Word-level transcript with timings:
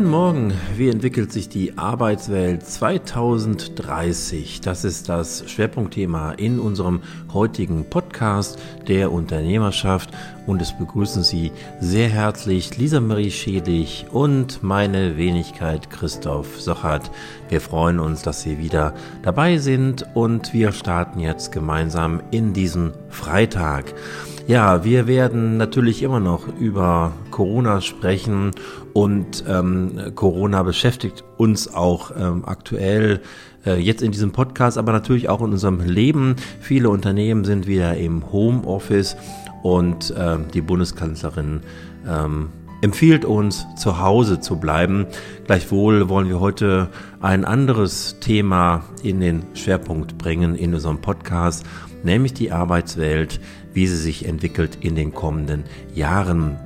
Guten 0.00 0.12
Morgen. 0.12 0.54
Wie 0.78 0.88
entwickelt 0.88 1.30
sich 1.30 1.50
die 1.50 1.76
Arbeitswelt 1.76 2.66
2030? 2.66 4.62
Das 4.62 4.82
ist 4.84 5.10
das 5.10 5.44
Schwerpunktthema 5.46 6.32
in 6.32 6.58
unserem 6.58 7.02
heutigen 7.34 7.84
Podcast 7.84 8.58
der 8.88 9.12
Unternehmerschaft 9.12 10.08
und 10.46 10.62
es 10.62 10.72
begrüßen 10.72 11.22
Sie 11.22 11.52
sehr 11.82 12.08
herzlich 12.08 12.78
Lisa 12.78 12.98
Marie 12.98 13.30
Schedig 13.30 14.06
und 14.10 14.62
meine 14.62 15.18
Wenigkeit 15.18 15.90
Christoph 15.90 16.58
Sochert. 16.58 17.10
Wir 17.50 17.60
freuen 17.60 18.00
uns, 18.00 18.22
dass 18.22 18.40
Sie 18.40 18.56
wieder 18.56 18.94
dabei 19.20 19.58
sind 19.58 20.06
und 20.14 20.54
wir 20.54 20.72
starten 20.72 21.20
jetzt 21.20 21.52
gemeinsam 21.52 22.22
in 22.30 22.54
diesen 22.54 22.92
Freitag. 23.10 23.92
Ja, 24.46 24.82
wir 24.82 25.06
werden 25.06 25.58
natürlich 25.58 26.02
immer 26.02 26.18
noch 26.18 26.48
über 26.58 27.12
Corona 27.30 27.80
sprechen 27.80 28.50
und 28.92 29.44
ähm, 29.48 30.12
Corona 30.14 30.62
beschäftigt 30.62 31.24
uns 31.36 31.72
auch 31.72 32.12
ähm, 32.16 32.44
aktuell 32.44 33.20
äh, 33.66 33.78
jetzt 33.78 34.02
in 34.02 34.12
diesem 34.12 34.32
Podcast, 34.32 34.78
aber 34.78 34.92
natürlich 34.92 35.28
auch 35.28 35.40
in 35.40 35.52
unserem 35.52 35.80
Leben. 35.80 36.36
Viele 36.60 36.90
Unternehmen 36.90 37.44
sind 37.44 37.66
wieder 37.66 37.96
im 37.96 38.32
Homeoffice 38.32 39.16
und 39.62 40.10
äh, 40.10 40.38
die 40.52 40.60
Bundeskanzlerin 40.60 41.60
ähm, 42.08 42.48
empfiehlt 42.82 43.24
uns, 43.24 43.66
zu 43.76 44.00
Hause 44.00 44.40
zu 44.40 44.56
bleiben. 44.56 45.06
Gleichwohl 45.46 46.08
wollen 46.08 46.28
wir 46.28 46.40
heute 46.40 46.88
ein 47.20 47.44
anderes 47.44 48.18
Thema 48.20 48.84
in 49.02 49.20
den 49.20 49.42
Schwerpunkt 49.54 50.16
bringen 50.18 50.54
in 50.54 50.74
unserem 50.74 51.00
Podcast, 51.00 51.64
nämlich 52.02 52.32
die 52.32 52.52
Arbeitswelt, 52.52 53.40
wie 53.74 53.86
sie 53.86 53.96
sich 53.96 54.26
entwickelt 54.26 54.78
in 54.80 54.94
den 54.94 55.12
kommenden 55.12 55.64
Jahren. 55.94 56.58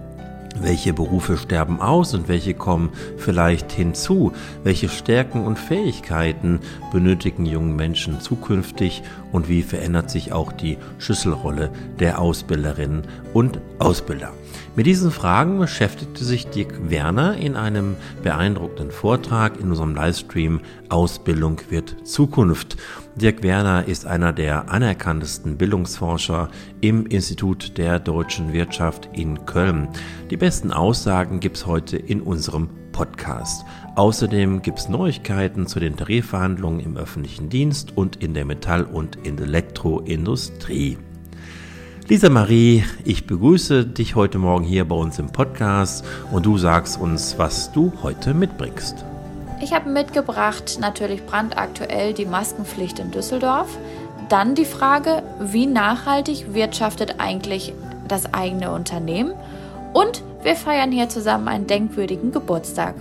Welche 0.61 0.93
Berufe 0.93 1.37
sterben 1.37 1.81
aus 1.81 2.15
und 2.15 2.29
welche 2.29 2.55
kommen 2.55 2.91
vielleicht 3.17 3.73
hinzu? 3.73 4.33
Welche 4.63 4.89
Stärken 4.89 5.45
und 5.45 5.59
Fähigkeiten 5.59 6.61
benötigen 6.93 7.45
jungen 7.45 7.75
Menschen 7.75 8.21
zukünftig 8.21 9.03
und 9.33 9.49
wie 9.49 9.63
verändert 9.63 10.11
sich 10.11 10.33
auch 10.33 10.53
die 10.53 10.79
Schlüsselrolle 10.99 11.71
der 11.99 12.21
Ausbilderinnen 12.21 13.03
und 13.33 13.61
Ausbilder? 13.79 14.33
Mit 14.77 14.87
diesen 14.87 15.13
Fragen 15.13 15.61
beschäftigte 15.61 16.25
sich 16.25 16.49
Dirk 16.49 16.91
Werner 16.91 17.37
in 17.37 17.55
einem 17.55 17.95
beeindruckenden 18.25 18.91
Vortrag 18.91 19.61
in 19.61 19.71
unserem 19.71 19.95
Livestream 19.95 20.63
Ausbildung 20.89 21.61
wird 21.71 22.05
Zukunft. 22.05 22.77
Dirk 23.15 23.45
Werner 23.45 23.87
ist 23.87 24.05
einer 24.05 24.33
der 24.33 24.73
anerkanntesten 24.73 25.57
Bildungsforscher 25.57 26.49
im 26.81 27.07
Institut 27.07 27.79
der 27.79 28.01
deutschen 28.01 28.53
Wirtschaft 28.53 29.09
in 29.13 29.47
Köln. 29.47 29.89
Die 30.31 30.37
besten 30.37 30.73
Aussagen 30.73 31.39
gibt's 31.39 31.67
heute 31.67 31.97
in 31.97 32.21
unserem 32.21 32.69
Podcast. 32.91 33.65
Außerdem 33.95 34.63
gibt's 34.63 34.89
Neuigkeiten 34.89 35.69
zu 35.69 35.79
den 35.79 35.95
Tarifverhandlungen 35.95 36.81
im 36.81 36.97
öffentlichen 36.97 37.49
Dienst 37.49 37.97
und 37.97 38.17
in 38.17 38.35
der 38.35 38.45
Metall- 38.45 38.87
und 38.87 39.25
in 39.25 39.39
Elektroindustrie. 39.39 40.99
Lisa 42.07 42.29
Marie, 42.29 42.85
ich 43.07 43.27
begrüße 43.27 43.87
dich 43.87 44.15
heute 44.15 44.37
Morgen 44.37 44.67
hier 44.67 44.85
bei 44.85 44.95
uns 44.95 45.19
im 45.19 45.29
Podcast 45.29 46.05
und 46.31 46.45
du 46.45 46.59
sagst 46.59 47.01
uns, 47.01 47.39
was 47.39 47.73
du 47.73 47.95
heute 48.03 48.35
mitbringst. 48.35 49.03
Ich 49.63 49.73
habe 49.73 49.89
mitgebracht 49.89 50.77
natürlich 50.79 51.25
brandaktuell 51.25 52.13
die 52.13 52.27
Maskenpflicht 52.27 52.99
in 52.99 53.11
Düsseldorf. 53.11 53.79
Dann 54.29 54.55
die 54.55 54.67
Frage, 54.67 55.23
wie 55.41 55.65
nachhaltig 55.65 56.53
wirtschaftet 56.53 57.15
eigentlich 57.17 57.73
das 58.07 58.35
eigene 58.35 58.71
Unternehmen? 58.71 59.33
Und 59.95 60.23
wir 60.43 60.57
feiern 60.57 60.93
hier 60.93 61.09
zusammen 61.09 61.49
einen 61.49 61.67
denkwürdigen 61.67 62.33
Geburtstag. 62.33 62.97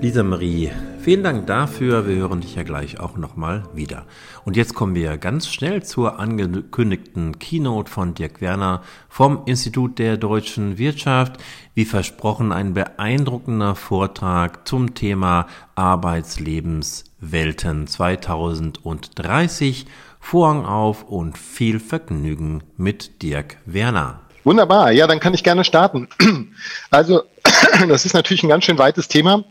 Lisa 0.00 0.24
Marie, 0.24 0.72
vielen 1.02 1.24
Dank 1.24 1.48
dafür. 1.48 2.06
Wir 2.06 2.14
hören 2.16 2.40
dich 2.40 2.54
ja 2.54 2.62
gleich 2.62 3.00
auch 3.00 3.16
nochmal 3.16 3.64
wieder. 3.74 4.06
Und 4.44 4.56
jetzt 4.56 4.74
kommen 4.74 4.94
wir 4.94 5.18
ganz 5.18 5.48
schnell 5.48 5.82
zur 5.82 6.20
angekündigten 6.20 7.40
Keynote 7.40 7.90
von 7.90 8.14
Dirk 8.14 8.40
Werner 8.40 8.82
vom 9.08 9.42
Institut 9.46 9.98
der 9.98 10.16
deutschen 10.16 10.78
Wirtschaft. 10.78 11.38
Wie 11.74 11.84
versprochen, 11.84 12.52
ein 12.52 12.74
beeindruckender 12.74 13.74
Vortrag 13.74 14.68
zum 14.68 14.94
Thema 14.94 15.48
Arbeitslebenswelten 15.74 17.88
2030. 17.88 19.86
Vorhang 20.20 20.64
auf 20.64 21.02
und 21.04 21.36
viel 21.36 21.80
Vergnügen 21.80 22.62
mit 22.76 23.22
Dirk 23.22 23.56
Werner. 23.66 24.20
Wunderbar, 24.44 24.92
ja, 24.92 25.08
dann 25.08 25.18
kann 25.18 25.34
ich 25.34 25.42
gerne 25.42 25.64
starten. 25.64 26.06
Also, 26.90 27.24
das 27.88 28.04
ist 28.04 28.14
natürlich 28.14 28.44
ein 28.44 28.48
ganz 28.48 28.64
schön 28.64 28.78
weites 28.78 29.08
Thema. 29.08 29.42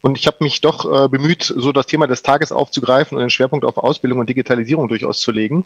Und 0.00 0.18
ich 0.18 0.26
habe 0.26 0.38
mich 0.40 0.60
doch 0.60 1.04
äh, 1.04 1.08
bemüht, 1.08 1.44
so 1.44 1.72
das 1.72 1.86
Thema 1.86 2.06
des 2.06 2.22
Tages 2.22 2.52
aufzugreifen 2.52 3.16
und 3.16 3.22
den 3.22 3.30
Schwerpunkt 3.30 3.64
auf 3.64 3.76
Ausbildung 3.76 4.18
und 4.18 4.28
Digitalisierung 4.28 4.88
durchaus 4.88 5.20
zu 5.20 5.30
legen, 5.30 5.64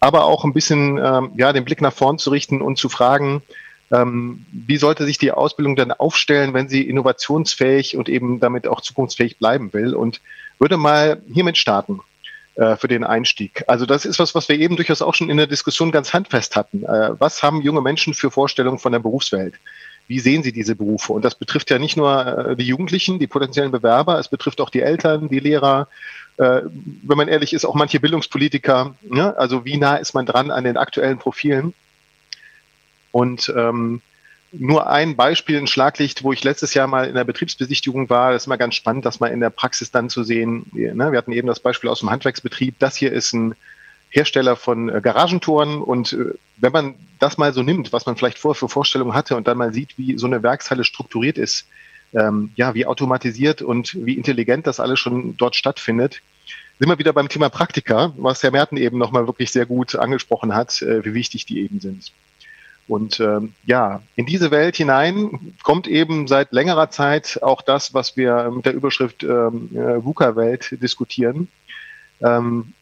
aber 0.00 0.24
auch 0.24 0.44
ein 0.44 0.52
bisschen 0.52 0.98
ähm, 0.98 1.32
ja, 1.36 1.52
den 1.52 1.64
Blick 1.64 1.80
nach 1.80 1.92
vorn 1.92 2.18
zu 2.18 2.30
richten 2.30 2.60
und 2.60 2.76
zu 2.76 2.88
fragen, 2.88 3.42
ähm, 3.92 4.44
wie 4.52 4.76
sollte 4.76 5.04
sich 5.04 5.18
die 5.18 5.32
Ausbildung 5.32 5.76
dann 5.76 5.92
aufstellen, 5.92 6.54
wenn 6.54 6.68
sie 6.68 6.82
innovationsfähig 6.82 7.96
und 7.96 8.08
eben 8.08 8.40
damit 8.40 8.66
auch 8.66 8.80
zukunftsfähig 8.80 9.38
bleiben 9.38 9.72
will? 9.72 9.94
Und 9.94 10.20
würde 10.58 10.76
mal 10.76 11.22
hiermit 11.32 11.58
starten 11.58 12.00
äh, 12.54 12.76
für 12.76 12.88
den 12.88 13.02
Einstieg. 13.02 13.64
Also 13.66 13.86
das 13.86 14.04
ist 14.04 14.18
was, 14.18 14.34
was 14.34 14.48
wir 14.48 14.58
eben 14.58 14.76
durchaus 14.76 15.02
auch 15.02 15.14
schon 15.14 15.30
in 15.30 15.38
der 15.38 15.46
Diskussion 15.46 15.90
ganz 15.90 16.12
handfest 16.12 16.54
hatten. 16.54 16.84
Äh, 16.84 17.18
was 17.18 17.42
haben 17.42 17.62
junge 17.62 17.80
Menschen 17.80 18.14
für 18.14 18.30
Vorstellungen 18.30 18.78
von 18.78 18.92
der 18.92 18.98
Berufswelt? 19.00 19.54
Wie 20.10 20.18
sehen 20.18 20.42
sie 20.42 20.52
diese 20.52 20.74
Berufe? 20.74 21.12
Und 21.12 21.24
das 21.24 21.36
betrifft 21.36 21.70
ja 21.70 21.78
nicht 21.78 21.96
nur 21.96 22.26
äh, 22.26 22.56
die 22.56 22.64
Jugendlichen, 22.66 23.20
die 23.20 23.28
potenziellen 23.28 23.70
Bewerber, 23.70 24.18
es 24.18 24.26
betrifft 24.26 24.60
auch 24.60 24.68
die 24.68 24.80
Eltern, 24.80 25.28
die 25.28 25.38
Lehrer, 25.38 25.86
äh, 26.36 26.62
wenn 27.04 27.16
man 27.16 27.28
ehrlich 27.28 27.52
ist, 27.52 27.64
auch 27.64 27.76
manche 27.76 28.00
Bildungspolitiker. 28.00 28.96
Ne? 29.02 29.38
Also 29.38 29.64
wie 29.64 29.76
nah 29.76 29.94
ist 29.94 30.12
man 30.12 30.26
dran 30.26 30.50
an 30.50 30.64
den 30.64 30.76
aktuellen 30.76 31.18
Profilen? 31.18 31.74
Und 33.12 33.54
ähm, 33.56 34.02
nur 34.50 34.90
ein 34.90 35.14
Beispiel, 35.14 35.58
ein 35.58 35.68
Schlaglicht, 35.68 36.24
wo 36.24 36.32
ich 36.32 36.42
letztes 36.42 36.74
Jahr 36.74 36.88
mal 36.88 37.06
in 37.06 37.14
der 37.14 37.22
Betriebsbesichtigung 37.22 38.10
war. 38.10 38.32
Das 38.32 38.42
ist 38.42 38.46
immer 38.46 38.58
ganz 38.58 38.74
spannend, 38.74 39.04
das 39.04 39.20
mal 39.20 39.28
in 39.28 39.38
der 39.38 39.50
Praxis 39.50 39.92
dann 39.92 40.10
zu 40.10 40.24
sehen. 40.24 40.66
Ne? 40.72 41.12
Wir 41.12 41.18
hatten 41.18 41.30
eben 41.30 41.46
das 41.46 41.60
Beispiel 41.60 41.88
aus 41.88 42.00
dem 42.00 42.10
Handwerksbetrieb. 42.10 42.74
Das 42.80 42.96
hier 42.96 43.12
ist 43.12 43.32
ein 43.32 43.54
Hersteller 44.10 44.56
von 44.56 44.88
äh, 44.88 45.00
Garagentoren. 45.00 45.80
Und 45.80 46.12
äh, 46.12 46.34
wenn 46.58 46.72
man 46.72 46.94
das 47.18 47.38
mal 47.38 47.52
so 47.52 47.62
nimmt, 47.62 47.92
was 47.92 48.06
man 48.06 48.16
vielleicht 48.16 48.38
vorher 48.38 48.58
für 48.58 48.68
Vorstellungen 48.68 49.14
hatte 49.14 49.36
und 49.36 49.48
dann 49.48 49.58
mal 49.58 49.72
sieht, 49.72 49.96
wie 49.96 50.18
so 50.18 50.26
eine 50.26 50.42
Werkshalle 50.42 50.84
strukturiert 50.84 51.38
ist, 51.38 51.66
ähm, 52.12 52.50
ja, 52.56 52.74
wie 52.74 52.86
automatisiert 52.86 53.62
und 53.62 53.94
wie 54.04 54.14
intelligent 54.14 54.66
das 54.66 54.80
alles 54.80 54.98
schon 54.98 55.36
dort 55.36 55.54
stattfindet, 55.54 56.20
sind 56.78 56.88
wir 56.88 56.98
wieder 56.98 57.12
beim 57.12 57.28
Thema 57.28 57.50
Praktika, 57.50 58.12
was 58.16 58.42
Herr 58.42 58.50
Merten 58.50 58.76
eben 58.76 58.98
nochmal 58.98 59.26
wirklich 59.26 59.52
sehr 59.52 59.66
gut 59.66 59.94
angesprochen 59.94 60.54
hat, 60.54 60.82
äh, 60.82 61.04
wie 61.04 61.14
wichtig 61.14 61.46
die 61.46 61.60
eben 61.60 61.78
sind. 61.78 62.12
Und 62.88 63.20
ähm, 63.20 63.54
ja, 63.66 64.02
in 64.16 64.26
diese 64.26 64.50
Welt 64.50 64.76
hinein 64.76 65.54
kommt 65.62 65.86
eben 65.86 66.26
seit 66.26 66.50
längerer 66.50 66.90
Zeit 66.90 67.38
auch 67.40 67.62
das, 67.62 67.94
was 67.94 68.16
wir 68.16 68.50
mit 68.50 68.66
der 68.66 68.74
Überschrift 68.74 69.22
ähm, 69.22 69.70
äh, 69.74 70.04
VUCA-Welt 70.04 70.82
diskutieren. 70.82 71.46
Ähm, 72.20 72.72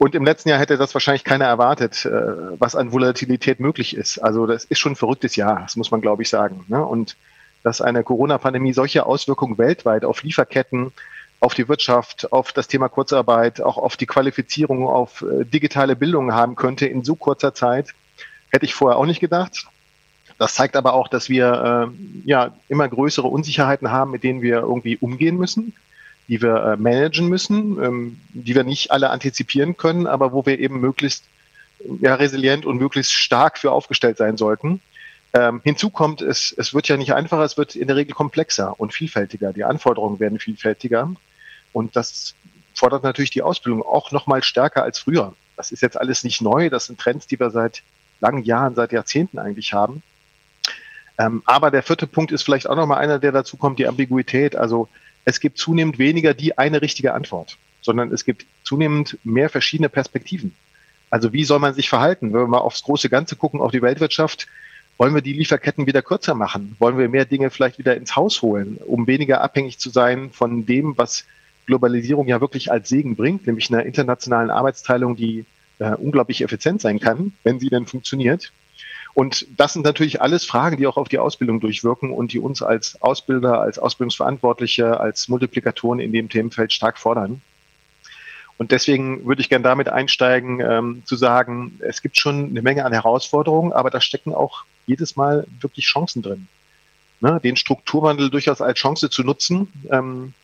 und 0.00 0.14
im 0.14 0.24
letzten 0.24 0.48
Jahr 0.48 0.58
hätte 0.58 0.78
das 0.78 0.94
wahrscheinlich 0.94 1.24
keiner 1.24 1.44
erwartet, 1.44 2.06
äh, 2.06 2.10
was 2.58 2.74
an 2.74 2.90
Volatilität 2.90 3.60
möglich 3.60 3.94
ist. 3.94 4.16
Also 4.16 4.46
das 4.46 4.64
ist 4.64 4.78
schon 4.78 4.92
ein 4.92 4.96
verrücktes 4.96 5.36
Jahr, 5.36 5.60
das 5.60 5.76
muss 5.76 5.90
man, 5.90 6.00
glaube 6.00 6.22
ich, 6.22 6.30
sagen. 6.30 6.64
Ne? 6.68 6.82
Und 6.82 7.18
dass 7.62 7.82
eine 7.82 8.02
Corona-Pandemie 8.02 8.72
solche 8.72 9.04
Auswirkungen 9.04 9.58
weltweit 9.58 10.06
auf 10.06 10.22
Lieferketten, 10.22 10.92
auf 11.38 11.52
die 11.52 11.68
Wirtschaft, 11.68 12.32
auf 12.32 12.54
das 12.54 12.66
Thema 12.66 12.88
Kurzarbeit, 12.88 13.60
auch 13.60 13.76
auf 13.76 13.98
die 13.98 14.06
Qualifizierung, 14.06 14.88
auf 14.88 15.20
äh, 15.20 15.44
digitale 15.44 15.96
Bildung 15.96 16.32
haben 16.32 16.56
könnte 16.56 16.86
in 16.86 17.04
so 17.04 17.14
kurzer 17.14 17.52
Zeit, 17.52 17.92
hätte 18.48 18.64
ich 18.64 18.72
vorher 18.72 18.96
auch 18.96 19.04
nicht 19.04 19.20
gedacht. 19.20 19.66
Das 20.38 20.54
zeigt 20.54 20.76
aber 20.76 20.94
auch, 20.94 21.08
dass 21.08 21.28
wir 21.28 21.90
äh, 21.92 22.26
ja 22.26 22.54
immer 22.70 22.88
größere 22.88 23.26
Unsicherheiten 23.28 23.90
haben, 23.90 24.12
mit 24.12 24.24
denen 24.24 24.40
wir 24.40 24.60
irgendwie 24.60 24.96
umgehen 24.96 25.36
müssen 25.36 25.74
die 26.30 26.40
wir 26.40 26.54
äh, 26.64 26.76
managen 26.76 27.28
müssen, 27.28 27.82
ähm, 27.82 28.20
die 28.28 28.54
wir 28.54 28.62
nicht 28.62 28.92
alle 28.92 29.10
antizipieren 29.10 29.76
können, 29.76 30.06
aber 30.06 30.32
wo 30.32 30.46
wir 30.46 30.60
eben 30.60 30.80
möglichst 30.80 31.24
ja, 32.00 32.14
resilient 32.14 32.64
und 32.64 32.78
möglichst 32.78 33.12
stark 33.12 33.58
für 33.58 33.72
aufgestellt 33.72 34.16
sein 34.16 34.36
sollten. 34.36 34.80
Ähm, 35.32 35.60
hinzu 35.64 35.90
kommt, 35.90 36.22
es, 36.22 36.54
es 36.56 36.72
wird 36.72 36.86
ja 36.86 36.96
nicht 36.96 37.14
einfacher, 37.14 37.42
es 37.42 37.56
wird 37.56 37.74
in 37.74 37.88
der 37.88 37.96
Regel 37.96 38.14
komplexer 38.14 38.78
und 38.78 38.94
vielfältiger. 38.94 39.52
Die 39.52 39.64
Anforderungen 39.64 40.20
werden 40.20 40.38
vielfältiger. 40.38 41.12
Und 41.72 41.96
das 41.96 42.36
fordert 42.74 43.02
natürlich 43.02 43.30
die 43.30 43.42
Ausbildung 43.42 43.82
auch 43.82 44.12
noch 44.12 44.28
mal 44.28 44.44
stärker 44.44 44.84
als 44.84 45.00
früher. 45.00 45.34
Das 45.56 45.72
ist 45.72 45.82
jetzt 45.82 45.98
alles 45.98 46.22
nicht 46.22 46.40
neu. 46.40 46.70
Das 46.70 46.86
sind 46.86 47.00
Trends, 47.00 47.26
die 47.26 47.40
wir 47.40 47.50
seit 47.50 47.82
langen 48.20 48.44
Jahren, 48.44 48.76
seit 48.76 48.92
Jahrzehnten 48.92 49.40
eigentlich 49.40 49.72
haben. 49.72 50.04
Ähm, 51.18 51.42
aber 51.44 51.72
der 51.72 51.82
vierte 51.82 52.06
Punkt 52.06 52.30
ist 52.30 52.44
vielleicht 52.44 52.68
auch 52.68 52.76
noch 52.76 52.86
mal 52.86 52.98
einer, 52.98 53.18
der 53.18 53.32
dazu 53.32 53.56
kommt, 53.56 53.80
die 53.80 53.88
Ambiguität. 53.88 54.54
Also 54.54 54.88
es 55.30 55.38
gibt 55.38 55.58
zunehmend 55.58 55.98
weniger 55.98 56.34
die 56.34 56.58
eine 56.58 56.82
richtige 56.82 57.14
Antwort, 57.14 57.56
sondern 57.80 58.12
es 58.12 58.24
gibt 58.24 58.46
zunehmend 58.64 59.16
mehr 59.24 59.48
verschiedene 59.48 59.88
Perspektiven. 59.88 60.54
Also 61.08 61.32
wie 61.32 61.44
soll 61.44 61.60
man 61.60 61.74
sich 61.74 61.88
verhalten? 61.88 62.32
Wenn 62.32 62.40
wir 62.40 62.46
mal 62.48 62.58
aufs 62.58 62.82
große 62.82 63.08
Ganze 63.08 63.36
gucken, 63.36 63.60
auf 63.60 63.70
die 63.70 63.80
Weltwirtschaft, 63.80 64.48
wollen 64.98 65.14
wir 65.14 65.22
die 65.22 65.32
Lieferketten 65.32 65.86
wieder 65.86 66.02
kürzer 66.02 66.34
machen? 66.34 66.76
Wollen 66.80 66.98
wir 66.98 67.08
mehr 67.08 67.24
Dinge 67.24 67.50
vielleicht 67.50 67.78
wieder 67.78 67.96
ins 67.96 68.16
Haus 68.16 68.42
holen, 68.42 68.78
um 68.84 69.06
weniger 69.06 69.40
abhängig 69.40 69.78
zu 69.78 69.88
sein 69.88 70.30
von 70.32 70.66
dem, 70.66 70.98
was 70.98 71.24
Globalisierung 71.66 72.26
ja 72.26 72.40
wirklich 72.40 72.72
als 72.72 72.88
Segen 72.88 73.14
bringt, 73.14 73.46
nämlich 73.46 73.70
einer 73.70 73.86
internationalen 73.86 74.50
Arbeitsteilung, 74.50 75.14
die 75.14 75.44
äh, 75.78 75.94
unglaublich 75.94 76.42
effizient 76.42 76.80
sein 76.80 76.98
kann, 76.98 77.32
wenn 77.44 77.60
sie 77.60 77.70
denn 77.70 77.86
funktioniert. 77.86 78.52
Und 79.14 79.46
das 79.56 79.72
sind 79.72 79.84
natürlich 79.84 80.20
alles 80.20 80.44
Fragen, 80.44 80.76
die 80.76 80.86
auch 80.86 80.96
auf 80.96 81.08
die 81.08 81.18
Ausbildung 81.18 81.60
durchwirken 81.60 82.12
und 82.12 82.32
die 82.32 82.38
uns 82.38 82.62
als 82.62 83.00
Ausbilder, 83.02 83.60
als 83.60 83.78
Ausbildungsverantwortliche, 83.78 85.00
als 85.00 85.28
Multiplikatoren 85.28 86.00
in 86.00 86.12
dem 86.12 86.28
Themenfeld 86.28 86.72
stark 86.72 86.98
fordern. 86.98 87.42
Und 88.56 88.72
deswegen 88.72 89.24
würde 89.24 89.40
ich 89.40 89.48
gerne 89.48 89.62
damit 89.62 89.88
einsteigen, 89.88 90.60
ähm, 90.60 91.02
zu 91.06 91.16
sagen, 91.16 91.78
es 91.80 92.02
gibt 92.02 92.18
schon 92.18 92.50
eine 92.50 92.62
Menge 92.62 92.84
an 92.84 92.92
Herausforderungen, 92.92 93.72
aber 93.72 93.88
da 93.88 94.00
stecken 94.00 94.34
auch 94.34 94.64
jedes 94.86 95.16
Mal 95.16 95.46
wirklich 95.60 95.86
Chancen 95.86 96.20
drin. 96.20 96.46
Ne, 97.22 97.40
den 97.42 97.56
Strukturwandel 97.56 98.30
durchaus 98.30 98.62
als 98.62 98.78
Chance 98.78 99.10
zu 99.10 99.22
nutzen 99.24 99.68
ähm, 99.90 100.34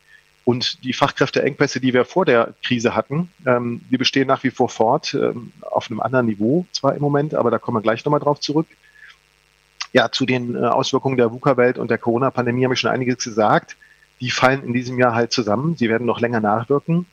und 0.47 0.85
die 0.85 0.93
Fachkräfteengpässe, 0.93 1.81
die 1.81 1.93
wir 1.93 2.05
vor 2.05 2.23
der 2.23 2.53
Krise 2.63 2.95
hatten, 2.95 3.29
ähm, 3.45 3.81
die 3.91 3.97
bestehen 3.97 4.29
nach 4.29 4.45
wie 4.45 4.49
vor 4.49 4.69
fort, 4.69 5.13
ähm, 5.13 5.51
auf 5.59 5.91
einem 5.91 5.99
anderen 5.99 6.25
Niveau 6.25 6.65
zwar 6.71 6.95
im 6.95 7.01
Moment, 7.01 7.33
aber 7.35 7.51
da 7.51 7.59
kommen 7.59 7.75
wir 7.75 7.81
gleich 7.81 8.05
nochmal 8.05 8.21
drauf 8.21 8.39
zurück. 8.39 8.67
Ja, 9.91 10.09
zu 10.09 10.25
den 10.25 10.55
äh, 10.55 10.59
Auswirkungen 10.59 11.17
der 11.17 11.33
VUCA-Welt 11.33 11.77
und 11.77 11.91
der 11.91 11.97
Corona-Pandemie 11.97 12.63
habe 12.63 12.75
ich 12.75 12.79
schon 12.79 12.91
einiges 12.91 13.21
gesagt. 13.25 13.75
Die 14.21 14.31
fallen 14.31 14.63
in 14.63 14.71
diesem 14.71 14.97
Jahr 14.97 15.13
halt 15.13 15.33
zusammen. 15.33 15.75
Sie 15.75 15.89
werden 15.89 16.07
noch 16.07 16.21
länger 16.21 16.39
nachwirken. 16.39 17.07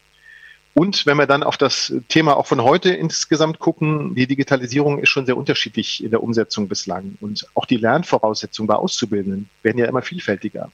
Und 0.72 1.04
wenn 1.04 1.16
wir 1.16 1.26
dann 1.26 1.42
auf 1.42 1.56
das 1.56 1.92
Thema 2.06 2.36
auch 2.36 2.46
von 2.46 2.62
heute 2.62 2.90
insgesamt 2.90 3.58
gucken, 3.58 4.14
die 4.14 4.28
Digitalisierung 4.28 5.00
ist 5.00 5.08
schon 5.08 5.26
sehr 5.26 5.36
unterschiedlich 5.36 6.04
in 6.04 6.12
der 6.12 6.22
Umsetzung 6.22 6.68
bislang. 6.68 7.18
Und 7.20 7.48
auch 7.54 7.66
die 7.66 7.78
Lernvoraussetzungen 7.78 8.68
bei 8.68 8.76
Auszubildenden 8.76 9.50
werden 9.64 9.78
ja 9.78 9.86
immer 9.86 10.02
vielfältiger. 10.02 10.70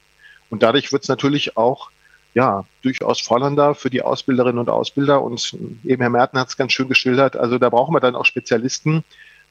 Und 0.51 0.63
dadurch 0.63 0.93
wird 0.93 1.05
es 1.05 1.09
natürlich 1.09 1.57
auch 1.57 1.91
ja, 2.35 2.65
durchaus 2.83 3.21
fordernder 3.21 3.75
für 3.75 3.91
die 3.91 4.03
Ausbilderinnen 4.03 4.59
und 4.59 4.69
Ausbilder. 4.69 5.23
Und 5.23 5.57
eben 5.85 6.01
Herr 6.01 6.11
Merten 6.11 6.39
hat 6.39 6.49
es 6.49 6.57
ganz 6.57 6.73
schön 6.73 6.89
geschildert. 6.89 7.37
Also 7.37 7.59
da 7.59 7.69
brauchen 7.71 7.95
wir 7.95 8.01
dann 8.01 8.15
auch 8.15 8.25
Spezialisten, 8.25 9.05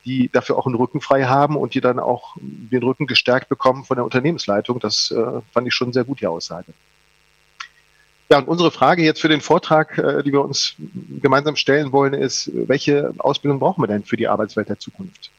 die 0.05 0.29
dafür 0.31 0.57
auch 0.57 0.65
einen 0.65 0.75
Rücken 0.75 1.01
frei 1.01 1.25
haben 1.25 1.57
und 1.57 1.73
die 1.73 1.81
dann 1.81 1.99
auch 1.99 2.35
den 2.39 2.83
Rücken 2.83 3.05
gestärkt 3.05 3.49
bekommen 3.49 3.83
von 3.83 3.95
der 3.95 4.05
Unternehmensleitung. 4.05 4.79
Das 4.79 5.11
äh, 5.11 5.41
fand 5.51 5.67
ich 5.67 5.73
schon 5.73 5.91
sehr 5.91 6.05
gut, 6.05 6.21
die 6.21 6.27
Aussage. 6.27 6.73
Ja, 8.31 8.37
und 8.37 8.47
unsere 8.47 8.69
Frage 8.71 9.03
jetzt 9.03 9.19
für 9.19 9.27
den 9.27 9.41
Vortrag, 9.41 9.97
äh, 9.97 10.23
die 10.23 10.31
wir 10.31 10.41
uns 10.41 10.75
gemeinsam 11.21 11.55
stellen 11.55 11.91
wollen, 11.91 12.13
ist, 12.13 12.49
welche 12.53 13.13
Ausbildung 13.17 13.59
brauchen 13.59 13.81
wir 13.81 13.87
denn 13.87 14.03
für 14.03 14.17
die 14.17 14.27
Arbeitswelt 14.27 14.69
der 14.69 14.79
Zukunft? 14.79 15.31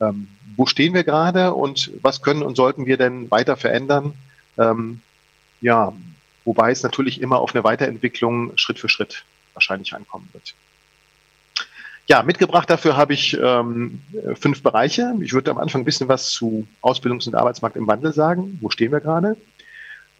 Ähm, 0.00 0.28
wo 0.54 0.66
stehen 0.66 0.94
wir 0.94 1.02
gerade 1.02 1.54
und 1.54 1.90
was 2.02 2.22
können 2.22 2.42
und 2.42 2.56
sollten 2.56 2.86
wir 2.86 2.98
denn 2.98 3.30
weiter 3.30 3.56
verändern? 3.56 4.12
Ähm, 4.58 5.00
ja, 5.62 5.94
wobei 6.46 6.70
es 6.70 6.82
natürlich 6.82 7.20
immer 7.20 7.40
auf 7.40 7.54
eine 7.54 7.64
Weiterentwicklung 7.64 8.56
Schritt 8.56 8.78
für 8.78 8.88
Schritt 8.88 9.24
wahrscheinlich 9.52 9.92
ankommen 9.94 10.28
wird. 10.32 10.54
Ja, 12.08 12.22
mitgebracht 12.22 12.70
dafür 12.70 12.96
habe 12.96 13.14
ich 13.14 13.36
ähm, 13.36 14.00
fünf 14.40 14.62
Bereiche. 14.62 15.12
Ich 15.20 15.32
würde 15.32 15.50
am 15.50 15.58
Anfang 15.58 15.82
ein 15.82 15.84
bisschen 15.84 16.08
was 16.08 16.30
zu 16.30 16.66
Ausbildungs- 16.80 17.26
und 17.26 17.34
Arbeitsmarkt 17.34 17.76
im 17.76 17.88
Wandel 17.88 18.12
sagen. 18.12 18.58
Wo 18.62 18.70
stehen 18.70 18.92
wir 18.92 19.00
gerade? 19.00 19.36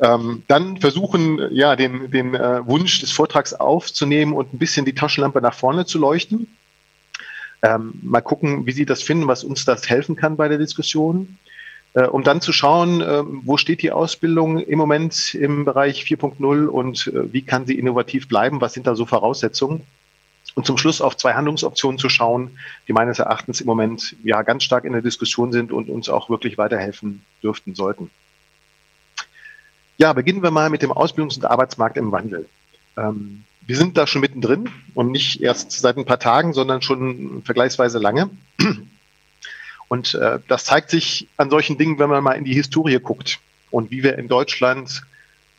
Ähm, 0.00 0.42
dann 0.48 0.78
versuchen, 0.78 1.40
ja, 1.52 1.76
den, 1.76 2.10
den 2.10 2.34
äh, 2.34 2.66
Wunsch 2.66 3.00
des 3.00 3.12
Vortrags 3.12 3.54
aufzunehmen 3.54 4.32
und 4.32 4.52
ein 4.52 4.58
bisschen 4.58 4.84
die 4.84 4.94
Taschenlampe 4.94 5.40
nach 5.40 5.54
vorne 5.54 5.86
zu 5.86 5.98
leuchten. 5.98 6.48
Ähm, 7.62 7.94
mal 8.02 8.20
gucken, 8.20 8.66
wie 8.66 8.72
Sie 8.72 8.84
das 8.84 9.02
finden, 9.02 9.28
was 9.28 9.44
uns 9.44 9.64
das 9.64 9.88
helfen 9.88 10.16
kann 10.16 10.36
bei 10.36 10.48
der 10.48 10.58
Diskussion. 10.58 11.38
Äh, 11.96 12.08
um 12.08 12.22
dann 12.22 12.42
zu 12.42 12.52
schauen, 12.52 13.00
äh, 13.00 13.22
wo 13.24 13.56
steht 13.56 13.80
die 13.80 13.90
Ausbildung 13.90 14.58
im 14.58 14.78
Moment 14.78 15.34
im 15.34 15.64
Bereich 15.64 16.02
4.0 16.02 16.66
und 16.66 17.06
äh, 17.06 17.32
wie 17.32 17.40
kann 17.40 17.64
sie 17.64 17.78
innovativ 17.78 18.28
bleiben, 18.28 18.60
was 18.60 18.74
sind 18.74 18.86
da 18.86 18.94
so 18.94 19.06
Voraussetzungen. 19.06 19.80
Und 20.54 20.66
zum 20.66 20.76
Schluss 20.76 21.00
auf 21.00 21.16
zwei 21.16 21.32
Handlungsoptionen 21.32 21.98
zu 21.98 22.10
schauen, 22.10 22.58
die 22.86 22.92
meines 22.92 23.18
Erachtens 23.18 23.62
im 23.62 23.66
Moment 23.66 24.14
ja 24.22 24.42
ganz 24.42 24.62
stark 24.62 24.84
in 24.84 24.92
der 24.92 25.00
Diskussion 25.00 25.52
sind 25.52 25.72
und 25.72 25.88
uns 25.88 26.10
auch 26.10 26.28
wirklich 26.28 26.58
weiterhelfen 26.58 27.22
dürften 27.42 27.74
sollten. 27.74 28.10
Ja, 29.96 30.12
beginnen 30.12 30.42
wir 30.42 30.50
mal 30.50 30.68
mit 30.68 30.82
dem 30.82 30.92
Ausbildungs- 30.92 31.36
und 31.36 31.46
Arbeitsmarkt 31.46 31.96
im 31.96 32.12
Wandel. 32.12 32.46
Ähm, 32.98 33.44
wir 33.66 33.76
sind 33.76 33.96
da 33.96 34.06
schon 34.06 34.20
mittendrin 34.20 34.68
und 34.94 35.12
nicht 35.12 35.40
erst 35.40 35.72
seit 35.72 35.96
ein 35.96 36.04
paar 36.04 36.20
Tagen, 36.20 36.52
sondern 36.52 36.82
schon 36.82 37.42
vergleichsweise 37.42 37.98
lange. 37.98 38.28
Und 39.88 40.14
äh, 40.14 40.38
das 40.48 40.64
zeigt 40.64 40.90
sich 40.90 41.28
an 41.36 41.50
solchen 41.50 41.78
Dingen, 41.78 41.98
wenn 41.98 42.10
man 42.10 42.22
mal 42.22 42.32
in 42.32 42.44
die 42.44 42.54
Historie 42.54 42.98
guckt 42.98 43.38
und 43.70 43.90
wie 43.90 44.02
wir 44.02 44.18
in 44.18 44.28
Deutschland 44.28 45.02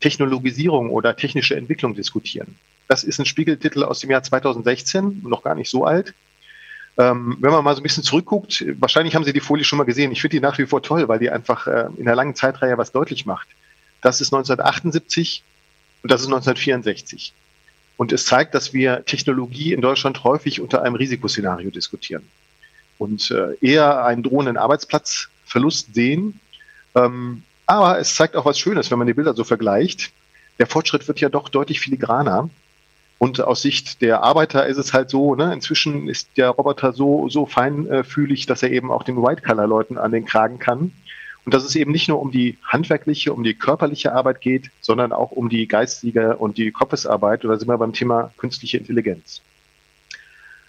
Technologisierung 0.00 0.90
oder 0.90 1.16
technische 1.16 1.56
Entwicklung 1.56 1.94
diskutieren. 1.94 2.56
Das 2.88 3.04
ist 3.04 3.18
ein 3.18 3.26
Spiegeltitel 3.26 3.82
aus 3.82 4.00
dem 4.00 4.10
Jahr 4.10 4.22
2016, 4.22 5.22
noch 5.24 5.42
gar 5.42 5.54
nicht 5.54 5.70
so 5.70 5.84
alt. 5.84 6.14
Ähm, 6.96 7.36
wenn 7.40 7.52
man 7.52 7.64
mal 7.64 7.74
so 7.74 7.80
ein 7.80 7.84
bisschen 7.84 8.02
zurückguckt, 8.02 8.64
wahrscheinlich 8.80 9.14
haben 9.14 9.24
Sie 9.24 9.32
die 9.32 9.40
Folie 9.40 9.64
schon 9.64 9.78
mal 9.78 9.84
gesehen. 9.84 10.10
Ich 10.12 10.20
finde 10.20 10.36
die 10.36 10.40
nach 10.40 10.58
wie 10.58 10.66
vor 10.66 10.82
toll, 10.82 11.08
weil 11.08 11.18
die 11.18 11.30
einfach 11.30 11.66
äh, 11.66 11.88
in 11.96 12.06
einer 12.06 12.16
langen 12.16 12.34
Zeitreihe 12.34 12.78
was 12.78 12.92
deutlich 12.92 13.26
macht. 13.26 13.48
Das 14.02 14.20
ist 14.20 14.32
1978 14.32 15.42
und 16.02 16.10
das 16.10 16.20
ist 16.22 16.26
1964. 16.26 17.32
Und 17.96 18.12
es 18.12 18.26
zeigt, 18.26 18.54
dass 18.54 18.72
wir 18.72 19.04
Technologie 19.04 19.72
in 19.72 19.80
Deutschland 19.80 20.22
häufig 20.24 20.60
unter 20.60 20.82
einem 20.82 20.94
Risikoszenario 20.94 21.70
diskutieren 21.70 22.22
und 22.98 23.30
äh, 23.30 23.54
eher 23.60 24.04
einen 24.04 24.22
drohenden 24.22 24.56
Arbeitsplatzverlust 24.56 25.94
sehen. 25.94 26.40
Ähm, 26.94 27.42
aber 27.66 27.98
es 27.98 28.14
zeigt 28.14 28.36
auch 28.36 28.44
was 28.44 28.58
Schönes, 28.58 28.90
wenn 28.90 28.98
man 28.98 29.06
die 29.06 29.14
Bilder 29.14 29.34
so 29.34 29.44
vergleicht. 29.44 30.10
Der 30.58 30.66
Fortschritt 30.66 31.06
wird 31.06 31.20
ja 31.20 31.28
doch 31.28 31.48
deutlich 31.48 31.80
filigraner. 31.80 32.50
Und 33.18 33.40
aus 33.40 33.62
Sicht 33.62 34.00
der 34.00 34.22
Arbeiter 34.22 34.66
ist 34.66 34.76
es 34.76 34.92
halt 34.92 35.10
so, 35.10 35.34
ne, 35.34 35.52
inzwischen 35.52 36.08
ist 36.08 36.28
der 36.36 36.50
Roboter 36.50 36.92
so, 36.92 37.28
so 37.28 37.46
feinfühlig, 37.46 38.46
dass 38.46 38.62
er 38.62 38.70
eben 38.70 38.92
auch 38.92 39.02
den 39.02 39.20
White-Color-Leuten 39.20 39.98
an 39.98 40.12
den 40.12 40.24
Kragen 40.24 40.58
kann. 40.58 40.92
Und 41.44 41.54
dass 41.54 41.64
es 41.64 41.74
eben 41.76 41.92
nicht 41.92 42.08
nur 42.08 42.20
um 42.20 42.30
die 42.30 42.58
handwerkliche, 42.62 43.32
um 43.32 43.42
die 43.42 43.54
körperliche 43.54 44.12
Arbeit 44.12 44.40
geht, 44.40 44.70
sondern 44.80 45.12
auch 45.12 45.30
um 45.30 45.48
die 45.48 45.66
geistige 45.66 46.36
und 46.36 46.58
die 46.58 46.70
Kopfesarbeit. 46.70 47.44
Oder 47.44 47.58
sind 47.58 47.68
wir 47.68 47.78
beim 47.78 47.92
Thema 47.92 48.32
künstliche 48.36 48.78
Intelligenz. 48.78 49.42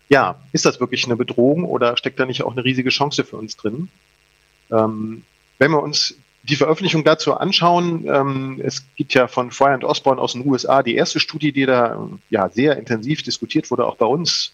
Ja, 0.09 0.35
ist 0.51 0.65
das 0.65 0.79
wirklich 0.79 1.05
eine 1.05 1.15
Bedrohung 1.15 1.63
oder 1.63 1.95
steckt 1.95 2.19
da 2.19 2.25
nicht 2.25 2.43
auch 2.43 2.51
eine 2.51 2.65
riesige 2.65 2.89
Chance 2.89 3.23
für 3.23 3.37
uns 3.37 3.55
drin? 3.55 3.89
Ähm, 4.71 5.23
wenn 5.59 5.71
wir 5.71 5.83
uns 5.83 6.15
die 6.43 6.55
Veröffentlichung 6.55 7.03
dazu 7.03 7.35
anschauen, 7.35 8.05
ähm, 8.07 8.61
es 8.63 8.83
gibt 8.95 9.13
ja 9.13 9.27
von 9.27 9.51
Fry 9.51 9.73
und 9.73 9.83
Osborne 9.83 10.19
aus 10.19 10.33
den 10.33 10.47
USA 10.47 10.81
die 10.81 10.95
erste 10.95 11.19
Studie, 11.19 11.51
die 11.51 11.65
da 11.65 12.09
ja 12.29 12.49
sehr 12.49 12.77
intensiv 12.77 13.21
diskutiert 13.21 13.69
wurde, 13.69 13.85
auch 13.85 13.97
bei 13.97 14.05
uns 14.05 14.53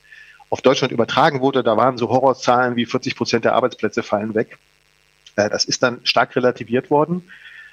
auf 0.50 0.62
Deutschland 0.62 0.92
übertragen 0.92 1.42
wurde. 1.42 1.64
Da 1.64 1.78
waren 1.78 1.98
so 1.98 2.10
Horrorzahlen 2.10 2.76
wie 2.76 2.86
40 2.86 3.16
Prozent 3.16 3.46
der 3.46 3.54
Arbeitsplätze 3.54 4.04
fallen 4.04 4.36
weg. 4.36 4.58
Äh, 5.38 5.50
das 5.50 5.64
ist 5.64 5.84
dann 5.84 6.02
stark 6.04 6.36
relativiert 6.36 6.90
worden, 6.90 7.24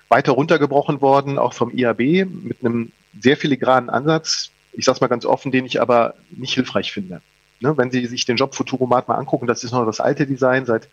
weiter 0.09 0.33
runtergebrochen 0.33 1.01
worden, 1.01 1.39
auch 1.39 1.55
vom 1.55 1.77
IAB 1.77 2.27
mit 2.27 2.59
einem 2.61 2.93
sehr 3.21 3.37
filigranen 3.37 3.91
Ansatz. 3.91 4.51
Ich 4.73 4.85
sage 4.85 4.97
es 4.97 5.01
mal 5.01 5.09
ganz 5.09 5.25
offen, 5.25 5.51
den 5.51 5.67
ich 5.67 5.81
aber 5.81 6.15
nicht 6.31 6.55
hilfreich 6.55 6.93
finde. 6.93 7.21
Ne, 7.63 7.79
wenn 7.79 7.93
Sie 7.93 8.05
sich 8.07 8.25
den 8.25 8.37
Job 8.37 8.55
Futuromat 8.55 9.07
mal 9.07 9.15
angucken, 9.15 9.47
das 9.47 9.63
ist 9.63 9.71
noch 9.73 9.87
das 9.87 10.01
alte 10.01 10.27
Design, 10.27 10.67
seit 10.67 10.89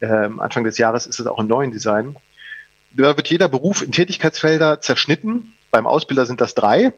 äh, 0.00 0.06
Anfang 0.06 0.62
des 0.64 0.76
Jahres 0.76 1.06
ist 1.06 1.18
es 1.18 1.26
auch 1.26 1.38
im 1.38 1.46
neuen 1.46 1.70
Design. 1.70 2.16
Da 2.90 3.16
wird 3.16 3.28
jeder 3.28 3.48
Beruf 3.48 3.80
in 3.82 3.92
Tätigkeitsfelder 3.92 4.82
zerschnitten. 4.82 5.54
Beim 5.70 5.86
Ausbilder 5.86 6.26
sind 6.26 6.42
das 6.42 6.54
drei. 6.54 6.92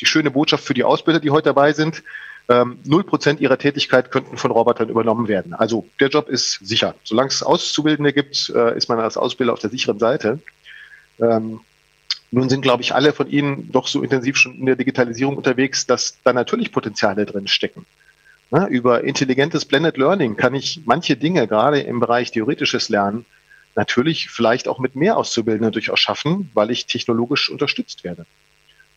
Die 0.00 0.06
schöne 0.06 0.32
Botschaft 0.32 0.64
für 0.64 0.74
die 0.74 0.82
Ausbilder, 0.82 1.20
die 1.20 1.30
heute 1.30 1.50
dabei 1.50 1.72
sind, 1.72 2.02
ähm, 2.48 2.78
null 2.84 3.04
Prozent 3.04 3.40
ihrer 3.40 3.56
Tätigkeit 3.56 4.10
könnten 4.10 4.36
von 4.36 4.50
Robotern 4.50 4.88
übernommen 4.88 5.28
werden. 5.28 5.54
Also 5.54 5.86
der 6.00 6.08
Job 6.08 6.28
ist 6.28 6.58
sicher. 6.66 6.96
Solange 7.04 7.28
es 7.28 7.44
Auszubildende 7.44 8.12
gibt, 8.12 8.50
äh, 8.50 8.76
ist 8.76 8.88
man 8.88 8.98
als 8.98 9.16
Ausbilder 9.16 9.52
auf 9.52 9.60
der 9.60 9.70
sicheren 9.70 10.00
Seite. 10.00 10.40
Ähm, 11.20 11.60
nun 12.32 12.48
sind, 12.48 12.62
glaube 12.62 12.82
ich, 12.82 12.94
alle 12.94 13.12
von 13.12 13.30
Ihnen 13.30 13.70
doch 13.70 13.86
so 13.86 14.02
intensiv 14.02 14.36
schon 14.36 14.56
in 14.56 14.66
der 14.66 14.76
Digitalisierung 14.76 15.36
unterwegs, 15.36 15.86
dass 15.86 16.18
da 16.24 16.32
natürlich 16.32 16.72
Potenziale 16.72 17.26
drin 17.26 17.46
stecken. 17.46 17.86
Na, 18.50 18.68
über 18.68 19.02
intelligentes 19.02 19.64
Blended 19.64 19.96
Learning 19.96 20.36
kann 20.36 20.54
ich 20.54 20.82
manche 20.84 21.16
Dinge, 21.16 21.48
gerade 21.48 21.80
im 21.80 21.98
Bereich 21.98 22.30
theoretisches 22.30 22.88
Lernen, 22.88 23.26
natürlich 23.74 24.30
vielleicht 24.30 24.68
auch 24.68 24.78
mit 24.78 24.94
mehr 24.94 25.16
Auszubildenden 25.16 25.72
durchaus 25.72 26.00
schaffen, 26.00 26.50
weil 26.54 26.70
ich 26.70 26.86
technologisch 26.86 27.50
unterstützt 27.50 28.04
werde. 28.04 28.24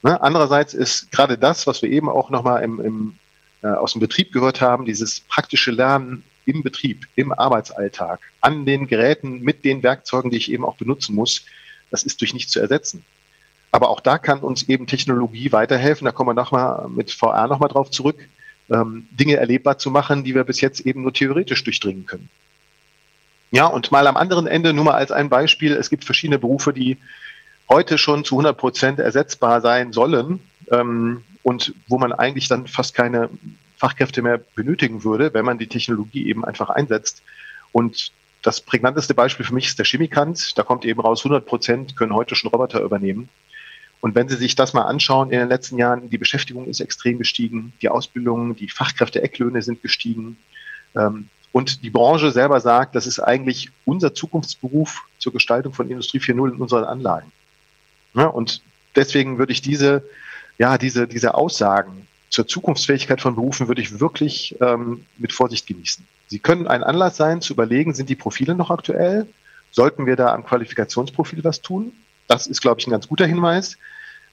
Na, 0.02 0.18
andererseits 0.18 0.74
ist 0.74 1.12
gerade 1.12 1.38
das, 1.38 1.68
was 1.68 1.82
wir 1.82 1.90
eben 1.90 2.10
auch 2.10 2.30
nochmal 2.30 2.64
im, 2.64 2.80
im 2.80 3.16
äh, 3.62 3.68
aus 3.68 3.94
dem 3.94 4.00
Betrieb 4.00 4.32
gehört 4.32 4.62
haben, 4.62 4.86
dieses 4.86 5.20
praktische 5.20 5.72
Lernen 5.72 6.24
im 6.46 6.64
Betrieb, 6.64 7.08
im 7.16 7.34
Arbeitsalltag, 7.34 8.20
an 8.42 8.66
den 8.66 8.88
Geräten 8.88 9.42
mit 9.42 9.66
den 9.66 9.84
Werkzeugen, 9.84 10.32
die 10.32 10.38
ich 10.38 10.52
eben 10.52 10.64
auch 10.64 10.78
benutzen 10.78 11.14
muss, 11.16 11.44
das 11.92 12.04
ist 12.04 12.22
durch 12.22 12.34
nichts 12.34 12.52
zu 12.52 12.60
ersetzen. 12.60 13.04
Aber 13.72 13.90
auch 13.90 14.00
da 14.00 14.18
kann 14.18 14.40
uns 14.40 14.64
eben 14.64 14.88
Technologie 14.88 15.52
weiterhelfen. 15.52 16.06
Da 16.06 16.12
kommen 16.12 16.30
wir 16.30 16.34
nochmal 16.34 16.88
mit 16.88 17.12
VR 17.12 17.48
nochmal 17.48 17.70
drauf 17.70 17.92
zurück, 17.92 18.28
ähm, 18.72 19.08
Dinge 19.12 19.38
erlebbar 19.38 19.78
zu 19.78 19.92
machen, 19.92 20.24
die 20.24 20.36
wir 20.36 20.44
bis 20.44 20.62
jetzt 20.62 20.82
eben 20.82 21.02
nur 21.02 21.14
theoretisch 21.14 21.64
durchdringen 21.64 22.06
können. 22.06 22.30
Ja, 23.52 23.66
und 23.66 23.92
mal 23.92 24.06
am 24.08 24.18
anderen 24.18 24.48
Ende, 24.48 24.74
nur 24.74 24.86
mal 24.86 24.94
als 24.94 25.12
ein 25.12 25.30
Beispiel, 25.30 25.74
es 25.74 25.90
gibt 25.90 26.06
verschiedene 26.06 26.38
Berufe, 26.38 26.72
die 26.72 26.98
heute 27.68 27.98
schon 27.98 28.24
zu 28.24 28.36
100 28.36 28.58
Prozent 28.58 29.00
ersetzbar 29.00 29.62
sein 29.62 29.92
sollen 29.92 30.40
ähm, 30.72 31.24
und 31.44 31.74
wo 31.88 31.98
man 31.98 32.12
eigentlich 32.14 32.48
dann 32.48 32.68
fast 32.68 32.94
keine 32.94 33.30
Fachkräfte 33.78 34.22
mehr 34.22 34.40
benötigen 34.56 35.04
würde, 35.04 35.34
wenn 35.34 35.46
man 35.46 35.58
die 35.58 35.68
Technologie 35.68 36.28
eben 36.28 36.46
einfach 36.46 36.70
einsetzt. 36.70 37.24
Und 37.72 38.12
das 38.42 38.62
prägnanteste 38.62 39.14
Beispiel 39.14 39.46
für 39.46 39.54
mich 39.54 39.68
ist 39.68 39.80
der 39.80 39.86
Chemikant. 39.86 40.58
Da 40.58 40.64
kommt 40.64 40.86
eben 40.86 41.00
raus, 41.00 41.22
100 41.22 41.46
Prozent 41.46 41.96
können 41.96 42.14
heute 42.14 42.36
schon 42.36 42.52
Roboter 42.52 42.82
übernehmen. 42.82 43.30
Und 44.02 44.16
wenn 44.16 44.30
Sie 44.30 44.38
sich 44.38 44.56
das 44.56 44.74
mal 44.74 44.84
anschauen, 44.84 45.32
in 45.32 45.40
den 45.40 45.50
letzten 45.50 45.78
Jahren, 45.78 46.10
die 46.10 46.18
Beschäftigung 46.18 46.68
ist 46.68 46.80
extrem 46.80 47.18
gestiegen, 47.18 47.74
die 47.82 47.90
Ausbildung, 47.90 48.56
die 48.56 48.70
Fachkräfte-Ecklöhne 48.70 49.62
sind 49.62 49.82
gestiegen. 49.82 50.38
Ähm, 50.96 51.28
und 51.52 51.84
die 51.84 51.90
Branche 51.90 52.32
selber 52.32 52.62
sagt, 52.62 52.96
das 52.96 53.08
ist 53.08 53.20
eigentlich 53.20 53.72
unser 53.86 54.14
Zukunftsberuf 54.14 55.02
zur 55.18 55.34
Gestaltung 55.34 55.74
von 55.74 55.90
Industrie 55.90 56.20
4.0 56.20 56.54
in 56.54 56.62
unseren 56.62 56.86
Anlagen. 56.86 57.32
Ja, 58.14 58.28
und 58.28 58.62
deswegen 58.96 59.38
würde 59.38 59.52
ich 59.52 59.62
diese, 59.62 60.04
ja, 60.58 60.78
diese, 60.78 61.08
diese 61.08 61.34
Aussagen 61.34 62.08
zur 62.30 62.48
Zukunftsfähigkeit 62.48 63.22
von 63.22 63.36
Berufen 63.36 63.68
würde 63.68 63.82
ich 63.82 64.00
wirklich 64.00 64.56
ähm, 64.62 65.06
mit 65.18 65.34
Vorsicht 65.34 65.68
genießen. 65.68 66.06
Sie 66.28 66.40
können 66.40 66.68
ein 66.68 66.84
Anlass 66.84 67.18
sein, 67.18 67.42
zu 67.42 67.54
überlegen, 67.54 67.94
sind 67.94 68.10
die 68.10 68.16
Profile 68.16 68.54
noch 68.56 68.70
aktuell? 68.70 69.28
Sollten 69.72 70.06
wir 70.06 70.16
da 70.16 70.34
am 70.34 70.46
Qualifikationsprofil 70.46 71.44
was 71.44 71.62
tun? 71.62 71.92
Das 72.28 72.46
ist, 72.46 72.62
glaube 72.62 72.80
ich, 72.80 72.88
ein 72.88 72.92
ganz 72.92 73.08
guter 73.08 73.26
Hinweis. 73.26 73.78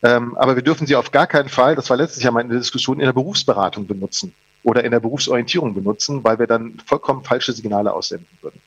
Ähm, 0.03 0.37
aber 0.37 0.57
wir 0.57 0.62
dürfen 0.62 0.87
sie 0.87 0.97
auf 0.97 1.11
gar 1.11 1.26
keinen 1.26 1.49
Fall, 1.49 1.75
das 1.75 1.88
war 1.91 1.97
letztes 1.97 2.23
Jahr 2.23 2.33
mal 2.33 2.41
in 2.43 2.49
der 2.49 2.59
Diskussion, 2.59 3.00
in 3.00 3.07
der 3.07 3.12
Berufsberatung 3.12 3.87
benutzen 3.87 4.35
oder 4.62 4.85
in 4.85 4.91
der 4.91 5.00
Berufsorientierung 5.00 5.75
benutzen, 5.75 6.23
weil 6.23 6.38
wir 6.38 6.47
dann 6.47 6.79
vollkommen 6.85 7.25
falsche 7.25 7.53
Signale 7.53 7.93
aussenden 7.93 8.26
würden. 8.43 8.61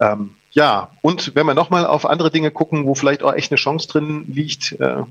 Ähm, 0.00 0.30
ja, 0.52 0.90
und 1.02 1.34
wenn 1.34 1.46
wir 1.46 1.54
nochmal 1.54 1.86
auf 1.86 2.06
andere 2.06 2.30
Dinge 2.30 2.50
gucken, 2.50 2.86
wo 2.86 2.94
vielleicht 2.94 3.22
auch 3.22 3.34
echt 3.34 3.50
eine 3.50 3.58
Chance 3.58 3.88
drin 3.88 4.24
liegt, 4.28 4.72
äh, 4.80 5.02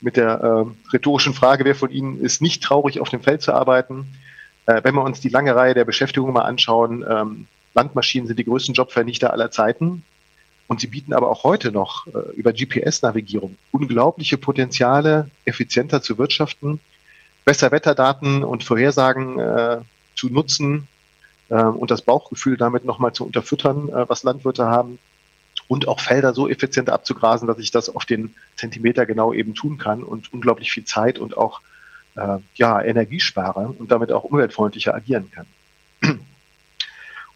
mit 0.00 0.16
der 0.16 0.40
äh, 0.40 0.92
rhetorischen 0.92 1.34
Frage, 1.34 1.64
wer 1.64 1.74
von 1.74 1.90
Ihnen 1.90 2.20
ist 2.20 2.42
nicht 2.42 2.62
traurig, 2.62 3.00
auf 3.00 3.08
dem 3.08 3.22
Feld 3.22 3.42
zu 3.42 3.52
arbeiten. 3.52 4.06
Äh, 4.66 4.82
wenn 4.84 4.94
wir 4.94 5.02
uns 5.02 5.20
die 5.20 5.30
lange 5.30 5.54
Reihe 5.56 5.74
der 5.74 5.84
Beschäftigung 5.84 6.32
mal 6.32 6.42
anschauen, 6.42 7.04
ähm, 7.08 7.46
Landmaschinen 7.74 8.26
sind 8.26 8.38
die 8.38 8.44
größten 8.44 8.74
Jobvernichter 8.74 9.32
aller 9.32 9.50
Zeiten. 9.50 10.04
Und 10.66 10.80
sie 10.80 10.86
bieten 10.86 11.12
aber 11.12 11.30
auch 11.30 11.44
heute 11.44 11.72
noch 11.72 12.06
äh, 12.06 12.32
über 12.34 12.52
GPS-Navigierung 12.52 13.56
unglaubliche 13.70 14.38
Potenziale, 14.38 15.30
effizienter 15.44 16.00
zu 16.02 16.16
wirtschaften, 16.16 16.80
besser 17.44 17.70
Wetterdaten 17.70 18.42
und 18.42 18.64
Vorhersagen 18.64 19.38
äh, 19.38 19.78
zu 20.14 20.28
nutzen, 20.28 20.88
äh, 21.48 21.62
und 21.62 21.90
das 21.90 22.02
Bauchgefühl 22.02 22.56
damit 22.56 22.84
nochmal 22.84 23.12
zu 23.12 23.24
unterfüttern, 23.24 23.88
äh, 23.88 24.08
was 24.08 24.22
Landwirte 24.22 24.66
haben 24.66 24.98
und 25.68 25.88
auch 25.88 26.00
Felder 26.00 26.34
so 26.34 26.48
effizient 26.48 26.90
abzugrasen, 26.90 27.46
dass 27.48 27.58
ich 27.58 27.70
das 27.70 27.94
auf 27.94 28.04
den 28.04 28.34
Zentimeter 28.56 29.06
genau 29.06 29.32
eben 29.32 29.54
tun 29.54 29.78
kann 29.78 30.02
und 30.02 30.32
unglaublich 30.32 30.72
viel 30.72 30.84
Zeit 30.84 31.18
und 31.18 31.36
auch 31.36 31.60
äh, 32.16 32.38
ja, 32.54 32.82
Energie 32.82 33.20
spare 33.20 33.74
und 33.78 33.90
damit 33.90 34.12
auch 34.12 34.24
umweltfreundlicher 34.24 34.94
agieren 34.94 35.30
kann. 35.30 35.46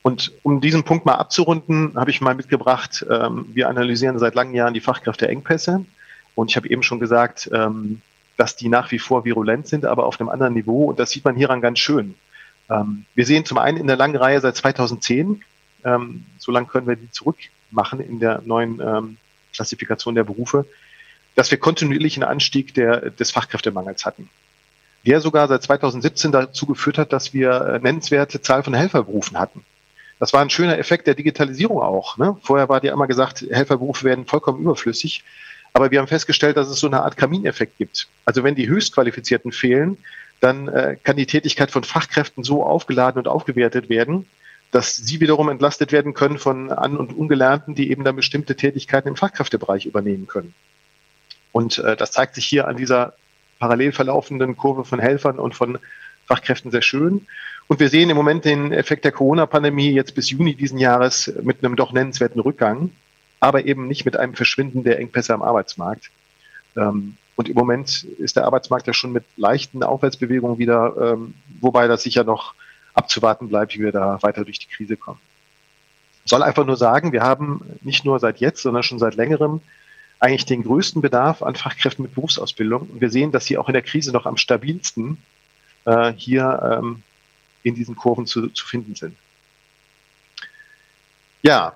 Und 0.02 0.32
um 0.42 0.60
diesen 0.60 0.84
Punkt 0.84 1.06
mal 1.06 1.14
abzurunden, 1.14 1.94
habe 1.96 2.10
ich 2.10 2.20
mal 2.20 2.34
mitgebracht, 2.34 3.04
ähm, 3.10 3.46
wir 3.52 3.68
analysieren 3.68 4.18
seit 4.18 4.34
langen 4.34 4.54
Jahren 4.54 4.74
die 4.74 4.80
Fachkräfteengpässe. 4.80 5.84
Und 6.34 6.50
ich 6.50 6.56
habe 6.56 6.70
eben 6.70 6.82
schon 6.82 7.00
gesagt, 7.00 7.50
ähm, 7.52 8.00
dass 8.36 8.56
die 8.56 8.68
nach 8.68 8.92
wie 8.92 9.00
vor 9.00 9.24
virulent 9.24 9.66
sind, 9.66 9.84
aber 9.84 10.06
auf 10.06 10.20
einem 10.20 10.28
anderen 10.28 10.54
Niveau. 10.54 10.84
Und 10.84 10.98
das 10.98 11.10
sieht 11.10 11.24
man 11.24 11.34
hieran 11.34 11.60
ganz 11.60 11.80
schön. 11.80 12.14
Ähm, 12.70 13.04
wir 13.14 13.26
sehen 13.26 13.44
zum 13.44 13.58
einen 13.58 13.76
in 13.76 13.86
der 13.86 13.96
langen 13.96 14.16
Reihe 14.16 14.40
seit 14.40 14.56
2010, 14.56 15.42
ähm, 15.84 16.24
so 16.38 16.52
lange 16.52 16.66
können 16.66 16.86
wir 16.86 16.96
die 16.96 17.10
zurückmachen 17.10 18.00
in 18.00 18.20
der 18.20 18.42
neuen 18.44 18.80
ähm, 18.80 19.16
Klassifikation 19.52 20.14
der 20.14 20.24
Berufe, 20.24 20.66
dass 21.34 21.50
wir 21.50 21.58
kontinuierlichen 21.58 22.22
Anstieg 22.22 22.74
der, 22.74 23.10
des 23.10 23.30
Fachkräftemangels 23.30 24.04
hatten. 24.04 24.28
Der 25.06 25.20
sogar 25.20 25.48
seit 25.48 25.62
2017 25.62 26.32
dazu 26.32 26.66
geführt 26.66 26.98
hat, 26.98 27.12
dass 27.12 27.32
wir 27.32 27.50
äh, 27.60 27.78
nennenswerte 27.78 28.40
Zahl 28.40 28.62
von 28.62 28.74
Helferberufen 28.74 29.38
hatten. 29.38 29.64
Das 30.18 30.32
war 30.32 30.40
ein 30.40 30.50
schöner 30.50 30.78
Effekt 30.78 31.06
der 31.06 31.14
Digitalisierung 31.14 31.80
auch. 31.80 32.16
Ne? 32.16 32.36
Vorher 32.42 32.68
war 32.68 32.80
dir 32.80 32.92
immer 32.92 33.06
gesagt, 33.06 33.44
Helferberufe 33.50 34.04
werden 34.04 34.26
vollkommen 34.26 34.60
überflüssig. 34.60 35.22
Aber 35.72 35.90
wir 35.90 36.00
haben 36.00 36.08
festgestellt, 36.08 36.56
dass 36.56 36.68
es 36.68 36.80
so 36.80 36.86
eine 36.86 37.02
Art 37.02 37.16
Kamineffekt 37.16 37.78
gibt. 37.78 38.08
Also 38.24 38.42
wenn 38.42 38.54
die 38.54 38.68
Höchstqualifizierten 38.68 39.52
fehlen, 39.52 39.98
dann 40.40 40.68
äh, 40.68 40.96
kann 41.02 41.16
die 41.16 41.26
Tätigkeit 41.26 41.70
von 41.70 41.84
Fachkräften 41.84 42.42
so 42.44 42.64
aufgeladen 42.64 43.18
und 43.18 43.28
aufgewertet 43.28 43.88
werden, 43.88 44.26
dass 44.70 44.96
sie 44.96 45.20
wiederum 45.20 45.48
entlastet 45.48 45.92
werden 45.92 46.14
können 46.14 46.38
von 46.38 46.70
An- 46.70 46.96
und 46.96 47.16
Ungelernten, 47.16 47.74
die 47.74 47.90
eben 47.90 48.04
dann 48.04 48.16
bestimmte 48.16 48.56
Tätigkeiten 48.56 49.08
im 49.08 49.16
Fachkräftebereich 49.16 49.86
übernehmen 49.86 50.26
können. 50.26 50.54
Und 51.52 51.78
äh, 51.78 51.96
das 51.96 52.12
zeigt 52.12 52.34
sich 52.34 52.46
hier 52.46 52.68
an 52.68 52.76
dieser 52.76 53.14
parallel 53.58 53.92
verlaufenden 53.92 54.56
Kurve 54.56 54.84
von 54.84 54.98
Helfern 54.98 55.38
und 55.38 55.54
von 55.54 55.78
Fachkräften 56.26 56.70
sehr 56.70 56.82
schön. 56.82 57.26
Und 57.68 57.80
wir 57.80 57.90
sehen 57.90 58.08
im 58.08 58.16
Moment 58.16 58.46
den 58.46 58.72
Effekt 58.72 59.04
der 59.04 59.12
Corona-Pandemie 59.12 59.90
jetzt 59.90 60.14
bis 60.14 60.30
Juni 60.30 60.54
diesen 60.54 60.78
Jahres 60.78 61.32
mit 61.42 61.62
einem 61.62 61.76
doch 61.76 61.92
nennenswerten 61.92 62.40
Rückgang, 62.40 62.90
aber 63.40 63.66
eben 63.66 63.86
nicht 63.86 64.06
mit 64.06 64.16
einem 64.16 64.34
Verschwinden 64.34 64.84
der 64.84 64.98
Engpässe 64.98 65.34
am 65.34 65.42
Arbeitsmarkt. 65.42 66.10
Ähm, 66.76 67.16
und 67.36 67.48
im 67.48 67.54
Moment 67.54 68.04
ist 68.18 68.36
der 68.36 68.46
Arbeitsmarkt 68.46 68.86
ja 68.86 68.94
schon 68.94 69.12
mit 69.12 69.24
leichten 69.36 69.82
Aufwärtsbewegungen 69.82 70.58
wieder, 70.58 70.94
ähm, 71.12 71.34
wobei 71.60 71.86
das 71.86 72.02
sicher 72.02 72.24
noch 72.24 72.54
abzuwarten 72.94 73.48
bleibt, 73.48 73.74
wie 73.74 73.80
wir 73.80 73.92
da 73.92 74.20
weiter 74.22 74.44
durch 74.44 74.58
die 74.58 74.66
Krise 74.66 74.96
kommen. 74.96 75.20
Ich 76.24 76.30
soll 76.30 76.42
einfach 76.42 76.66
nur 76.66 76.76
sagen, 76.76 77.12
wir 77.12 77.22
haben 77.22 77.60
nicht 77.82 78.04
nur 78.04 78.18
seit 78.18 78.40
jetzt, 78.40 78.62
sondern 78.62 78.82
schon 78.82 78.98
seit 78.98 79.14
längerem 79.14 79.60
eigentlich 80.20 80.46
den 80.46 80.64
größten 80.64 81.00
Bedarf 81.00 81.42
an 81.42 81.54
Fachkräften 81.54 82.02
mit 82.02 82.14
Berufsausbildung. 82.14 82.88
Und 82.92 83.00
wir 83.00 83.10
sehen, 83.10 83.30
dass 83.30 83.44
sie 83.44 83.58
auch 83.58 83.68
in 83.68 83.74
der 83.74 83.82
Krise 83.82 84.10
noch 84.10 84.26
am 84.26 84.36
stabilsten 84.36 85.18
äh, 85.84 86.12
hier 86.16 86.80
ähm, 86.82 87.02
in 87.68 87.74
diesen 87.74 87.96
Kurven 87.96 88.26
zu, 88.26 88.48
zu 88.48 88.66
finden 88.66 88.94
sind. 88.94 89.16
Ja, 91.42 91.74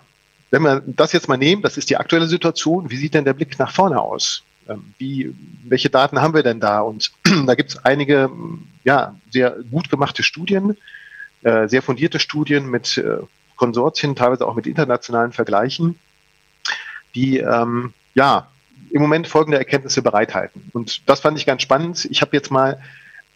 wenn 0.51 0.63
wir 0.63 0.83
das 0.87 1.13
jetzt 1.13 1.29
mal 1.29 1.39
nehmen, 1.39 1.63
das 1.63 1.79
ist 1.79 1.89
die 1.89 1.97
aktuelle 1.97 2.27
Situation, 2.27 2.91
wie 2.91 2.97
sieht 2.97 3.15
denn 3.15 3.25
der 3.25 3.33
Blick 3.33 3.59
nach 3.59 3.73
vorne 3.73 4.01
aus? 4.01 4.43
Ähm, 4.69 4.95
wie, 4.99 5.35
welche 5.65 5.91
Daten 5.91 6.21
haben 6.21 6.35
wir 6.35 6.43
denn 6.43 6.61
da? 6.61 6.81
Und 6.81 7.13
da 7.47 7.55
gibt 7.55 7.71
es 7.71 7.85
einige 7.85 8.31
ja, 8.85 9.17
sehr 9.31 9.57
gut 9.71 9.89
gemachte 9.89 10.23
Studien, 10.23 10.77
äh, 11.43 11.69
sehr 11.69 11.83
fundierte 11.83 12.19
Studien 12.19 12.71
mit 12.71 12.99
äh, 12.99 13.19
Konsortien, 13.57 14.15
teilweise 14.15 14.47
auch 14.47 14.55
mit 14.55 14.67
internationalen 14.67 15.33
Vergleichen, 15.33 15.99
die 17.15 17.39
ähm, 17.39 17.95
ja 18.15 18.49
im 18.91 19.01
Moment 19.01 19.27
folgende 19.27 19.59
Erkenntnisse 19.59 20.03
bereithalten. 20.03 20.71
Und 20.73 21.09
das 21.09 21.21
fand 21.21 21.39
ich 21.39 21.47
ganz 21.47 21.63
spannend. 21.63 22.07
Ich 22.11 22.21
habe 22.21 22.37
jetzt 22.37 22.51
mal 22.51 22.81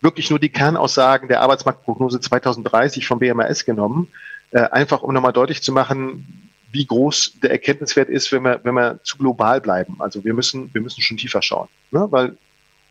wirklich 0.01 0.31
nur 0.31 0.39
die 0.39 0.49
Kernaussagen 0.49 1.29
der 1.29 1.41
Arbeitsmarktprognose 1.41 2.21
2030 2.21 3.07
vom 3.07 3.19
BMAS 3.19 3.65
genommen, 3.65 4.09
äh, 4.51 4.61
einfach 4.61 5.03
um 5.03 5.13
nochmal 5.13 5.33
deutlich 5.33 5.63
zu 5.63 5.73
machen, 5.73 6.51
wie 6.73 6.87
groß 6.87 7.39
der 7.43 7.51
Erkenntniswert 7.51 8.09
ist, 8.09 8.31
wenn 8.33 8.43
wir, 8.43 8.61
wenn 8.63 8.75
wir 8.75 9.01
zu 9.03 9.17
global 9.19 9.61
bleiben. 9.61 9.97
Also 9.99 10.25
wir 10.25 10.35
müssen, 10.35 10.73
wir 10.75 10.81
müssen 10.81 11.01
schon 11.01 11.17
tiefer 11.17 11.43
schauen. 11.43 11.69
Ne? 11.91 12.07
Weil, 12.11 12.37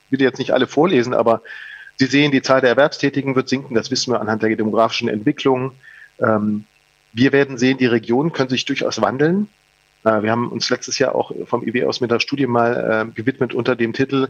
ich 0.05 0.11
will 0.11 0.21
jetzt 0.21 0.39
nicht 0.39 0.51
alle 0.51 0.67
vorlesen, 0.67 1.13
aber 1.13 1.41
Sie 1.97 2.07
sehen, 2.07 2.31
die 2.31 2.41
Zahl 2.41 2.61
der 2.61 2.71
Erwerbstätigen 2.71 3.35
wird 3.35 3.47
sinken, 3.47 3.73
das 3.73 3.89
wissen 3.89 4.11
wir 4.11 4.19
anhand 4.19 4.43
der 4.43 4.55
demografischen 4.55 5.07
Entwicklung. 5.07 5.71
Ähm, 6.19 6.65
wir 7.13 7.31
werden 7.31 7.57
sehen, 7.57 7.77
die 7.77 7.85
Regionen 7.85 8.33
können 8.33 8.49
sich 8.49 8.65
durchaus 8.65 9.01
wandeln. 9.01 9.47
Äh, 10.03 10.21
wir 10.21 10.31
haben 10.31 10.49
uns 10.49 10.69
letztes 10.69 10.99
Jahr 10.99 11.15
auch 11.15 11.31
vom 11.45 11.65
IW 11.65 11.85
aus 11.85 12.01
mit 12.01 12.11
einer 12.11 12.19
Studie 12.19 12.47
mal 12.47 13.07
äh, 13.09 13.15
gewidmet 13.15 13.53
unter 13.53 13.75
dem 13.75 13.93
Titel, 13.93 14.27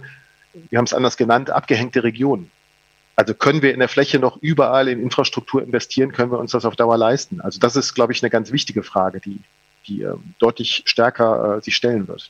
wir 0.69 0.77
haben 0.77 0.85
es 0.85 0.93
anders 0.93 1.17
genannt, 1.17 1.49
abgehängte 1.49 2.03
Regionen. 2.03 2.49
Also 3.15 3.33
können 3.33 3.61
wir 3.61 3.73
in 3.73 3.79
der 3.79 3.87
Fläche 3.87 4.19
noch 4.19 4.37
überall 4.41 4.89
in 4.89 5.01
Infrastruktur 5.01 5.63
investieren, 5.63 6.11
können 6.11 6.31
wir 6.31 6.39
uns 6.39 6.51
das 6.51 6.65
auf 6.65 6.75
Dauer 6.75 6.97
leisten? 6.97 7.39
Also 7.39 7.59
das 7.59 7.75
ist, 7.75 7.93
glaube 7.93 8.11
ich, 8.11 8.21
eine 8.21 8.29
ganz 8.29 8.51
wichtige 8.51 8.83
Frage, 8.83 9.21
die, 9.21 9.39
die 9.87 10.03
äh, 10.03 10.15
deutlich 10.39 10.83
stärker 10.85 11.57
äh, 11.57 11.61
sich 11.61 11.75
stellen 11.75 12.07
wird. 12.07 12.29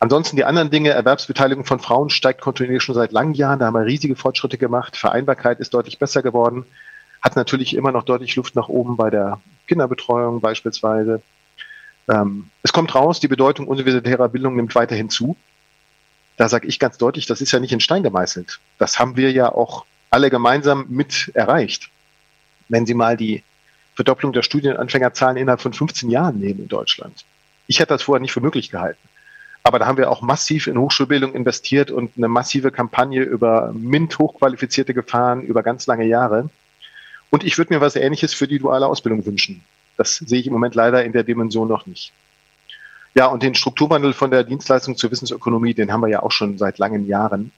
Ansonsten 0.00 0.36
die 0.36 0.44
anderen 0.44 0.70
Dinge, 0.70 0.90
Erwerbsbeteiligung 0.90 1.64
von 1.64 1.78
Frauen 1.78 2.10
steigt 2.10 2.42
kontinuierlich 2.42 2.82
schon 2.82 2.94
seit 2.94 3.12
langen 3.12 3.32
Jahren. 3.32 3.60
Da 3.60 3.66
haben 3.66 3.74
wir 3.74 3.86
riesige 3.86 4.16
Fortschritte 4.16 4.58
gemacht. 4.58 4.96
Vereinbarkeit 4.96 5.60
ist 5.60 5.72
deutlich 5.72 5.98
besser 5.98 6.22
geworden. 6.22 6.66
Hat 7.22 7.36
natürlich 7.36 7.74
immer 7.74 7.90
noch 7.90 8.02
deutlich 8.02 8.36
Luft 8.36 8.54
nach 8.54 8.68
oben 8.68 8.96
bei 8.96 9.08
der 9.08 9.40
Kinderbetreuung 9.66 10.42
beispielsweise. 10.42 11.22
Ähm, 12.08 12.50
es 12.62 12.74
kommt 12.74 12.94
raus, 12.94 13.20
die 13.20 13.28
Bedeutung 13.28 13.66
universitärer 13.66 14.28
Bildung 14.28 14.56
nimmt 14.56 14.74
weiterhin 14.74 15.08
zu. 15.08 15.36
Da 16.36 16.48
sage 16.50 16.66
ich 16.66 16.78
ganz 16.78 16.98
deutlich, 16.98 17.24
das 17.24 17.40
ist 17.40 17.52
ja 17.52 17.60
nicht 17.60 17.72
in 17.72 17.80
Stein 17.80 18.02
gemeißelt. 18.02 18.60
Das 18.76 18.98
haben 18.98 19.16
wir 19.16 19.32
ja 19.32 19.50
auch 19.50 19.86
alle 20.14 20.30
gemeinsam 20.30 20.86
mit 20.90 21.32
erreicht. 21.34 21.90
Wenn 22.68 22.86
Sie 22.86 22.94
mal 22.94 23.16
die 23.16 23.42
Verdopplung 23.96 24.32
der 24.32 24.44
Studienanfängerzahlen 24.44 25.36
innerhalb 25.36 25.60
von 25.60 25.72
15 25.72 26.08
Jahren 26.08 26.38
nehmen 26.38 26.60
in 26.60 26.68
Deutschland. 26.68 27.24
Ich 27.66 27.80
hätte 27.80 27.94
das 27.94 28.02
vorher 28.02 28.20
nicht 28.20 28.32
für 28.32 28.40
möglich 28.40 28.70
gehalten. 28.70 29.00
Aber 29.64 29.80
da 29.80 29.86
haben 29.86 29.98
wir 29.98 30.12
auch 30.12 30.22
massiv 30.22 30.68
in 30.68 30.78
Hochschulbildung 30.78 31.34
investiert 31.34 31.90
und 31.90 32.12
eine 32.16 32.28
massive 32.28 32.70
Kampagne 32.70 33.22
über 33.22 33.72
MINT 33.74 34.16
hochqualifizierte 34.16 34.94
gefahren 34.94 35.42
über 35.42 35.64
ganz 35.64 35.88
lange 35.88 36.04
Jahre. 36.04 36.48
Und 37.30 37.42
ich 37.42 37.58
würde 37.58 37.74
mir 37.74 37.80
was 37.80 37.96
Ähnliches 37.96 38.34
für 38.34 38.46
die 38.46 38.60
duale 38.60 38.86
Ausbildung 38.86 39.26
wünschen. 39.26 39.64
Das 39.96 40.14
sehe 40.14 40.38
ich 40.38 40.46
im 40.46 40.52
Moment 40.52 40.76
leider 40.76 41.04
in 41.04 41.12
der 41.12 41.24
Dimension 41.24 41.66
noch 41.66 41.86
nicht. 41.86 42.12
Ja, 43.14 43.26
und 43.26 43.42
den 43.42 43.56
Strukturwandel 43.56 44.12
von 44.12 44.30
der 44.30 44.44
Dienstleistung 44.44 44.96
zur 44.96 45.10
Wissensökonomie, 45.10 45.74
den 45.74 45.92
haben 45.92 46.02
wir 46.02 46.08
ja 46.08 46.22
auch 46.22 46.32
schon 46.32 46.56
seit 46.56 46.78
langen 46.78 47.08
Jahren. 47.08 47.50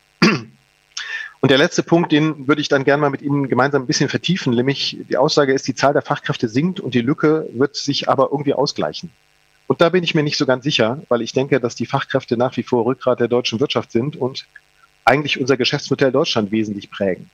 Und 1.46 1.50
der 1.50 1.58
letzte 1.58 1.84
Punkt, 1.84 2.10
den 2.10 2.48
würde 2.48 2.60
ich 2.60 2.66
dann 2.66 2.82
gerne 2.82 3.02
mal 3.02 3.10
mit 3.10 3.22
Ihnen 3.22 3.46
gemeinsam 3.46 3.84
ein 3.84 3.86
bisschen 3.86 4.08
vertiefen, 4.08 4.52
nämlich 4.52 4.98
die 5.08 5.16
Aussage 5.16 5.52
ist, 5.52 5.68
die 5.68 5.76
Zahl 5.76 5.92
der 5.92 6.02
Fachkräfte 6.02 6.48
sinkt 6.48 6.80
und 6.80 6.92
die 6.92 7.02
Lücke 7.02 7.48
wird 7.52 7.76
sich 7.76 8.08
aber 8.08 8.30
irgendwie 8.32 8.52
ausgleichen. 8.52 9.12
Und 9.68 9.80
da 9.80 9.90
bin 9.90 10.02
ich 10.02 10.12
mir 10.12 10.24
nicht 10.24 10.38
so 10.38 10.44
ganz 10.44 10.64
sicher, 10.64 11.00
weil 11.08 11.22
ich 11.22 11.32
denke, 11.32 11.60
dass 11.60 11.76
die 11.76 11.86
Fachkräfte 11.86 12.36
nach 12.36 12.56
wie 12.56 12.64
vor 12.64 12.84
Rückgrat 12.84 13.20
der 13.20 13.28
deutschen 13.28 13.60
Wirtschaft 13.60 13.92
sind 13.92 14.16
und 14.16 14.48
eigentlich 15.04 15.38
unser 15.38 15.56
Geschäftsmodell 15.56 16.10
Deutschland 16.10 16.50
wesentlich 16.50 16.90
prägen. 16.90 17.30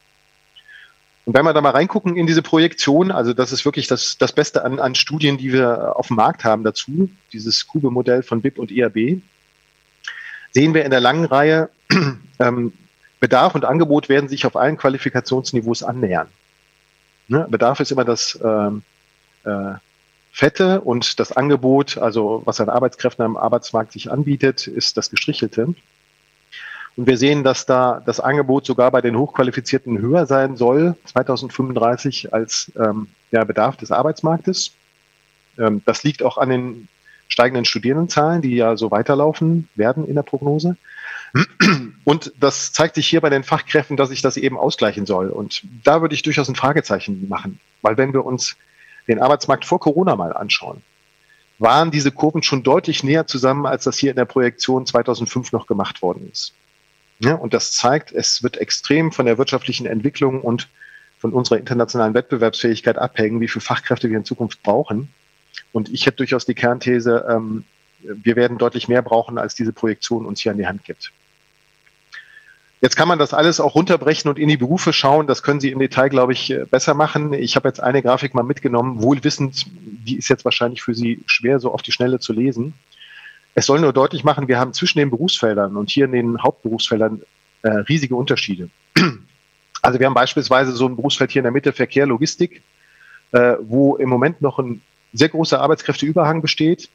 Und 1.25 1.35
wenn 1.35 1.47
wir 1.47 1.55
da 1.55 1.63
mal 1.63 1.71
reingucken 1.71 2.15
in 2.15 2.27
diese 2.27 2.43
Projektion, 2.43 3.13
also 3.13 3.33
das 3.33 3.51
ist 3.51 3.65
wirklich 3.65 3.87
das, 3.87 4.19
das 4.19 4.35
Beste 4.35 4.63
an, 4.63 4.79
an 4.79 4.95
Studien, 4.95 5.39
die 5.39 5.55
wir 5.55 5.97
auf 5.97 6.09
dem 6.09 6.17
Markt 6.17 6.45
haben 6.45 6.65
dazu, 6.65 7.09
dieses 7.33 7.67
Kube-Modell 7.67 8.23
von 8.23 8.43
BIP 8.43 8.59
und 8.59 8.71
IAB, 8.71 9.23
sehen 10.51 10.75
wir 10.75 10.85
in 10.85 10.91
der 10.91 11.01
langen 11.01 11.25
Reihe, 11.25 11.71
ähm, 12.39 12.75
Bedarf 13.23 13.55
und 13.55 13.65
Angebot 13.65 14.09
werden 14.09 14.29
sich 14.29 14.47
auf 14.47 14.57
allen 14.57 14.77
Qualifikationsniveaus 14.77 15.85
annähern. 15.85 16.27
Ne? 17.29 17.47
Bedarf 17.49 17.79
ist 17.79 17.93
immer 17.93 18.05
das 18.05 18.37
ähm, 18.43 18.83
äh, 19.45 19.75
Fette 20.33 20.81
und 20.81 21.21
das 21.21 21.31
Angebot, 21.31 21.99
also 21.99 22.43
was 22.47 22.61
an 22.61 22.69
Arbeitskräften 22.69 23.25
am 23.25 23.37
Arbeitsmarkt 23.37 23.93
sich 23.93 24.11
anbietet, 24.11 24.67
ist 24.67 24.97
das 24.97 25.09
Gestrichelte. 25.09 25.67
Und 26.97 27.07
wir 27.07 27.17
sehen, 27.17 27.45
dass 27.45 27.65
da 27.65 28.03
das 28.05 28.19
Angebot 28.19 28.67
sogar 28.67 28.91
bei 28.91 29.01
den 29.01 29.17
Hochqualifizierten 29.17 30.01
höher 30.01 30.27
sein 30.27 30.57
soll, 30.57 30.97
2035, 31.05 32.35
als 32.35 32.73
ähm, 32.75 33.07
der 33.31 33.45
Bedarf 33.45 33.77
des 33.77 33.93
Arbeitsmarktes. 33.93 34.73
Ähm, 35.59 35.81
das 35.87 36.03
liegt 36.03 36.25
auch 36.25 36.39
an 36.39 36.49
den 36.49 36.89
steigenden 37.29 37.67
Studierendenzahlen, 37.67 38.43
die 38.43 38.57
ja 38.57 38.77
so 38.77 38.91
weiterlaufen 38.91 39.69
werden 39.77 40.09
in 40.09 40.17
der 40.17 40.25
Prognose. 40.25 40.77
Und 42.05 42.33
das 42.39 42.73
zeigt 42.73 42.97
sich 42.97 43.07
hier 43.07 43.21
bei 43.21 43.31
den 43.31 43.45
Fachkräften, 43.45 43.97
dass 43.97 44.11
sich 44.11 44.23
das 44.23 44.37
eben 44.37 44.59
ausgleichen 44.59 45.07
soll. 45.07 45.29
Und 45.29 45.63
da 45.85 46.01
würde 46.03 46.15
ich 46.15 46.23
durchaus 46.23 46.49
ein 46.49 46.57
Fragezeichen 46.57 47.29
machen, 47.29 47.61
weil 47.81 47.97
wenn 47.97 48.13
wir 48.13 48.25
uns 48.25 48.57
den 49.09 49.21
Arbeitsmarkt 49.21 49.65
vor 49.65 49.81
Corona 49.81 50.17
mal 50.17 50.33
anschauen, 50.33 50.83
waren 51.59 51.91
diese 51.91 52.11
Kurven 52.11 52.43
schon 52.43 52.63
deutlich 52.63 53.05
näher 53.05 53.27
zusammen, 53.27 53.67
als 53.67 53.85
das 53.85 53.99
hier 53.99 54.11
in 54.11 54.17
der 54.17 54.25
Projektion 54.25 54.85
2005 54.85 55.53
noch 55.53 55.67
gemacht 55.67 56.03
worden 56.03 56.29
ist. 56.31 56.55
Ja, 57.21 57.35
und 57.35 57.55
das 57.55 57.71
zeigt, 57.71 58.11
es 58.11 58.43
wird 58.43 58.57
extrem 58.57 59.13
von 59.13 59.27
der 59.27 59.39
wirtschaftlichen 59.39 59.87
Entwicklung 59.87 60.41
und 60.41 60.69
von 61.19 61.33
unserer 61.33 61.59
internationalen 61.59 62.15
Wettbewerbsfähigkeit 62.15 62.99
abhängen, 62.99 63.41
wie 63.41 63.47
viele 63.47 63.63
Fachkräfte 63.63 64.11
wir 64.11 64.17
in 64.17 64.25
Zukunft 64.25 64.63
brauchen. 64.65 65.09
Und 65.71 65.89
ich 65.89 66.07
hätte 66.07 66.17
durchaus 66.17 66.47
die 66.47 66.55
Kernthese, 66.55 67.25
ähm, 67.29 67.65
wir 68.01 68.35
werden 68.35 68.59
deutlich 68.59 68.89
mehr 68.89 69.03
brauchen, 69.03 69.39
als 69.39 69.55
diese 69.55 69.73
Projektion 69.73 70.27
uns 70.27 70.41
hier 70.41 70.51
an 70.51 70.59
die 70.59 70.67
Hand 70.67 70.83
gibt. 70.85 71.13
Jetzt 72.83 72.97
kann 72.97 73.07
man 73.07 73.21
das 73.21 73.33
alles 73.33 73.61
auch 73.61 73.77
runterbrechen 73.77 74.29
und 74.29 74.41
in 74.41 74.49
die 74.49 74.57
Berufe 74.57 74.93
schauen. 74.93 75.29
Das 75.29 75.45
können 75.45 75.61
Sie 75.61 75.71
im 75.71 75.79
Detail, 75.79 76.09
glaube 76.09 76.33
ich, 76.33 76.51
äh, 76.51 76.67
besser 76.69 76.95
machen. 76.95 77.33
Ich 77.33 77.55
habe 77.55 77.69
jetzt 77.69 77.81
eine 77.81 78.03
Grafik 78.03 78.35
mal 78.35 78.43
mitgenommen, 78.43 79.01
wohlwissend, 79.01 79.67
die 79.73 80.17
ist 80.17 80.29
jetzt 80.29 80.45
wahrscheinlich 80.45 80.83
für 80.83 80.93
Sie 80.93 81.23
schwer 81.27 81.61
so 81.61 81.73
auf 81.73 81.83
die 81.83 81.93
Schnelle 81.93 82.19
zu 82.19 82.33
lesen. 82.33 82.75
Es 83.55 83.67
soll 83.67 83.81
nur 83.81 83.93
deutlich 83.93 84.25
machen, 84.25 84.49
wir 84.49 84.59
haben 84.59 84.73
zwischen 84.73 84.99
den 84.99 85.11
Berufsfeldern 85.11 85.77
und 85.77 85.91
hier 85.91 86.07
in 86.07 86.13
den 86.13 86.43
Hauptberufsfeldern 86.43 87.23
äh, 87.63 87.69
riesige 87.71 88.17
Unterschiede. 88.17 88.69
Also 89.85 89.99
wir 89.99 90.07
haben 90.07 90.15
beispielsweise 90.15 90.71
so 90.71 90.87
ein 90.87 90.95
Berufsfeld 90.95 91.33
hier 91.33 91.41
in 91.41 91.45
der 91.45 91.51
Mitte 91.51 91.73
Verkehr, 91.73 92.07
Logistik, 92.07 92.63
äh, 93.33 93.57
wo 93.61 93.97
im 93.97 94.09
Moment 94.09 94.41
noch 94.41 94.61
ein 94.61 94.81
sehr 95.13 95.29
großer 95.29 95.61
Arbeitskräfteüberhang 95.61 96.41
besteht 96.41 96.89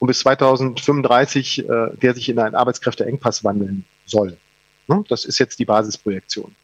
und 0.00 0.08
bis 0.08 0.18
2035 0.18 1.60
äh, 1.60 1.90
der 2.02 2.12
sich 2.12 2.28
in 2.28 2.40
einen 2.40 2.56
Arbeitskräfteengpass 2.56 3.44
wandeln 3.44 3.84
soll. 4.04 4.36
Ne? 4.88 5.04
Das 5.08 5.24
ist 5.24 5.38
jetzt 5.38 5.58
die 5.58 5.64
Basisprojektion. 5.64 6.54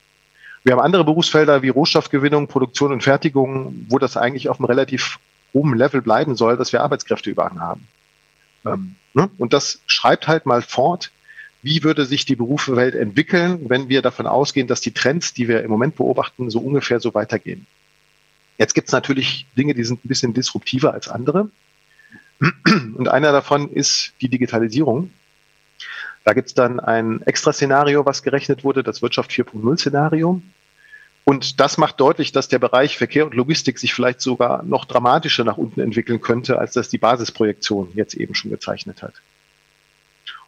Wir 0.63 0.73
haben 0.73 0.81
andere 0.81 1.05
Berufsfelder 1.05 1.63
wie 1.63 1.71
Rohstoffgewinnung, 1.71 2.47
Produktion 2.47 2.93
und 2.93 3.03
Fertigung, 3.03 3.87
wo 3.89 3.99
das 3.99 4.17
eigentlich 4.17 4.49
auf 4.49 4.59
einem 4.59 4.67
relativ 4.67 5.19
hohen 5.55 5.77
Level 5.77 6.03
bleiben 6.03 6.37
soll, 6.37 6.57
dass 6.57 6.73
wir 6.73 6.83
Arbeitskräfteüberhang 6.83 7.61
haben. 7.61 7.89
Ähm, 8.67 8.97
ne? 9.15 9.31
Und 9.39 9.53
das 9.53 9.81
schreibt 9.87 10.29
halt 10.29 10.47
mal 10.47 10.63
fort, 10.63 11.11
wie 11.63 11.83
würde 11.83 12.05
sich 12.07 12.25
die 12.25 12.37
Berufewelt 12.37 12.95
entwickeln, 12.95 13.69
wenn 13.69 13.89
wir 13.89 14.03
davon 14.03 14.27
ausgehen, 14.27 14.67
dass 14.67 14.81
die 14.81 14.93
Trends, 14.93 15.35
die 15.35 15.49
wir 15.49 15.63
im 15.63 15.71
Moment 15.71 15.97
beobachten, 15.97 16.51
so 16.51 16.59
ungefähr 16.61 17.01
so 17.01 17.15
weitergehen. 17.15 17.67
Jetzt 18.59 18.75
gibt 18.75 18.89
es 18.89 18.93
natürlich 18.93 19.47
Dinge, 19.57 19.75
die 19.75 19.85
sind 19.85 20.05
ein 20.05 20.09
bisschen 20.09 20.35
disruptiver 20.35 20.93
als 20.93 21.09
andere. 21.09 21.51
Und 22.71 23.09
einer 23.09 23.33
davon 23.33 23.71
ist 23.71 24.13
die 24.21 24.29
Digitalisierung. 24.29 25.11
Da 26.25 26.33
gibt 26.35 26.49
es 26.49 26.55
dann 26.55 26.81
ein 26.81 27.23
extra 27.23 27.53
Szenario, 27.53 28.05
was 28.05 28.23
gerechnet 28.23 28.65
wurde, 28.65 28.83
das 28.83 29.03
Wirtschaft 29.03 29.31
4.0 29.31 29.79
Szenario. 29.79 30.43
Und 31.25 31.61
das 31.61 31.79
macht 31.79 32.01
deutlich, 32.01 32.33
dass 32.33 32.49
der 32.49 32.59
Bereich 32.59 32.99
Verkehr 32.99 33.25
und 33.25 33.35
Logistik 33.35 33.79
sich 33.79 33.95
vielleicht 33.95 34.21
sogar 34.21 34.63
noch 34.63 34.85
dramatischer 34.85 35.45
nach 35.45 35.59
unten 35.59 35.81
entwickeln 35.81 36.21
könnte, 36.21 36.59
als 36.59 36.73
das 36.73 36.89
die 36.89 36.99
Basisprojektion 36.99 37.91
jetzt 37.95 38.15
eben 38.15 38.35
schon 38.35 38.51
gezeichnet 38.51 39.03
hat. 39.03 39.15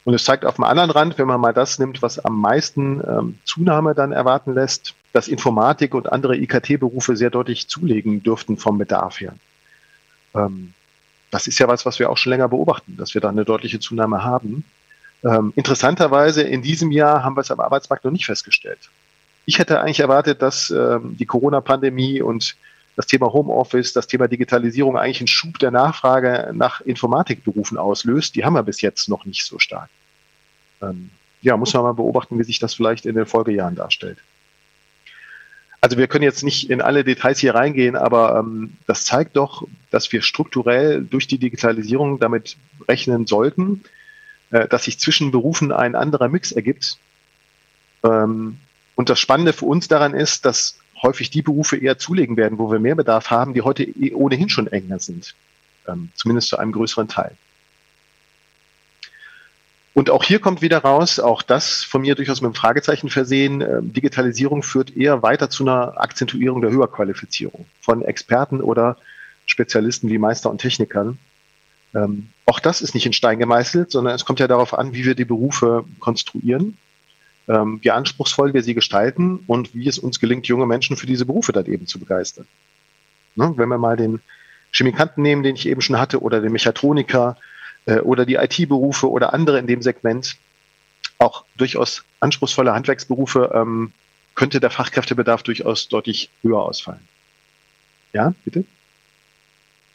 Und 0.04 0.14
es 0.14 0.24
zeigt 0.24 0.44
auf 0.44 0.56
dem 0.56 0.64
anderen 0.64 0.90
Rand, 0.90 1.18
wenn 1.18 1.28
man 1.28 1.40
mal 1.40 1.52
das 1.52 1.78
nimmt, 1.78 2.02
was 2.02 2.18
am 2.18 2.40
meisten 2.40 3.00
ähm, 3.06 3.38
Zunahme 3.44 3.94
dann 3.94 4.12
erwarten 4.12 4.52
lässt, 4.54 4.94
dass 5.12 5.28
Informatik 5.28 5.94
und 5.94 6.10
andere 6.10 6.36
IKT-Berufe 6.36 7.16
sehr 7.16 7.30
deutlich 7.30 7.68
zulegen 7.68 8.22
dürften 8.22 8.56
vom 8.56 8.78
Bedarf 8.78 9.20
her. 9.20 9.34
Ähm, 10.34 10.74
das 11.30 11.46
ist 11.46 11.58
ja 11.58 11.68
was, 11.68 11.86
was 11.86 11.98
wir 11.98 12.10
auch 12.10 12.16
schon 12.16 12.30
länger 12.30 12.48
beobachten, 12.48 12.96
dass 12.96 13.14
wir 13.14 13.20
da 13.20 13.28
eine 13.28 13.44
deutliche 13.44 13.78
Zunahme 13.78 14.24
haben. 14.24 14.64
Ähm, 15.24 15.52
interessanterweise 15.56 16.42
in 16.42 16.62
diesem 16.62 16.90
Jahr 16.90 17.22
haben 17.22 17.36
wir 17.36 17.42
es 17.42 17.50
am 17.50 17.60
Arbeitsmarkt 17.60 18.04
noch 18.04 18.10
nicht 18.10 18.26
festgestellt. 18.26 18.90
Ich 19.46 19.58
hätte 19.58 19.80
eigentlich 19.80 20.00
erwartet, 20.00 20.42
dass 20.42 20.70
ähm, 20.70 21.16
die 21.16 21.26
Corona-Pandemie 21.26 22.22
und 22.22 22.56
das 22.96 23.06
Thema 23.06 23.32
Homeoffice, 23.32 23.92
das 23.92 24.06
Thema 24.06 24.28
Digitalisierung 24.28 24.96
eigentlich 24.96 25.20
einen 25.20 25.28
Schub 25.28 25.58
der 25.58 25.70
Nachfrage 25.70 26.50
nach 26.52 26.80
Informatikberufen 26.80 27.78
auslöst. 27.78 28.34
Die 28.34 28.44
haben 28.44 28.54
wir 28.54 28.62
bis 28.62 28.80
jetzt 28.82 29.08
noch 29.08 29.24
nicht 29.24 29.44
so 29.44 29.58
stark. 29.58 29.88
Ähm, 30.82 31.10
ja, 31.40 31.56
muss 31.56 31.74
man 31.74 31.82
mal 31.82 31.94
beobachten, 31.94 32.38
wie 32.38 32.44
sich 32.44 32.58
das 32.58 32.74
vielleicht 32.74 33.06
in 33.06 33.14
den 33.14 33.26
Folgejahren 33.26 33.74
darstellt. 33.74 34.18
Also 35.80 35.98
wir 35.98 36.06
können 36.06 36.22
jetzt 36.22 36.44
nicht 36.44 36.70
in 36.70 36.80
alle 36.80 37.02
Details 37.02 37.40
hier 37.40 37.56
reingehen, 37.56 37.96
aber 37.96 38.38
ähm, 38.38 38.74
das 38.86 39.04
zeigt 39.04 39.36
doch, 39.36 39.66
dass 39.90 40.12
wir 40.12 40.22
strukturell 40.22 41.02
durch 41.02 41.26
die 41.26 41.38
Digitalisierung 41.38 42.20
damit 42.20 42.56
rechnen 42.88 43.26
sollten, 43.26 43.82
äh, 44.52 44.68
dass 44.68 44.84
sich 44.84 45.00
zwischen 45.00 45.32
Berufen 45.32 45.72
ein 45.72 45.96
anderer 45.96 46.28
Mix 46.28 46.52
ergibt. 46.52 46.98
Ähm, 48.04 48.58
und 48.94 49.08
das 49.08 49.18
Spannende 49.18 49.52
für 49.52 49.64
uns 49.64 49.88
daran 49.88 50.14
ist, 50.14 50.44
dass 50.44 50.78
häufig 51.02 51.30
die 51.30 51.42
Berufe 51.42 51.76
eher 51.76 51.98
zulegen 51.98 52.36
werden, 52.36 52.58
wo 52.58 52.70
wir 52.70 52.78
mehr 52.78 52.94
Bedarf 52.94 53.30
haben, 53.30 53.54
die 53.54 53.62
heute 53.62 53.82
eh 53.82 54.14
ohnehin 54.14 54.48
schon 54.48 54.68
enger 54.68 55.00
sind. 55.00 55.34
Ähm, 55.88 56.10
zumindest 56.14 56.48
zu 56.48 56.58
einem 56.58 56.72
größeren 56.72 57.08
Teil. 57.08 57.36
Und 59.94 60.08
auch 60.08 60.24
hier 60.24 60.38
kommt 60.38 60.62
wieder 60.62 60.78
raus, 60.78 61.18
auch 61.18 61.42
das 61.42 61.82
von 61.82 62.02
mir 62.02 62.14
durchaus 62.14 62.40
mit 62.40 62.46
einem 62.46 62.54
Fragezeichen 62.54 63.10
versehen, 63.10 63.60
äh, 63.60 63.80
Digitalisierung 63.82 64.62
führt 64.62 64.96
eher 64.96 65.22
weiter 65.22 65.50
zu 65.50 65.64
einer 65.64 66.00
Akzentuierung 66.00 66.62
der 66.62 66.70
Höherqualifizierung 66.70 67.66
von 67.80 68.02
Experten 68.02 68.60
oder 68.60 68.96
Spezialisten 69.44 70.08
wie 70.08 70.18
Meister 70.18 70.50
und 70.50 70.58
Technikern. 70.58 71.18
Ähm, 71.94 72.28
auch 72.46 72.60
das 72.60 72.80
ist 72.80 72.94
nicht 72.94 73.06
in 73.06 73.12
Stein 73.12 73.38
gemeißelt, 73.38 73.90
sondern 73.90 74.14
es 74.14 74.24
kommt 74.24 74.40
ja 74.40 74.48
darauf 74.48 74.76
an, 74.76 74.94
wie 74.94 75.04
wir 75.04 75.14
die 75.14 75.24
Berufe 75.24 75.84
konstruieren, 76.00 76.76
ähm, 77.48 77.80
wie 77.82 77.90
anspruchsvoll 77.90 78.54
wir 78.54 78.62
sie 78.62 78.74
gestalten 78.74 79.44
und 79.46 79.74
wie 79.74 79.88
es 79.88 79.98
uns 79.98 80.20
gelingt, 80.20 80.46
junge 80.46 80.66
Menschen 80.66 80.96
für 80.96 81.06
diese 81.06 81.26
Berufe 81.26 81.52
dann 81.52 81.66
eben 81.66 81.86
zu 81.86 81.98
begeistern. 81.98 82.46
Ne? 83.34 83.52
Wenn 83.56 83.68
wir 83.68 83.78
mal 83.78 83.96
den 83.96 84.20
Chemikanten 84.72 85.22
nehmen, 85.22 85.42
den 85.42 85.56
ich 85.56 85.66
eben 85.66 85.80
schon 85.80 85.98
hatte, 85.98 86.20
oder 86.22 86.40
den 86.40 86.52
Mechatroniker 86.52 87.36
äh, 87.86 87.98
oder 88.00 88.24
die 88.26 88.36
IT-Berufe 88.36 89.10
oder 89.10 89.34
andere 89.34 89.58
in 89.58 89.66
dem 89.66 89.82
Segment, 89.82 90.36
auch 91.18 91.44
durchaus 91.56 92.04
anspruchsvolle 92.20 92.72
Handwerksberufe, 92.72 93.50
ähm, 93.54 93.92
könnte 94.34 94.60
der 94.60 94.70
Fachkräftebedarf 94.70 95.42
durchaus 95.42 95.88
deutlich 95.88 96.30
höher 96.42 96.62
ausfallen. 96.62 97.06
Ja, 98.12 98.34
bitte? 98.44 98.64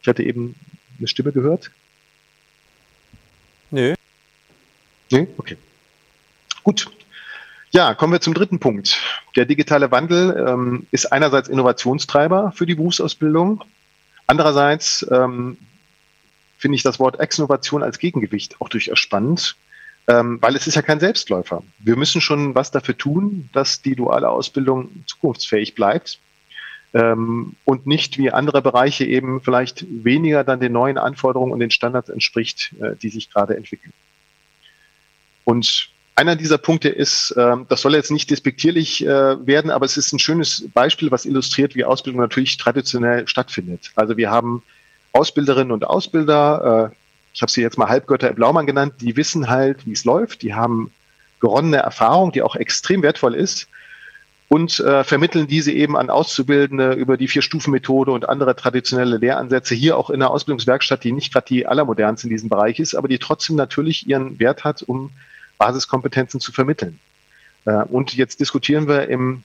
Ich 0.02 0.08
hatte 0.08 0.22
eben 0.22 0.54
eine 0.98 1.08
Stimme 1.08 1.32
gehört. 1.32 1.70
Nö. 3.70 3.94
Nö? 5.10 5.26
Okay. 5.36 5.56
Gut. 6.62 6.90
Ja, 7.70 7.94
kommen 7.94 8.12
wir 8.12 8.20
zum 8.20 8.34
dritten 8.34 8.60
Punkt. 8.60 8.98
Der 9.36 9.44
digitale 9.44 9.90
Wandel 9.90 10.46
ähm, 10.48 10.86
ist 10.90 11.12
einerseits 11.12 11.48
Innovationstreiber 11.48 12.52
für 12.52 12.64
die 12.64 12.74
Berufsausbildung. 12.74 13.62
Andererseits 14.26 15.06
ähm, 15.10 15.58
finde 16.56 16.76
ich 16.76 16.82
das 16.82 16.98
Wort 16.98 17.20
Exnovation 17.20 17.82
als 17.82 17.98
Gegengewicht 17.98 18.60
auch 18.60 18.70
durchaus 18.70 18.98
spannend, 18.98 19.56
ähm, 20.08 20.38
weil 20.40 20.56
es 20.56 20.66
ist 20.66 20.74
ja 20.74 20.82
kein 20.82 21.00
Selbstläufer. 21.00 21.62
Wir 21.78 21.96
müssen 21.96 22.22
schon 22.22 22.54
was 22.54 22.70
dafür 22.70 22.96
tun, 22.96 23.50
dass 23.52 23.82
die 23.82 23.94
duale 23.94 24.30
Ausbildung 24.30 25.04
zukunftsfähig 25.06 25.74
bleibt. 25.74 26.18
Ähm, 26.94 27.54
und 27.64 27.86
nicht 27.86 28.18
wie 28.18 28.30
andere 28.30 28.62
Bereiche 28.62 29.04
eben 29.04 29.40
vielleicht 29.40 29.86
weniger 29.88 30.44
dann 30.44 30.60
den 30.60 30.72
neuen 30.72 30.98
Anforderungen 30.98 31.52
und 31.52 31.60
den 31.60 31.70
Standards 31.70 32.08
entspricht, 32.08 32.74
äh, 32.80 32.96
die 32.96 33.10
sich 33.10 33.30
gerade 33.30 33.56
entwickeln. 33.56 33.92
Und 35.44 35.90
einer 36.14 36.34
dieser 36.34 36.58
Punkte 36.58 36.88
ist, 36.88 37.30
äh, 37.32 37.56
das 37.68 37.82
soll 37.82 37.94
jetzt 37.94 38.10
nicht 38.10 38.30
despektierlich 38.30 39.04
äh, 39.04 39.46
werden, 39.46 39.70
aber 39.70 39.86
es 39.86 39.96
ist 39.96 40.12
ein 40.12 40.18
schönes 40.18 40.64
Beispiel, 40.74 41.10
was 41.10 41.26
illustriert, 41.26 41.74
wie 41.74 41.84
Ausbildung 41.84 42.20
natürlich 42.20 42.56
traditionell 42.56 43.28
stattfindet. 43.28 43.92
Also 43.94 44.16
wir 44.16 44.30
haben 44.30 44.62
Ausbilderinnen 45.12 45.72
und 45.72 45.84
Ausbilder, 45.84 46.90
äh, 46.90 46.96
ich 47.34 47.42
habe 47.42 47.52
sie 47.52 47.62
jetzt 47.62 47.78
mal 47.78 47.88
Halbgötter 47.88 48.32
Blaumann 48.32 48.66
genannt, 48.66 48.94
die 49.00 49.16
wissen 49.16 49.48
halt, 49.48 49.86
wie 49.86 49.92
es 49.92 50.04
läuft, 50.04 50.42
die 50.42 50.54
haben 50.54 50.90
geronnene 51.40 51.76
Erfahrung, 51.76 52.32
die 52.32 52.42
auch 52.42 52.56
extrem 52.56 53.02
wertvoll 53.02 53.34
ist 53.34 53.68
und 54.48 54.80
äh, 54.80 55.04
vermitteln 55.04 55.46
diese 55.46 55.72
eben 55.72 55.96
an 55.96 56.08
Auszubildende 56.08 56.92
über 56.92 57.16
die 57.16 57.28
Vier-Stufen-Methode 57.28 58.10
und 58.10 58.28
andere 58.28 58.56
traditionelle 58.56 59.18
Lehransätze 59.18 59.74
hier 59.74 59.96
auch 59.96 60.08
in 60.08 60.20
der 60.20 60.30
Ausbildungswerkstatt, 60.30 61.04
die 61.04 61.12
nicht 61.12 61.32
gerade 61.32 61.46
die 61.46 61.66
allermodernste 61.66 62.28
in 62.28 62.30
diesem 62.30 62.48
Bereich 62.48 62.80
ist, 62.80 62.94
aber 62.94 63.08
die 63.08 63.18
trotzdem 63.18 63.56
natürlich 63.56 64.08
ihren 64.08 64.38
Wert 64.38 64.64
hat, 64.64 64.82
um 64.82 65.10
Basiskompetenzen 65.58 66.40
zu 66.40 66.52
vermitteln. 66.52 66.98
Äh, 67.66 67.82
und 67.84 68.14
jetzt 68.14 68.40
diskutieren 68.40 68.88
wir 68.88 69.08
im 69.08 69.44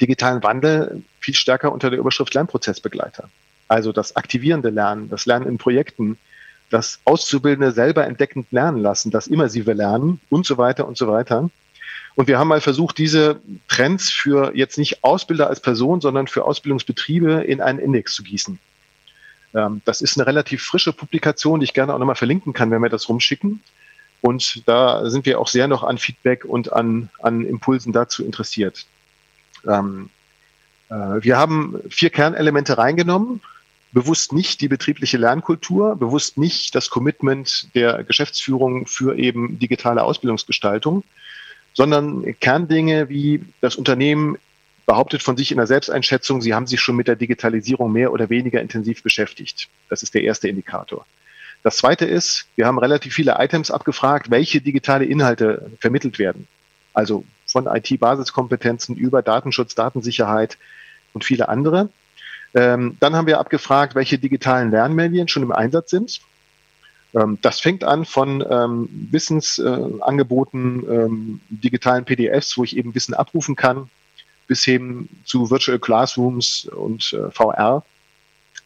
digitalen 0.00 0.42
Wandel 0.42 1.02
viel 1.20 1.34
stärker 1.34 1.70
unter 1.70 1.88
der 1.88 2.00
Überschrift 2.00 2.34
Lernprozessbegleiter. 2.34 3.28
Also 3.68 3.92
das 3.92 4.16
aktivierende 4.16 4.70
Lernen, 4.70 5.08
das 5.10 5.26
Lernen 5.26 5.46
in 5.46 5.58
Projekten, 5.58 6.18
das 6.70 6.98
Auszubildende 7.04 7.70
selber 7.70 8.04
entdeckend 8.06 8.50
lernen 8.50 8.78
lassen, 8.78 9.10
das 9.10 9.28
immersive 9.28 9.74
Lernen 9.74 10.20
und 10.28 10.44
so 10.44 10.58
weiter 10.58 10.88
und 10.88 10.96
so 10.96 11.06
weiter. 11.06 11.50
Und 12.14 12.28
wir 12.28 12.38
haben 12.38 12.48
mal 12.48 12.60
versucht, 12.60 12.98
diese 12.98 13.40
Trends 13.68 14.10
für 14.10 14.54
jetzt 14.54 14.78
nicht 14.78 15.02
Ausbilder 15.02 15.48
als 15.48 15.60
Person, 15.60 16.00
sondern 16.00 16.26
für 16.26 16.44
Ausbildungsbetriebe 16.44 17.42
in 17.42 17.60
einen 17.60 17.78
Index 17.78 18.14
zu 18.14 18.22
gießen. 18.22 18.58
Ähm, 19.54 19.82
das 19.84 20.00
ist 20.02 20.18
eine 20.18 20.26
relativ 20.26 20.62
frische 20.62 20.92
Publikation, 20.92 21.60
die 21.60 21.64
ich 21.64 21.74
gerne 21.74 21.94
auch 21.94 21.98
nochmal 21.98 22.16
verlinken 22.16 22.52
kann, 22.52 22.70
wenn 22.70 22.82
wir 22.82 22.90
das 22.90 23.08
rumschicken. 23.08 23.62
Und 24.20 24.62
da 24.66 25.08
sind 25.10 25.26
wir 25.26 25.40
auch 25.40 25.48
sehr 25.48 25.68
noch 25.68 25.82
an 25.82 25.98
Feedback 25.98 26.44
und 26.44 26.72
an, 26.72 27.10
an 27.20 27.44
Impulsen 27.44 27.92
dazu 27.92 28.24
interessiert. 28.24 28.86
Ähm, 29.66 30.10
äh, 30.88 30.94
wir 30.94 31.38
haben 31.38 31.80
vier 31.88 32.10
Kernelemente 32.10 32.78
reingenommen. 32.78 33.40
Bewusst 33.92 34.32
nicht 34.32 34.62
die 34.62 34.68
betriebliche 34.68 35.18
Lernkultur, 35.18 35.96
bewusst 35.96 36.38
nicht 36.38 36.74
das 36.74 36.88
Commitment 36.88 37.74
der 37.74 38.04
Geschäftsführung 38.04 38.86
für 38.86 39.18
eben 39.18 39.58
digitale 39.58 40.02
Ausbildungsgestaltung, 40.02 41.04
sondern 41.74 42.38
Kerndinge 42.40 43.08
wie 43.08 43.44
das 43.60 43.76
Unternehmen 43.76 44.38
behauptet 44.86 45.22
von 45.22 45.36
sich 45.36 45.50
in 45.50 45.58
der 45.58 45.66
Selbsteinschätzung, 45.66 46.42
sie 46.42 46.54
haben 46.54 46.66
sich 46.66 46.80
schon 46.80 46.96
mit 46.96 47.08
der 47.08 47.16
Digitalisierung 47.16 47.92
mehr 47.92 48.12
oder 48.12 48.30
weniger 48.30 48.60
intensiv 48.60 49.02
beschäftigt. 49.02 49.68
Das 49.88 50.02
ist 50.02 50.14
der 50.14 50.22
erste 50.22 50.48
Indikator. 50.48 51.06
Das 51.62 51.76
zweite 51.76 52.04
ist, 52.04 52.46
wir 52.56 52.66
haben 52.66 52.78
relativ 52.78 53.14
viele 53.14 53.36
Items 53.38 53.70
abgefragt, 53.70 54.30
welche 54.30 54.60
digitale 54.60 55.04
Inhalte 55.04 55.70
vermittelt 55.78 56.18
werden. 56.18 56.48
Also 56.92 57.24
von 57.46 57.66
IT-Basiskompetenzen 57.66 58.96
über 58.96 59.22
Datenschutz, 59.22 59.74
Datensicherheit 59.74 60.58
und 61.12 61.24
viele 61.24 61.48
andere. 61.48 61.88
Ähm, 62.54 62.96
dann 63.00 63.14
haben 63.14 63.26
wir 63.26 63.38
abgefragt, 63.38 63.94
welche 63.94 64.18
digitalen 64.18 64.70
Lernmedien 64.70 65.28
schon 65.28 65.42
im 65.42 65.52
Einsatz 65.52 65.90
sind. 65.90 66.20
Ähm, 67.14 67.38
das 67.42 67.60
fängt 67.60 67.84
an 67.84 68.04
von 68.04 68.44
ähm, 68.48 68.88
Wissensangeboten, 69.10 70.88
äh, 70.88 70.94
ähm, 70.94 71.40
digitalen 71.48 72.04
PDFs, 72.04 72.56
wo 72.56 72.64
ich 72.64 72.76
eben 72.76 72.94
Wissen 72.94 73.14
abrufen 73.14 73.56
kann, 73.56 73.90
bis 74.46 74.64
hin 74.64 75.08
zu 75.24 75.50
Virtual 75.50 75.78
Classrooms 75.78 76.66
und 76.66 77.12
äh, 77.12 77.30
VR, 77.30 77.84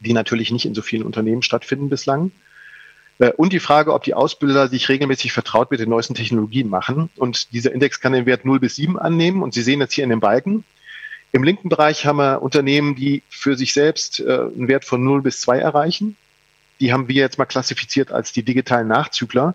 die 0.00 0.12
natürlich 0.12 0.50
nicht 0.50 0.66
in 0.66 0.74
so 0.74 0.82
vielen 0.82 1.02
Unternehmen 1.02 1.42
stattfinden 1.42 1.88
bislang. 1.88 2.30
Äh, 3.18 3.32
und 3.32 3.52
die 3.52 3.60
Frage, 3.60 3.92
ob 3.92 4.04
die 4.04 4.14
Ausbilder 4.14 4.68
sich 4.68 4.88
regelmäßig 4.88 5.32
vertraut 5.32 5.70
mit 5.70 5.80
den 5.80 5.90
neuesten 5.90 6.14
Technologien 6.14 6.68
machen. 6.68 7.10
Und 7.16 7.52
dieser 7.52 7.72
Index 7.72 8.00
kann 8.00 8.12
den 8.12 8.26
Wert 8.26 8.44
0 8.44 8.60
bis 8.60 8.76
7 8.76 8.98
annehmen. 8.98 9.42
Und 9.42 9.54
Sie 9.54 9.62
sehen 9.62 9.80
jetzt 9.80 9.94
hier 9.94 10.04
in 10.04 10.10
den 10.10 10.20
Balken. 10.20 10.64
Im 11.32 11.42
linken 11.42 11.68
Bereich 11.68 12.06
haben 12.06 12.18
wir 12.18 12.42
Unternehmen, 12.42 12.94
die 12.94 13.22
für 13.28 13.56
sich 13.56 13.72
selbst 13.72 14.20
äh, 14.20 14.24
einen 14.24 14.68
Wert 14.68 14.84
von 14.84 15.02
0 15.02 15.22
bis 15.22 15.40
2 15.40 15.58
erreichen. 15.58 16.16
Die 16.80 16.92
haben 16.92 17.08
wir 17.08 17.16
jetzt 17.16 17.38
mal 17.38 17.46
klassifiziert 17.46 18.12
als 18.12 18.32
die 18.32 18.42
digitalen 18.42 18.88
Nachzügler. 18.88 19.54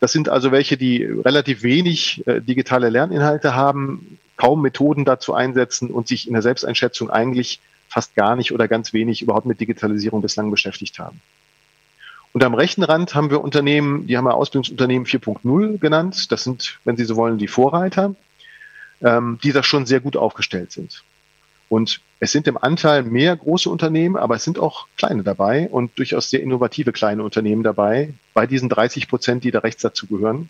Das 0.00 0.12
sind 0.12 0.28
also 0.28 0.50
welche, 0.50 0.76
die 0.76 1.04
relativ 1.04 1.62
wenig 1.62 2.26
äh, 2.26 2.40
digitale 2.40 2.88
Lerninhalte 2.88 3.54
haben, 3.54 4.18
kaum 4.36 4.62
Methoden 4.62 5.04
dazu 5.04 5.34
einsetzen 5.34 5.90
und 5.90 6.08
sich 6.08 6.26
in 6.26 6.32
der 6.32 6.42
Selbsteinschätzung 6.42 7.10
eigentlich 7.10 7.60
fast 7.88 8.14
gar 8.14 8.34
nicht 8.34 8.52
oder 8.52 8.68
ganz 8.68 8.92
wenig 8.92 9.22
überhaupt 9.22 9.46
mit 9.46 9.60
Digitalisierung 9.60 10.22
bislang 10.22 10.50
beschäftigt 10.50 10.98
haben. 10.98 11.20
Und 12.32 12.42
am 12.42 12.54
rechten 12.54 12.82
Rand 12.82 13.14
haben 13.14 13.30
wir 13.30 13.42
Unternehmen, 13.42 14.06
die 14.06 14.16
haben 14.16 14.24
wir 14.24 14.34
Ausbildungsunternehmen 14.34 15.06
4.0 15.06 15.78
genannt. 15.78 16.32
Das 16.32 16.44
sind, 16.44 16.78
wenn 16.84 16.96
Sie 16.96 17.04
so 17.04 17.16
wollen, 17.16 17.36
die 17.36 17.46
Vorreiter, 17.46 18.14
ähm, 19.02 19.38
die 19.42 19.52
da 19.52 19.62
schon 19.62 19.84
sehr 19.84 20.00
gut 20.00 20.16
aufgestellt 20.16 20.72
sind. 20.72 21.04
Und 21.68 22.00
es 22.22 22.30
sind 22.30 22.46
im 22.46 22.56
Anteil 22.56 23.02
mehr 23.02 23.34
große 23.34 23.68
Unternehmen, 23.68 24.16
aber 24.16 24.36
es 24.36 24.44
sind 24.44 24.56
auch 24.56 24.86
kleine 24.96 25.24
dabei 25.24 25.68
und 25.68 25.98
durchaus 25.98 26.30
sehr 26.30 26.40
innovative 26.40 26.92
kleine 26.92 27.24
Unternehmen 27.24 27.64
dabei, 27.64 28.14
bei 28.32 28.46
diesen 28.46 28.68
30 28.68 29.08
Prozent, 29.08 29.42
die 29.42 29.50
da 29.50 29.58
rechts 29.58 29.82
dazu 29.82 30.06
gehören. 30.06 30.48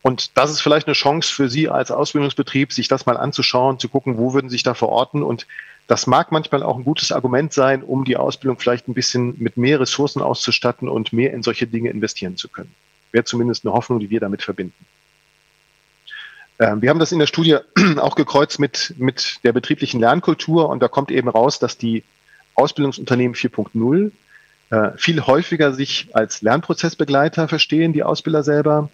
Und 0.00 0.38
das 0.38 0.50
ist 0.50 0.62
vielleicht 0.62 0.86
eine 0.86 0.94
Chance 0.94 1.30
für 1.30 1.50
Sie 1.50 1.68
als 1.68 1.90
Ausbildungsbetrieb, 1.90 2.72
sich 2.72 2.88
das 2.88 3.04
mal 3.04 3.18
anzuschauen, 3.18 3.78
zu 3.78 3.90
gucken, 3.90 4.16
wo 4.16 4.32
würden 4.32 4.48
Sie 4.48 4.54
sich 4.54 4.62
da 4.62 4.72
verorten 4.72 5.22
und 5.22 5.46
das 5.86 6.06
mag 6.06 6.32
manchmal 6.32 6.62
auch 6.62 6.78
ein 6.78 6.84
gutes 6.84 7.12
Argument 7.12 7.52
sein, 7.52 7.82
um 7.82 8.06
die 8.06 8.16
Ausbildung 8.16 8.58
vielleicht 8.58 8.88
ein 8.88 8.94
bisschen 8.94 9.34
mit 9.36 9.58
mehr 9.58 9.80
Ressourcen 9.80 10.22
auszustatten 10.22 10.88
und 10.88 11.12
mehr 11.12 11.34
in 11.34 11.42
solche 11.42 11.66
Dinge 11.66 11.90
investieren 11.90 12.38
zu 12.38 12.48
können. 12.48 12.74
Wäre 13.12 13.24
zumindest 13.24 13.66
eine 13.66 13.74
Hoffnung, 13.74 14.00
die 14.00 14.08
wir 14.08 14.20
damit 14.20 14.42
verbinden. 14.42 14.86
Ähm, 16.58 16.82
wir 16.82 16.90
haben 16.90 16.98
das 16.98 17.12
in 17.12 17.18
der 17.18 17.26
Studie 17.26 17.58
auch 17.98 18.14
gekreuzt 18.14 18.58
mit, 18.58 18.94
mit 18.98 19.40
der 19.44 19.52
betrieblichen 19.52 20.00
Lernkultur 20.00 20.68
und 20.68 20.82
da 20.82 20.88
kommt 20.88 21.10
eben 21.10 21.28
raus, 21.28 21.58
dass 21.58 21.78
die 21.78 22.04
Ausbildungsunternehmen 22.54 23.34
4.0 23.34 24.10
äh, 24.70 24.96
viel 24.96 25.26
häufiger 25.26 25.72
sich 25.72 26.08
als 26.12 26.42
Lernprozessbegleiter 26.42 27.48
verstehen, 27.48 27.92
die 27.92 28.02
Ausbilder 28.02 28.42
selber, 28.42 28.90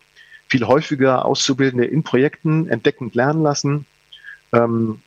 viel 0.48 0.66
häufiger 0.66 1.24
Auszubildende 1.24 1.86
in 1.86 2.02
Projekten 2.02 2.68
entdeckend 2.68 3.14
lernen 3.14 3.42
lassen, 3.42 3.86
ähm, 4.52 5.00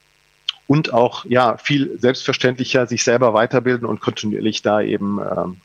und 0.68 0.94
auch 0.94 1.26
ja 1.26 1.58
viel 1.58 1.98
selbstverständlicher 2.00 2.88
sich 2.88 3.04
selber 3.04 3.34
weiterbilden 3.34 3.88
und 3.88 4.02
kontinuierlich 4.02 4.62
da 4.62 4.82
eben 4.82 5.20
ähm, 5.20 5.62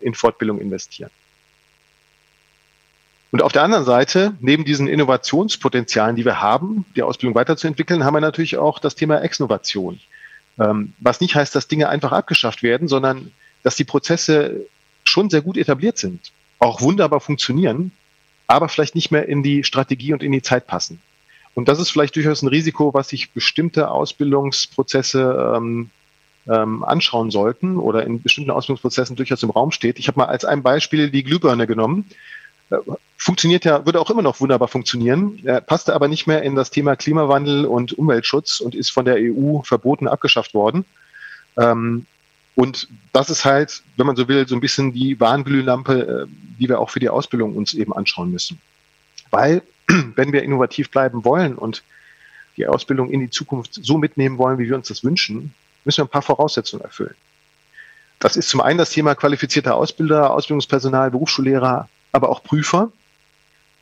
in 0.00 0.14
Fortbildung 0.14 0.60
investieren. 0.60 1.10
Und 3.34 3.42
auf 3.42 3.50
der 3.50 3.64
anderen 3.64 3.84
Seite, 3.84 4.36
neben 4.38 4.64
diesen 4.64 4.86
Innovationspotenzialen, 4.86 6.14
die 6.14 6.24
wir 6.24 6.40
haben, 6.40 6.84
die 6.94 7.02
Ausbildung 7.02 7.34
weiterzuentwickeln, 7.34 8.04
haben 8.04 8.14
wir 8.14 8.20
natürlich 8.20 8.58
auch 8.58 8.78
das 8.78 8.94
Thema 8.94 9.22
Exnovation. 9.22 9.98
Ähm, 10.56 10.92
was 11.00 11.20
nicht 11.20 11.34
heißt, 11.34 11.52
dass 11.52 11.66
Dinge 11.66 11.88
einfach 11.88 12.12
abgeschafft 12.12 12.62
werden, 12.62 12.86
sondern 12.86 13.32
dass 13.64 13.74
die 13.74 13.82
Prozesse 13.82 14.66
schon 15.02 15.30
sehr 15.30 15.42
gut 15.42 15.56
etabliert 15.56 15.98
sind, 15.98 16.30
auch 16.60 16.80
wunderbar 16.80 17.18
funktionieren, 17.18 17.90
aber 18.46 18.68
vielleicht 18.68 18.94
nicht 18.94 19.10
mehr 19.10 19.26
in 19.26 19.42
die 19.42 19.64
Strategie 19.64 20.12
und 20.12 20.22
in 20.22 20.30
die 20.30 20.42
Zeit 20.42 20.68
passen. 20.68 21.00
Und 21.54 21.66
das 21.66 21.80
ist 21.80 21.90
vielleicht 21.90 22.14
durchaus 22.14 22.42
ein 22.42 22.48
Risiko, 22.48 22.94
was 22.94 23.08
sich 23.08 23.32
bestimmte 23.32 23.90
Ausbildungsprozesse 23.90 25.54
ähm, 25.56 25.90
ähm, 26.46 26.84
anschauen 26.84 27.32
sollten 27.32 27.78
oder 27.78 28.06
in 28.06 28.22
bestimmten 28.22 28.52
Ausbildungsprozessen 28.52 29.16
durchaus 29.16 29.42
im 29.42 29.50
Raum 29.50 29.72
steht. 29.72 29.98
Ich 29.98 30.06
habe 30.06 30.20
mal 30.20 30.26
als 30.26 30.44
ein 30.44 30.62
Beispiel 30.62 31.10
die 31.10 31.24
Glühbirne 31.24 31.66
genommen. 31.66 32.08
Funktioniert 33.16 33.64
ja, 33.64 33.86
würde 33.86 34.00
auch 34.00 34.10
immer 34.10 34.22
noch 34.22 34.40
wunderbar 34.40 34.68
funktionieren, 34.68 35.42
passte 35.66 35.94
aber 35.94 36.08
nicht 36.08 36.26
mehr 36.26 36.42
in 36.42 36.54
das 36.54 36.70
Thema 36.70 36.96
Klimawandel 36.96 37.64
und 37.64 37.92
Umweltschutz 37.92 38.60
und 38.60 38.74
ist 38.74 38.90
von 38.90 39.04
der 39.04 39.16
EU 39.18 39.62
verboten 39.62 40.08
abgeschafft 40.08 40.52
worden. 40.52 40.84
Ähm, 41.56 42.06
und 42.54 42.88
das 43.12 43.30
ist 43.30 43.44
halt, 43.44 43.82
wenn 43.96 44.06
man 44.06 44.16
so 44.16 44.28
will, 44.28 44.46
so 44.46 44.54
ein 44.54 44.60
bisschen 44.60 44.92
die 44.92 45.18
Warnglühlampe, 45.18 46.26
äh, 46.26 46.26
die 46.58 46.68
wir 46.68 46.80
auch 46.80 46.90
für 46.90 47.00
die 47.00 47.08
Ausbildung 47.08 47.56
uns 47.56 47.74
eben 47.74 47.92
anschauen 47.92 48.30
müssen. 48.30 48.60
Weil 49.30 49.62
wenn 49.86 50.32
wir 50.32 50.42
innovativ 50.42 50.90
bleiben 50.90 51.24
wollen 51.24 51.56
und 51.56 51.82
die 52.56 52.66
Ausbildung 52.66 53.10
in 53.10 53.20
die 53.20 53.30
Zukunft 53.30 53.80
so 53.82 53.98
mitnehmen 53.98 54.38
wollen, 54.38 54.58
wie 54.58 54.68
wir 54.68 54.76
uns 54.76 54.88
das 54.88 55.02
wünschen, 55.02 55.52
müssen 55.84 55.98
wir 55.98 56.04
ein 56.04 56.10
paar 56.10 56.22
Voraussetzungen 56.22 56.84
erfüllen. 56.84 57.14
Das 58.20 58.36
ist 58.36 58.48
zum 58.48 58.60
einen 58.60 58.78
das 58.78 58.90
Thema 58.90 59.16
qualifizierter 59.16 59.74
Ausbilder, 59.74 60.32
Ausbildungspersonal, 60.32 61.10
Berufsschullehrer, 61.10 61.88
aber 62.14 62.28
auch 62.28 62.42
Prüfer. 62.42 62.92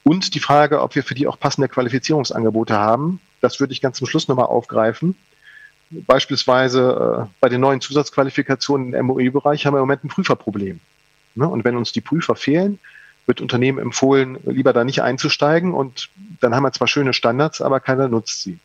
Und 0.04 0.34
die 0.34 0.40
Frage, 0.40 0.80
ob 0.80 0.96
wir 0.96 1.04
für 1.04 1.14
die 1.14 1.28
auch 1.28 1.38
passende 1.38 1.68
Qualifizierungsangebote 1.68 2.74
haben. 2.74 3.20
Das 3.40 3.60
würde 3.60 3.72
ich 3.72 3.80
ganz 3.80 3.98
zum 3.98 4.08
Schluss 4.08 4.26
nochmal 4.26 4.46
aufgreifen. 4.46 5.14
Beispielsweise 5.90 7.28
äh, 7.28 7.34
bei 7.40 7.48
den 7.48 7.60
neuen 7.60 7.80
Zusatzqualifikationen 7.80 8.94
im 8.94 9.06
MOE-Bereich 9.06 9.66
haben 9.66 9.74
wir 9.74 9.78
im 9.78 9.82
Moment 9.82 10.04
ein 10.04 10.08
Prüferproblem. 10.08 10.80
Ne? 11.34 11.46
Und 11.46 11.64
wenn 11.64 11.76
uns 11.76 11.92
die 11.92 12.00
Prüfer 12.00 12.34
fehlen, 12.34 12.80
wird 13.26 13.40
Unternehmen 13.40 13.78
empfohlen, 13.78 14.38
lieber 14.44 14.72
da 14.72 14.82
nicht 14.82 15.02
einzusteigen. 15.02 15.74
Und 15.74 16.08
dann 16.40 16.54
haben 16.54 16.64
wir 16.64 16.72
zwar 16.72 16.88
schöne 16.88 17.12
Standards, 17.12 17.60
aber 17.60 17.78
keiner 17.78 18.08
nutzt 18.08 18.42
sie. 18.42 18.58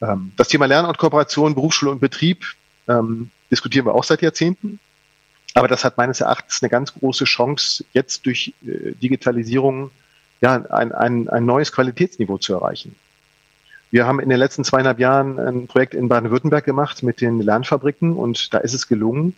Ähm, 0.00 0.32
das 0.36 0.48
Thema 0.48 0.64
Lernort-Kooperation, 0.66 1.54
Berufsschule 1.54 1.92
und 1.92 2.00
Betrieb 2.00 2.44
ähm, 2.88 3.30
diskutieren 3.50 3.86
wir 3.86 3.94
auch 3.94 4.04
seit 4.04 4.22
Jahrzehnten. 4.22 4.80
Aber 5.54 5.68
das 5.68 5.84
hat 5.84 5.96
meines 5.96 6.20
Erachtens 6.20 6.62
eine 6.62 6.68
ganz 6.68 6.92
große 6.92 7.24
Chance, 7.24 7.84
jetzt 7.92 8.26
durch 8.26 8.52
äh, 8.66 8.92
Digitalisierung 8.92 9.90
ja, 10.40 10.56
ein, 10.56 10.92
ein, 10.92 11.28
ein 11.28 11.46
neues 11.46 11.72
Qualitätsniveau 11.72 12.38
zu 12.38 12.54
erreichen. 12.54 12.94
Wir 13.90 14.06
haben 14.06 14.18
in 14.18 14.28
den 14.28 14.38
letzten 14.38 14.64
zweieinhalb 14.64 14.98
Jahren 14.98 15.38
ein 15.38 15.68
Projekt 15.68 15.94
in 15.94 16.08
Baden-Württemberg 16.08 16.64
gemacht 16.64 17.04
mit 17.04 17.20
den 17.20 17.40
Lernfabriken 17.40 18.14
und 18.14 18.52
da 18.52 18.58
ist 18.58 18.74
es 18.74 18.88
gelungen, 18.88 19.36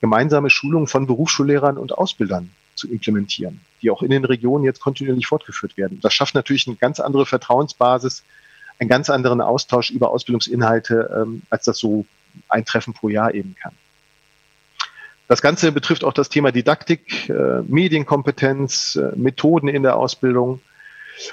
gemeinsame 0.00 0.48
Schulungen 0.48 0.86
von 0.86 1.06
Berufsschullehrern 1.06 1.76
und 1.76 1.92
Ausbildern 1.96 2.50
zu 2.74 2.90
implementieren, 2.90 3.60
die 3.82 3.90
auch 3.90 4.02
in 4.02 4.10
den 4.10 4.24
Regionen 4.24 4.64
jetzt 4.64 4.80
kontinuierlich 4.80 5.26
fortgeführt 5.26 5.76
werden. 5.76 6.00
Das 6.00 6.14
schafft 6.14 6.34
natürlich 6.34 6.66
eine 6.66 6.76
ganz 6.76 7.00
andere 7.00 7.26
Vertrauensbasis, 7.26 8.22
einen 8.78 8.88
ganz 8.88 9.10
anderen 9.10 9.42
Austausch 9.42 9.90
über 9.90 10.10
Ausbildungsinhalte, 10.10 11.22
ähm, 11.22 11.42
als 11.50 11.64
das 11.64 11.78
so 11.78 12.06
ein 12.48 12.64
Treffen 12.64 12.94
pro 12.94 13.10
Jahr 13.10 13.34
eben 13.34 13.56
kann. 13.60 13.72
Das 15.28 15.42
Ganze 15.42 15.72
betrifft 15.72 16.04
auch 16.04 16.14
das 16.14 16.30
Thema 16.30 16.52
Didaktik, 16.52 17.28
äh, 17.28 17.60
Medienkompetenz, 17.66 18.96
äh, 18.96 19.14
Methoden 19.14 19.68
in 19.68 19.82
der 19.82 19.96
Ausbildung. 19.96 20.60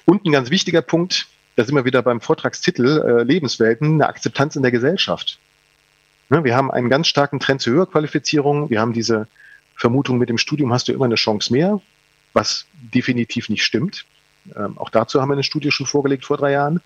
Und 0.04 0.26
ein 0.26 0.34
ganz 0.34 0.50
wichtiger 0.50 0.82
Punkt, 0.82 1.28
da 1.56 1.64
sind 1.64 1.76
wir 1.76 1.86
wieder 1.86 2.02
beim 2.02 2.20
Vortragstitel 2.20 3.02
äh, 3.02 3.24
Lebenswelten, 3.24 3.94
eine 3.94 4.08
Akzeptanz 4.08 4.58
in 4.58 4.64
der 4.64 4.72
Gesellschaft. 4.72 5.40
Ne, 6.30 6.44
wir 6.44 6.56
haben 6.56 6.72
einen 6.72 6.90
ganz 6.90 7.08
starken 7.08 7.40
Trend 7.40 7.62
zur 7.62 7.74
Höherqualifizierung. 7.74 8.70
Wir 8.70 8.82
haben 8.82 8.92
diese 8.92 9.28
Vermutung, 9.78 10.18
mit 10.18 10.28
dem 10.28 10.38
Studium 10.38 10.74
hast 10.74 10.90
du 10.90 10.92
immer 10.92 11.06
eine 11.06 11.16
Chance 11.16 11.54
mehr, 11.54 11.80
was 12.34 12.66
definitiv 12.74 13.48
nicht 13.48 13.64
stimmt. 13.64 14.06
Ähm, 14.58 14.78
auch 14.78 14.90
dazu 14.90 15.22
haben 15.22 15.30
wir 15.30 15.34
eine 15.34 15.44
Studie 15.44 15.72
schon 15.72 15.86
vorgelegt 15.86 16.26
vor 16.26 16.38
drei 16.38 16.52
Jahren. 16.52 16.82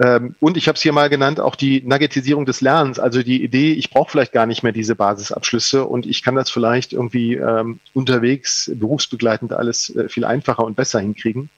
Ähm, 0.00 0.34
und 0.40 0.56
ich 0.56 0.66
habe 0.66 0.76
es 0.76 0.82
hier 0.82 0.94
mal 0.94 1.10
genannt, 1.10 1.40
auch 1.40 1.54
die 1.54 1.82
Nuggetisierung 1.82 2.46
des 2.46 2.62
Lernens, 2.62 2.98
also 2.98 3.22
die 3.22 3.44
Idee, 3.44 3.74
ich 3.74 3.90
brauche 3.90 4.10
vielleicht 4.10 4.32
gar 4.32 4.46
nicht 4.46 4.62
mehr 4.62 4.72
diese 4.72 4.96
Basisabschlüsse 4.96 5.84
und 5.84 6.06
ich 6.06 6.22
kann 6.22 6.34
das 6.34 6.48
vielleicht 6.48 6.94
irgendwie 6.94 7.34
ähm, 7.34 7.80
unterwegs, 7.92 8.70
berufsbegleitend 8.74 9.52
alles 9.52 9.94
äh, 9.94 10.08
viel 10.08 10.24
einfacher 10.24 10.64
und 10.64 10.74
besser 10.74 11.00
hinkriegen. 11.00 11.50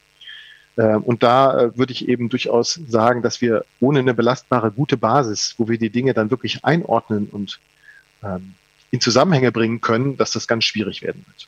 Ähm, 0.77 1.03
und 1.03 1.23
da 1.23 1.57
äh, 1.57 1.77
würde 1.77 1.93
ich 1.93 2.09
eben 2.09 2.27
durchaus 2.27 2.81
sagen, 2.85 3.21
dass 3.21 3.39
wir 3.39 3.63
ohne 3.79 3.99
eine 3.99 4.13
belastbare, 4.13 4.71
gute 4.71 4.97
Basis, 4.97 5.55
wo 5.57 5.69
wir 5.69 5.77
die 5.77 5.89
Dinge 5.89 6.13
dann 6.13 6.29
wirklich 6.29 6.65
einordnen 6.65 7.29
und 7.31 7.59
ähm, 8.23 8.55
in 8.91 8.99
Zusammenhänge 8.99 9.53
bringen 9.53 9.79
können, 9.79 10.17
dass 10.17 10.31
das 10.31 10.49
ganz 10.49 10.65
schwierig 10.65 11.01
werden 11.01 11.23
wird. 11.27 11.47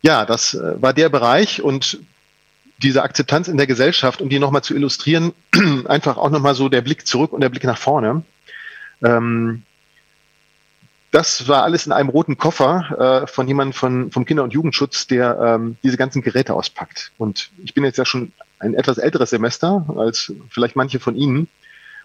Ja, 0.00 0.24
das 0.24 0.54
äh, 0.54 0.80
war 0.80 0.94
der 0.94 1.10
Bereich 1.10 1.60
und 1.60 1.98
diese 2.78 3.02
Akzeptanz 3.02 3.48
in 3.48 3.56
der 3.56 3.66
Gesellschaft, 3.66 4.20
um 4.20 4.28
die 4.28 4.38
nochmal 4.38 4.62
zu 4.62 4.74
illustrieren, 4.74 5.32
einfach 5.86 6.16
auch 6.16 6.30
nochmal 6.30 6.54
so 6.54 6.68
der 6.68 6.80
Blick 6.80 7.06
zurück 7.06 7.32
und 7.32 7.40
der 7.40 7.48
Blick 7.48 7.64
nach 7.64 7.78
vorne. 7.78 8.22
Ähm, 9.02 9.62
das 11.10 11.48
war 11.48 11.62
alles 11.62 11.86
in 11.86 11.92
einem 11.92 12.10
roten 12.10 12.36
Koffer 12.36 13.22
äh, 13.24 13.26
von 13.26 13.48
jemandem 13.48 13.72
von, 13.72 14.10
vom 14.12 14.24
Kinder- 14.24 14.44
und 14.44 14.52
Jugendschutz, 14.52 15.06
der 15.06 15.38
ähm, 15.40 15.76
diese 15.82 15.96
ganzen 15.96 16.22
Geräte 16.22 16.54
auspackt. 16.54 17.12
Und 17.16 17.50
ich 17.64 17.74
bin 17.74 17.84
jetzt 17.84 17.96
ja 17.96 18.04
schon 18.04 18.32
ein 18.58 18.74
etwas 18.74 18.98
älteres 18.98 19.30
Semester 19.30 19.86
als 19.96 20.32
vielleicht 20.50 20.76
manche 20.76 21.00
von 21.00 21.16
Ihnen 21.16 21.48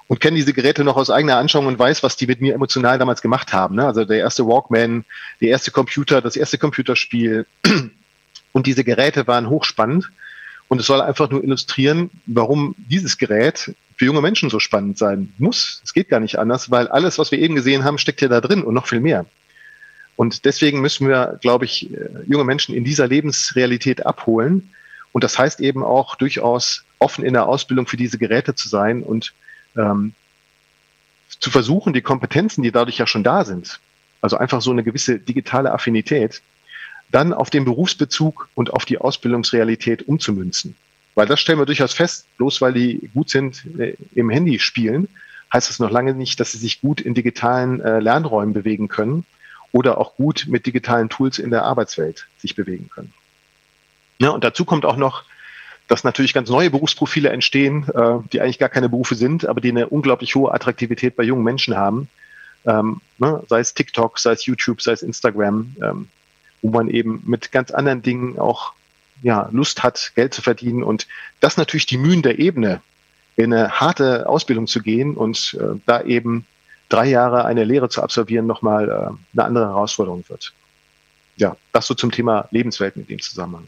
und 0.08 0.20
kenne 0.20 0.38
diese 0.38 0.54
Geräte 0.54 0.84
noch 0.84 0.96
aus 0.96 1.10
eigener 1.10 1.38
Anschauung 1.38 1.68
und 1.68 1.80
weiß, 1.80 2.04
was 2.04 2.16
die 2.16 2.28
mit 2.28 2.40
mir 2.40 2.54
emotional 2.54 2.98
damals 2.98 3.22
gemacht 3.22 3.52
haben. 3.52 3.76
Ne? 3.76 3.86
Also 3.86 4.06
der 4.06 4.20
erste 4.20 4.48
Walkman, 4.48 5.06
der 5.42 5.50
erste 5.50 5.72
Computer, 5.72 6.22
das 6.22 6.36
erste 6.36 6.58
Computerspiel. 6.58 7.46
Und 8.52 8.68
diese 8.68 8.84
Geräte 8.84 9.26
waren 9.26 9.50
hochspannend. 9.50 10.12
Und 10.74 10.80
es 10.80 10.88
soll 10.88 11.02
einfach 11.02 11.30
nur 11.30 11.44
illustrieren, 11.44 12.10
warum 12.26 12.74
dieses 12.90 13.20
Gerät 13.20 13.76
für 13.96 14.06
junge 14.06 14.22
Menschen 14.22 14.50
so 14.50 14.60
spannend 14.60 14.98
sein 14.98 15.32
muss. 15.38 15.80
Es 15.84 15.94
geht 15.94 16.10
gar 16.10 16.20
nicht 16.20 16.40
anders, 16.40 16.72
weil 16.72 16.88
alles, 16.88 17.20
was 17.20 17.32
wir 17.32 17.38
eben 17.38 17.54
gesehen 17.54 17.84
haben, 17.84 18.00
steckt 18.00 18.22
ja 18.22 18.28
da 18.28 18.42
drin 18.42 18.64
und 18.64 18.74
noch 18.74 18.88
viel 18.88 19.00
mehr. 19.00 19.28
Und 20.16 20.46
deswegen 20.46 20.82
müssen 20.82 21.08
wir, 21.08 21.38
glaube 21.42 21.66
ich, 21.66 21.94
äh, 21.94 22.10
junge 22.26 22.44
Menschen 22.44 22.74
in 22.74 22.84
dieser 22.84 23.08
Lebensrealität 23.08 24.04
abholen. 24.04 24.74
Und 25.12 25.24
das 25.24 25.38
heißt 25.38 25.60
eben 25.60 25.84
auch 25.84 26.16
durchaus 26.16 26.84
offen 26.98 27.24
in 27.24 27.34
der 27.34 27.46
Ausbildung 27.46 27.86
für 27.86 27.98
diese 27.98 28.18
Geräte 28.18 28.56
zu 28.56 28.68
sein 28.68 29.04
und 29.04 29.32
ähm, 29.78 30.16
zu 31.40 31.52
versuchen, 31.52 31.94
die 31.94 32.02
Kompetenzen, 32.02 32.64
die 32.64 32.72
dadurch 32.72 32.98
ja 32.98 33.06
schon 33.06 33.24
da 33.24 33.46
sind, 33.46 33.80
also 34.22 34.38
einfach 34.38 34.64
so 34.64 34.72
eine 34.72 34.84
gewisse 34.84 35.20
digitale 35.20 35.72
Affinität, 35.72 36.42
dann 37.14 37.32
auf 37.32 37.52
den 37.52 37.64
Berufsbezug 37.64 38.50
und 38.56 38.74
auf 38.74 38.86
die 38.86 38.98
Ausbildungsrealität 38.98 40.08
umzumünzen. 40.08 40.76
Weil 41.14 41.28
das 41.28 41.40
stellen 41.40 41.60
wir 41.60 41.68
durchaus 41.68 41.94
fest, 41.94 42.26
bloß 42.38 42.60
weil 42.60 42.74
die 42.74 43.10
gut 43.14 43.30
sind 43.30 43.64
äh, 43.78 43.96
im 44.16 44.32
Handy 44.32 44.58
spielen, 44.60 45.08
heißt 45.54 45.70
das 45.70 45.78
noch 45.78 45.92
lange 45.92 46.16
nicht, 46.16 46.40
dass 46.40 46.54
sie 46.54 46.58
sich 46.58 46.82
gut 46.82 47.00
in 47.00 47.14
digitalen 47.14 47.80
äh, 47.82 48.00
Lernräumen 48.00 48.54
bewegen 48.54 48.88
können 48.88 49.26
oder 49.72 50.00
auch 50.00 50.16
gut 50.16 50.46
mit 50.48 50.66
digitalen 50.66 51.10
Tools 51.10 51.38
in 51.38 51.52
der 51.52 51.66
Arbeitswelt 51.66 52.26
sich 52.40 52.56
bewegen 52.56 52.90
können. 52.90 53.14
Ja, 54.18 54.30
und 54.30 54.44
dazu 54.44 54.66
kommt 54.66 54.84
auch 54.84 54.98
noch, 54.98 55.24
dass 55.88 56.04
natürlich 56.04 56.34
ganz 56.34 56.50
neue 56.50 56.72
Berufsprofile 56.72 57.30
entstehen, 57.30 57.88
äh, 57.94 58.28
die 58.32 58.42
eigentlich 58.42 58.58
gar 58.58 58.70
keine 58.70 58.90
Berufe 58.90 59.14
sind, 59.14 59.46
aber 59.46 59.62
die 59.62 59.70
eine 59.70 59.88
unglaublich 59.88 60.34
hohe 60.34 60.52
Attraktivität 60.52 61.16
bei 61.16 61.24
jungen 61.24 61.44
Menschen 61.44 61.78
haben. 61.78 62.10
Ähm, 62.66 63.02
ne, 63.20 63.44
sei 63.50 63.60
es 63.60 63.76
TikTok, 63.76 64.18
sei 64.18 64.32
es 64.32 64.48
YouTube, 64.48 64.82
sei 64.82 64.94
es 64.94 65.04
Instagram. 65.04 65.76
Ähm, 65.80 66.08
wo 66.64 66.72
man 66.72 66.90
eben 66.90 67.22
mit 67.26 67.52
ganz 67.52 67.70
anderen 67.70 68.02
Dingen 68.02 68.40
auch 68.40 68.74
ja, 69.22 69.48
Lust 69.52 69.84
hat, 69.84 70.14
Geld 70.16 70.34
zu 70.34 70.42
verdienen 70.42 70.82
und 70.84 71.08
das 71.40 71.58
natürlich 71.58 71.86
die 71.86 71.98
Mühen 71.98 72.24
der 72.24 72.40
Ebene, 72.40 72.82
in 73.36 73.54
eine 73.54 73.80
harte 73.80 74.28
Ausbildung 74.28 74.68
zu 74.68 74.82
gehen 74.82 75.16
und 75.16 75.58
äh, 75.60 75.80
da 75.86 76.02
eben 76.04 76.46
drei 76.90 77.08
Jahre 77.08 77.46
eine 77.46 77.64
Lehre 77.64 77.90
zu 77.90 78.02
absolvieren, 78.02 78.46
nochmal 78.46 78.90
äh, 78.90 78.94
eine 79.34 79.46
andere 79.46 79.66
Herausforderung 79.66 80.24
wird. 80.28 80.54
Ja, 81.38 81.58
das 81.72 81.88
so 81.88 81.96
zum 81.96 82.12
Thema 82.12 82.48
Lebenswelten 82.52 83.02
in 83.02 83.08
dem 83.08 83.22
Zusammenhang. 83.22 83.68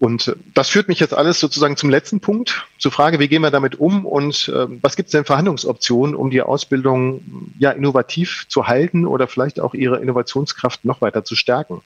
Und 0.00 0.36
das 0.54 0.68
führt 0.68 0.88
mich 0.88 0.98
jetzt 1.00 1.14
alles 1.14 1.38
sozusagen 1.40 1.76
zum 1.76 1.88
letzten 1.88 2.20
Punkt, 2.20 2.66
zur 2.78 2.90
Frage, 2.90 3.20
wie 3.20 3.28
gehen 3.28 3.42
wir 3.42 3.50
damit 3.50 3.78
um 3.78 4.04
und 4.04 4.48
äh, 4.48 4.66
was 4.82 4.96
gibt 4.96 5.06
es 5.06 5.12
denn 5.12 5.24
für 5.24 5.36
Handlungsoptionen, 5.36 6.14
um 6.16 6.30
die 6.30 6.42
Ausbildung 6.42 7.22
ja 7.58 7.70
innovativ 7.70 8.46
zu 8.48 8.66
halten 8.66 9.06
oder 9.06 9.28
vielleicht 9.28 9.60
auch 9.60 9.72
ihre 9.72 10.00
Innovationskraft 10.00 10.84
noch 10.84 11.00
weiter 11.00 11.24
zu 11.24 11.36
stärken. 11.36 11.80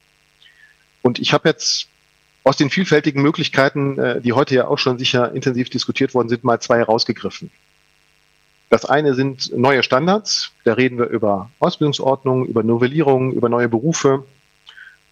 Und 1.03 1.19
ich 1.19 1.33
habe 1.33 1.49
jetzt 1.49 1.89
aus 2.45 2.57
den 2.57 2.71
vielfältigen 2.71 3.23
Möglichkeiten, 3.23 3.99
äh, 3.99 4.21
die 4.23 4.33
heute 4.33 4.55
ja 4.55 4.69
auch 4.69 4.79
schon 4.79 4.99
sicher 4.99 5.33
intensiv 5.33 5.69
diskutiert 5.69 6.15
worden 6.15 6.31
sind, 6.31 6.45
mal 6.45 6.61
zwei 6.61 6.83
rausgegriffen. 6.83 7.51
Das 8.71 8.85
eine 8.85 9.15
sind 9.15 9.57
neue 9.57 9.83
Standards. 9.83 10.53
Da 10.65 10.75
reden 10.75 10.99
wir 10.99 11.07
über 11.07 11.51
Ausbildungsordnungen, 11.59 12.47
über 12.47 12.63
Novellierungen, 12.63 13.33
über 13.33 13.49
neue 13.49 13.69
Berufe, 13.69 14.25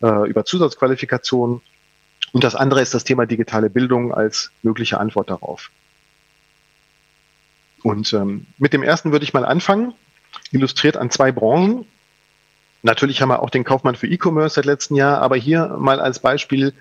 äh, 0.02 0.28
über 0.28 0.44
Zusatzqualifikationen. 0.44 1.60
Und 2.32 2.44
das 2.44 2.54
andere 2.54 2.80
ist 2.82 2.94
das 2.94 3.04
Thema 3.04 3.26
digitale 3.26 3.70
Bildung 3.70 4.12
als 4.12 4.50
mögliche 4.62 4.98
Antwort 4.98 5.30
darauf. 5.30 5.70
Und 7.82 8.12
ähm, 8.12 8.46
mit 8.58 8.72
dem 8.72 8.82
ersten 8.82 9.12
würde 9.12 9.24
ich 9.24 9.32
mal 9.32 9.44
anfangen, 9.44 9.94
illustriert 10.50 10.96
an 10.96 11.10
zwei 11.10 11.32
Branchen. 11.32 11.86
Natürlich 12.82 13.22
haben 13.22 13.28
wir 13.28 13.42
auch 13.42 13.50
den 13.50 13.64
Kaufmann 13.64 13.94
für 13.94 14.06
E-Commerce 14.06 14.56
seit 14.56 14.64
letztem 14.64 14.96
Jahr, 14.96 15.20
aber 15.22 15.36
hier 15.36 15.76
mal 15.78 16.00
als 16.00 16.18
Beispiel 16.18 16.74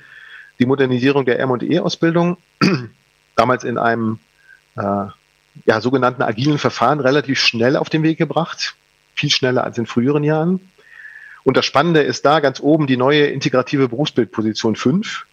die 0.60 0.66
Modernisierung 0.66 1.26
der 1.26 1.40
M&E-Ausbildung. 1.40 2.38
Damals 3.36 3.64
in 3.64 3.78
einem 3.78 4.20
äh, 4.76 5.06
ja, 5.66 5.82
sogenannten 5.82 6.22
agilen 6.22 6.58
Verfahren 6.58 7.00
relativ 7.00 7.40
schnell 7.40 7.76
auf 7.78 7.90
den 7.90 8.04
Weg 8.04 8.18
gebracht, 8.18 8.76
viel 9.16 9.30
schneller 9.30 9.64
als 9.64 9.78
in 9.78 9.86
früheren 9.86 10.24
Jahren. 10.24 10.60
Und 11.44 11.58
das 11.58 11.66
Spannende 11.66 12.02
ist 12.02 12.26
da 12.26 12.40
ganz 12.40 12.60
oben 12.60 12.88
die 12.88 12.98
neue 12.98 13.28
integrative 13.28 13.88
Berufsbildposition 13.88 14.76
5, 14.76 15.26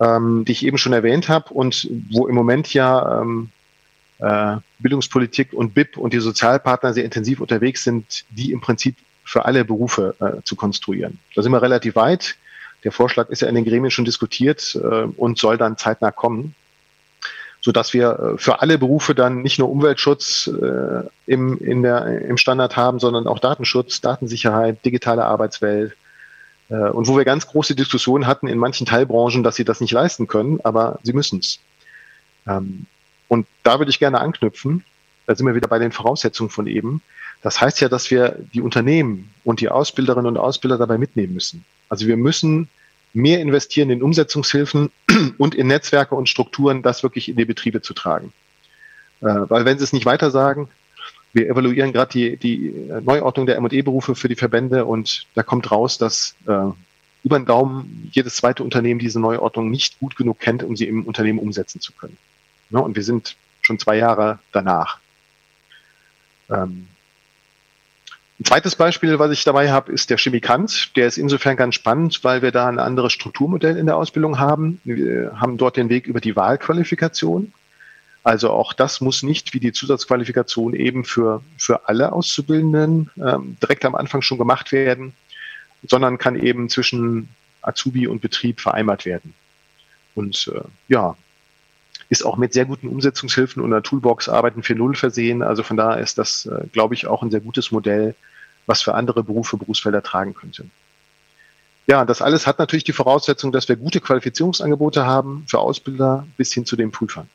ähm, 0.00 0.44
die 0.44 0.52
ich 0.52 0.64
eben 0.66 0.78
schon 0.78 0.92
erwähnt 0.92 1.28
habe 1.28 1.52
und 1.52 1.88
wo 2.10 2.26
im 2.26 2.34
Moment 2.34 2.72
ja 2.74 3.20
ähm, 3.20 3.50
äh, 4.18 4.56
Bildungspolitik 4.78 5.52
und 5.52 5.74
BIP 5.74 5.96
und 5.96 6.12
die 6.12 6.20
Sozialpartner 6.20 6.94
sehr 6.94 7.04
intensiv 7.04 7.40
unterwegs 7.40 7.84
sind, 7.84 8.24
die 8.30 8.52
im 8.52 8.60
Prinzip 8.60 8.96
für 9.24 9.44
alle 9.44 9.64
Berufe 9.64 10.14
äh, 10.20 10.42
zu 10.44 10.56
konstruieren. 10.56 11.18
Da 11.34 11.42
sind 11.42 11.52
wir 11.52 11.62
relativ 11.62 11.96
weit. 11.96 12.36
Der 12.84 12.92
Vorschlag 12.92 13.28
ist 13.30 13.42
ja 13.42 13.48
in 13.48 13.54
den 13.54 13.64
Gremien 13.64 13.90
schon 13.90 14.04
diskutiert 14.04 14.78
äh, 14.80 15.04
und 15.16 15.38
soll 15.38 15.58
dann 15.58 15.76
zeitnah 15.76 16.12
kommen, 16.12 16.54
so 17.60 17.72
dass 17.72 17.92
wir 17.92 18.34
äh, 18.36 18.38
für 18.38 18.60
alle 18.60 18.78
Berufe 18.78 19.14
dann 19.14 19.42
nicht 19.42 19.58
nur 19.58 19.70
Umweltschutz 19.70 20.46
äh, 20.48 21.02
im, 21.26 21.58
in 21.58 21.82
der, 21.82 22.22
im 22.22 22.36
Standard 22.36 22.76
haben, 22.76 23.00
sondern 23.00 23.26
auch 23.26 23.40
Datenschutz, 23.40 24.00
Datensicherheit, 24.00 24.84
digitale 24.84 25.24
Arbeitswelt, 25.24 25.96
und 26.74 27.06
wo 27.06 27.16
wir 27.16 27.24
ganz 27.24 27.46
große 27.46 27.74
Diskussionen 27.74 28.26
hatten 28.26 28.48
in 28.48 28.58
manchen 28.58 28.86
Teilbranchen, 28.86 29.42
dass 29.42 29.56
sie 29.56 29.64
das 29.64 29.80
nicht 29.80 29.92
leisten 29.92 30.26
können, 30.26 30.60
aber 30.64 30.98
sie 31.02 31.12
müssen 31.12 31.38
es. 31.38 31.60
Ähm, 32.46 32.86
und 33.28 33.46
da 33.62 33.78
würde 33.78 33.90
ich 33.90 33.98
gerne 33.98 34.20
anknüpfen. 34.20 34.84
Da 35.26 35.34
sind 35.34 35.46
wir 35.46 35.54
wieder 35.54 35.68
bei 35.68 35.78
den 35.78 35.92
Voraussetzungen 35.92 36.50
von 36.50 36.66
eben. 36.66 37.02
Das 37.42 37.60
heißt 37.60 37.80
ja, 37.80 37.88
dass 37.88 38.10
wir 38.10 38.38
die 38.54 38.60
Unternehmen 38.60 39.30
und 39.44 39.60
die 39.60 39.68
Ausbilderinnen 39.68 40.26
und 40.26 40.38
Ausbilder 40.38 40.78
dabei 40.78 40.98
mitnehmen 40.98 41.34
müssen. 41.34 41.64
Also 41.88 42.06
wir 42.06 42.16
müssen 42.16 42.68
mehr 43.12 43.40
investieren 43.40 43.90
in 43.90 44.02
Umsetzungshilfen 44.02 44.90
und 45.38 45.54
in 45.54 45.66
Netzwerke 45.66 46.14
und 46.14 46.28
Strukturen, 46.28 46.82
das 46.82 47.02
wirklich 47.02 47.28
in 47.28 47.36
die 47.36 47.44
Betriebe 47.44 47.80
zu 47.82 47.94
tragen. 47.94 48.32
Äh, 49.20 49.26
weil 49.26 49.64
wenn 49.64 49.78
sie 49.78 49.84
es 49.84 49.92
nicht 49.92 50.06
weiter 50.06 50.30
sagen, 50.30 50.68
wir 51.36 51.48
evaluieren 51.50 51.92
gerade 51.92 52.10
die, 52.10 52.36
die 52.36 52.72
Neuordnung 53.02 53.46
der 53.46 53.56
M&E-Berufe 53.56 54.14
für 54.14 54.28
die 54.28 54.34
Verbände 54.34 54.86
und 54.86 55.26
da 55.34 55.42
kommt 55.42 55.70
raus, 55.70 55.98
dass 55.98 56.34
äh, 56.46 56.70
über 57.22 57.38
den 57.38 57.46
Daumen 57.46 58.08
jedes 58.12 58.36
zweite 58.36 58.64
Unternehmen 58.64 58.98
diese 58.98 59.20
Neuordnung 59.20 59.70
nicht 59.70 59.98
gut 60.00 60.16
genug 60.16 60.40
kennt, 60.40 60.62
um 60.62 60.76
sie 60.76 60.88
im 60.88 61.04
Unternehmen 61.04 61.38
umsetzen 61.38 61.80
zu 61.80 61.92
können. 61.92 62.16
Ja, 62.70 62.80
und 62.80 62.96
wir 62.96 63.04
sind 63.04 63.36
schon 63.62 63.78
zwei 63.78 63.96
Jahre 63.96 64.38
danach. 64.52 64.98
Ähm, 66.48 66.88
ein 68.38 68.44
zweites 68.44 68.76
Beispiel, 68.76 69.18
was 69.18 69.30
ich 69.30 69.44
dabei 69.44 69.70
habe, 69.70 69.92
ist 69.92 70.10
der 70.10 70.18
Chemikant. 70.18 70.96
Der 70.96 71.06
ist 71.06 71.18
insofern 71.18 71.56
ganz 71.56 71.74
spannend, 71.74 72.22
weil 72.22 72.42
wir 72.42 72.52
da 72.52 72.68
ein 72.68 72.78
anderes 72.78 73.12
Strukturmodell 73.12 73.76
in 73.76 73.86
der 73.86 73.96
Ausbildung 73.96 74.38
haben. 74.38 74.80
Wir 74.84 75.32
haben 75.40 75.56
dort 75.56 75.76
den 75.76 75.88
Weg 75.88 76.06
über 76.06 76.20
die 76.20 76.36
Wahlqualifikation. 76.36 77.52
Also 78.26 78.50
auch 78.50 78.72
das 78.72 79.00
muss 79.00 79.22
nicht 79.22 79.54
wie 79.54 79.60
die 79.60 79.70
Zusatzqualifikation 79.70 80.74
eben 80.74 81.04
für, 81.04 81.44
für 81.58 81.88
alle 81.88 82.12
Auszubildenden 82.12 83.08
ähm, 83.24 83.56
direkt 83.62 83.84
am 83.84 83.94
Anfang 83.94 84.20
schon 84.20 84.36
gemacht 84.36 84.72
werden, 84.72 85.14
sondern 85.88 86.18
kann 86.18 86.34
eben 86.34 86.68
zwischen 86.68 87.28
Azubi 87.62 88.08
und 88.08 88.20
Betrieb 88.20 88.60
vereinbart 88.60 89.04
werden. 89.04 89.32
Und 90.16 90.50
äh, 90.52 90.62
ja, 90.88 91.16
ist 92.08 92.26
auch 92.26 92.36
mit 92.36 92.52
sehr 92.52 92.64
guten 92.64 92.88
Umsetzungshilfen 92.88 93.62
und 93.62 93.72
einer 93.72 93.84
Toolbox 93.84 94.28
Arbeiten 94.28 94.62
4.0 94.62 94.96
versehen. 94.96 95.44
Also 95.44 95.62
von 95.62 95.76
daher 95.76 96.02
ist 96.02 96.18
das, 96.18 96.46
äh, 96.46 96.66
glaube 96.72 96.94
ich, 96.94 97.06
auch 97.06 97.22
ein 97.22 97.30
sehr 97.30 97.38
gutes 97.38 97.70
Modell, 97.70 98.16
was 98.66 98.82
für 98.82 98.96
andere 98.96 99.22
Berufe, 99.22 99.56
Berufsfelder 99.56 100.02
tragen 100.02 100.34
könnte. 100.34 100.64
Ja, 101.86 102.04
das 102.04 102.22
alles 102.22 102.48
hat 102.48 102.58
natürlich 102.58 102.82
die 102.82 102.92
Voraussetzung, 102.92 103.52
dass 103.52 103.68
wir 103.68 103.76
gute 103.76 104.00
Qualifizierungsangebote 104.00 105.06
haben 105.06 105.44
für 105.46 105.60
Ausbilder 105.60 106.26
bis 106.36 106.52
hin 106.52 106.66
zu 106.66 106.74
den 106.74 106.90
Prüfern. 106.90 107.28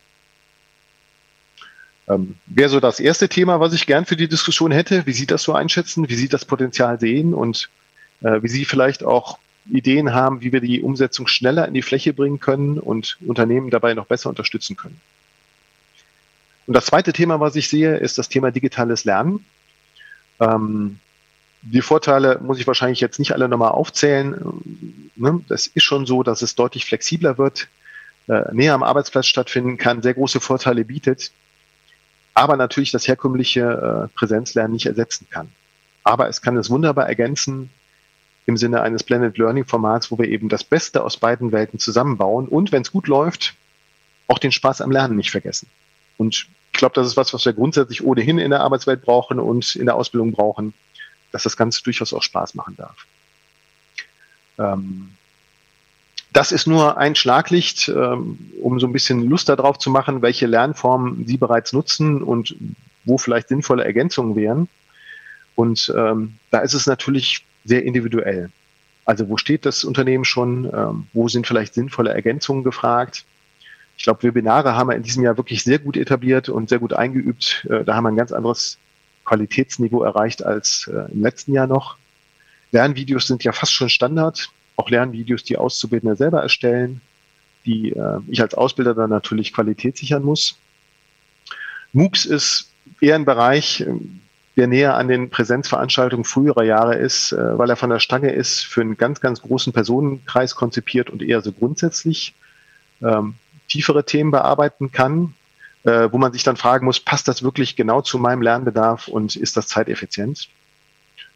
Ähm, 2.12 2.36
Wäre 2.46 2.70
so 2.70 2.80
das 2.80 3.00
erste 3.00 3.30
Thema, 3.30 3.60
was 3.60 3.74
ich 3.74 3.88
gern 3.88 4.06
für 4.06 4.16
die 4.16 4.28
Diskussion 4.28 4.72
hätte. 4.72 5.06
Wie 5.06 5.14
Sie 5.14 5.26
das 5.26 5.44
so 5.44 5.54
einschätzen? 5.54 6.10
Wie 6.10 6.16
Sie 6.16 6.28
das 6.28 6.46
Potenzial 6.46 7.00
sehen 7.00 7.34
und 7.34 7.70
äh, 8.22 8.42
wie 8.42 8.48
Sie 8.48 8.66
vielleicht 8.66 9.04
auch 9.04 9.38
Ideen 9.70 10.14
haben, 10.14 10.42
wie 10.42 10.52
wir 10.52 10.62
die 10.62 10.82
Umsetzung 10.82 11.28
schneller 11.28 11.68
in 11.68 11.74
die 11.74 11.82
Fläche 11.82 12.14
bringen 12.14 12.40
können 12.40 12.80
und 12.80 13.18
Unternehmen 13.26 13.70
dabei 13.70 13.94
noch 13.94 14.08
besser 14.08 14.30
unterstützen 14.30 14.76
können. 14.76 15.00
Und 16.68 16.74
das 16.76 16.86
zweite 16.86 17.14
Thema, 17.14 17.40
was 17.40 17.56
ich 17.56 17.70
sehe, 17.70 17.98
ist 17.98 18.18
das 18.18 18.30
Thema 18.30 18.52
digitales 18.52 19.06
Lernen. 19.06 19.46
Ähm, 20.40 21.00
die 21.62 21.82
Vorteile 21.82 22.40
muss 22.42 22.60
ich 22.60 22.66
wahrscheinlich 22.66 23.02
jetzt 23.02 23.20
nicht 23.20 23.34
alle 23.34 23.48
nochmal 23.48 23.72
aufzählen. 23.72 24.36
Ne? 25.16 25.42
Das 25.48 25.68
ist 25.68 25.84
schon 25.84 26.08
so, 26.08 26.24
dass 26.24 26.42
es 26.42 26.56
deutlich 26.56 26.86
flexibler 26.86 27.38
wird, 27.38 27.68
äh, 28.28 28.52
näher 28.52 28.74
am 28.74 28.84
Arbeitsplatz 28.84 29.28
stattfinden 29.28 29.78
kann, 29.78 30.02
sehr 30.02 30.16
große 30.16 30.40
Vorteile 30.40 30.86
bietet, 30.86 31.32
aber 32.34 32.58
natürlich 32.58 32.92
das 32.92 33.08
herkömmliche 33.08 34.10
äh, 34.10 34.18
Präsenzlernen 34.18 34.74
nicht 34.74 34.86
ersetzen 34.86 35.28
kann. 35.30 35.50
Aber 36.04 36.28
es 36.28 36.42
kann 36.42 36.58
es 36.58 36.70
wunderbar 36.70 37.08
ergänzen, 37.08 37.70
im 38.46 38.58
Sinne 38.58 38.82
eines 38.82 39.04
Blended 39.04 39.38
Learning 39.38 39.66
Formats, 39.66 40.12
wo 40.12 40.18
wir 40.18 40.28
eben 40.28 40.50
das 40.50 40.64
Beste 40.64 41.04
aus 41.04 41.18
beiden 41.18 41.52
Welten 41.52 41.80
zusammenbauen 41.80 42.48
und 42.48 42.72
wenn 42.72 42.82
es 42.82 42.92
gut 42.92 43.08
läuft, 43.08 43.56
auch 44.28 44.40
den 44.40 44.52
Spaß 44.52 44.82
am 44.82 44.92
Lernen 44.92 45.16
nicht 45.16 45.32
vergessen. 45.32 45.68
Und 46.18 46.48
ich 46.74 46.80
glaube, 46.80 46.96
das 46.96 47.08
ist 47.08 47.18
was, 47.18 47.34
was 47.34 47.46
wir 47.46 47.54
grundsätzlich 47.54 48.04
ohnehin 48.04 48.40
in 48.40 48.52
der 48.52 48.62
Arbeitswelt 48.62 49.04
brauchen 49.04 49.40
und 49.40 49.76
in 49.76 49.86
der 49.86 49.96
Ausbildung 49.96 50.32
brauchen, 50.32 50.74
dass 51.32 51.44
das 51.44 51.58
Ganze 51.58 51.84
durchaus 51.84 52.14
auch 52.14 52.24
Spaß 52.24 52.56
machen 52.56 52.76
darf. 52.78 53.06
Ähm, 54.58 55.16
das 56.34 56.52
ist 56.52 56.66
nur 56.66 56.98
ein 56.98 57.16
Schlaglicht, 57.16 57.90
ähm, 57.90 58.40
um 58.62 58.80
so 58.80 58.88
ein 58.88 58.94
bisschen 58.94 59.28
Lust 59.28 59.50
darauf 59.50 59.78
zu 59.78 59.90
machen, 59.90 60.22
welche 60.22 60.48
Lernformen 60.48 61.26
Sie 61.28 61.38
bereits 61.38 61.74
nutzen 61.74 62.24
und 62.24 62.56
wo 63.04 63.18
vielleicht 63.18 63.50
sinnvolle 63.50 63.84
Ergänzungen 63.84 64.36
wären. 64.36 64.70
Und 65.56 65.94
ähm, 65.96 66.36
da 66.50 66.60
ist 66.60 66.74
es 66.74 66.88
natürlich 66.88 67.46
sehr 67.66 67.84
individuell. 67.84 68.50
Also 69.04 69.28
wo 69.28 69.38
steht 69.38 69.66
das 69.66 69.84
Unternehmen 69.84 70.24
schon? 70.24 70.72
Ähm, 70.74 71.08
wo 71.14 71.28
sind 71.28 71.48
vielleicht 71.48 71.74
sinnvolle 71.74 72.14
Ergänzungen 72.14 72.64
gefragt? 72.64 73.26
Ich 73.98 74.04
glaube, 74.04 74.24
Webinare 74.24 74.76
haben 74.76 74.90
wir 74.90 74.96
in 74.96 75.04
diesem 75.04 75.24
Jahr 75.24 75.38
wirklich 75.38 75.64
sehr 75.64 75.80
gut 75.80 75.98
etabliert 75.98 76.50
und 76.50 76.70
sehr 76.70 76.80
gut 76.80 76.94
eingeübt. 76.94 77.68
Äh, 77.70 77.84
da 77.84 77.96
haben 77.96 78.06
wir 78.06 78.10
ein 78.10 78.16
ganz 78.16 78.32
anderes 78.32 78.78
Qualitätsniveau 79.26 80.04
erreicht 80.04 80.46
als 80.46 80.90
äh, 80.92 81.12
im 81.12 81.22
letzten 81.22 81.54
Jahr 81.54 81.68
noch. 81.68 81.98
Lernvideos 82.72 83.28
sind 83.28 83.44
ja 83.44 83.52
fast 83.52 83.74
schon 83.74 83.90
Standard. 83.90 84.50
Auch 84.76 84.90
Lernvideos, 84.90 85.44
die 85.44 85.58
Auszubildende 85.58 86.16
selber 86.16 86.42
erstellen, 86.42 87.02
die 87.66 87.92
äh, 87.92 88.20
ich 88.28 88.42
als 88.42 88.54
Ausbilder 88.54 88.94
dann 88.94 89.10
natürlich 89.10 89.54
Qualität 89.54 89.98
sichern 89.98 90.24
muss. 90.24 90.58
MOOCs 91.94 92.26
ist 92.26 92.72
eher 93.00 93.16
ein 93.16 93.26
Bereich, 93.26 93.82
ähm, 93.82 94.22
der 94.58 94.68
näher 94.68 94.96
an 94.96 95.08
den 95.08 95.30
Präsenzveranstaltungen 95.30 96.26
früherer 96.26 96.64
Jahre 96.64 96.96
ist, 96.96 97.32
äh, 97.32 97.58
weil 97.58 97.70
er 97.70 97.76
von 97.76 97.90
der 97.90 98.00
Stange 98.00 98.32
ist, 98.32 98.62
für 98.62 98.82
einen 98.82 98.98
ganz, 98.98 99.22
ganz 99.22 99.42
großen 99.42 99.74
Personenkreis 99.74 100.56
konzipiert 100.56 101.10
und 101.10 101.22
eher 101.22 101.42
so 101.42 101.52
grundsätzlich 101.52 102.34
ähm, 103.02 103.36
tiefere 103.68 104.06
Themen 104.06 104.32
bearbeiten 104.32 104.92
kann, 104.92 105.34
äh, 105.84 106.10
wo 106.12 106.18
man 106.18 106.34
sich 106.34 106.44
dann 106.44 106.58
fragen 106.58 106.86
muss, 106.86 107.00
passt 107.00 107.28
das 107.28 107.44
wirklich 107.44 107.76
genau 107.76 108.02
zu 108.02 108.18
meinem 108.20 108.42
Lernbedarf 108.42 109.08
und 109.08 109.36
ist 109.36 109.58
das 109.58 109.68
zeiteffizient? 109.68 110.50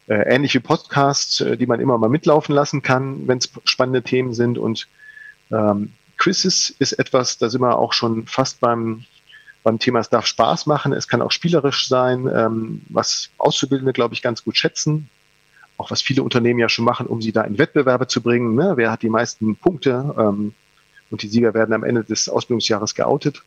Äh, 0.08 0.34
ähnlich 0.34 0.54
wie 0.54 0.60
Podcasts, 0.60 1.40
äh, 1.40 1.56
die 1.56 1.66
man 1.66 1.80
immer 1.80 1.98
mal 1.98 2.08
mitlaufen 2.08 2.54
lassen 2.54 2.82
kann, 2.82 3.26
wenn 3.26 3.38
es 3.38 3.50
spannende 3.64 4.02
Themen 4.02 4.34
sind. 4.34 4.58
Und 4.58 4.88
ähm, 5.50 5.92
Quizzes 6.16 6.70
ist 6.78 6.92
etwas, 6.92 7.38
da 7.38 7.48
sind 7.48 7.60
wir 7.60 7.78
auch 7.78 7.92
schon 7.92 8.26
fast 8.26 8.60
beim 8.60 9.04
beim 9.66 9.80
Thema, 9.80 9.98
es 9.98 10.08
darf 10.08 10.26
Spaß 10.26 10.66
machen, 10.66 10.92
es 10.92 11.08
kann 11.08 11.20
auch 11.20 11.32
spielerisch 11.32 11.88
sein, 11.88 12.30
ähm, 12.32 12.82
was 12.88 13.30
Auszubildende, 13.36 13.92
glaube 13.92 14.14
ich, 14.14 14.22
ganz 14.22 14.44
gut 14.44 14.56
schätzen. 14.56 15.10
Auch 15.76 15.90
was 15.90 16.02
viele 16.02 16.22
Unternehmen 16.22 16.60
ja 16.60 16.68
schon 16.68 16.84
machen, 16.84 17.08
um 17.08 17.20
sie 17.20 17.32
da 17.32 17.42
in 17.42 17.58
Wettbewerbe 17.58 18.06
zu 18.06 18.22
bringen. 18.22 18.54
Ne? 18.54 18.74
Wer 18.76 18.92
hat 18.92 19.02
die 19.02 19.08
meisten 19.08 19.56
Punkte? 19.56 20.14
Ähm, 20.16 20.54
und 21.10 21.22
die 21.22 21.26
Sieger 21.26 21.52
werden 21.52 21.72
am 21.72 21.82
Ende 21.82 22.04
des 22.04 22.28
Ausbildungsjahres 22.28 22.94
geoutet. 22.94 23.42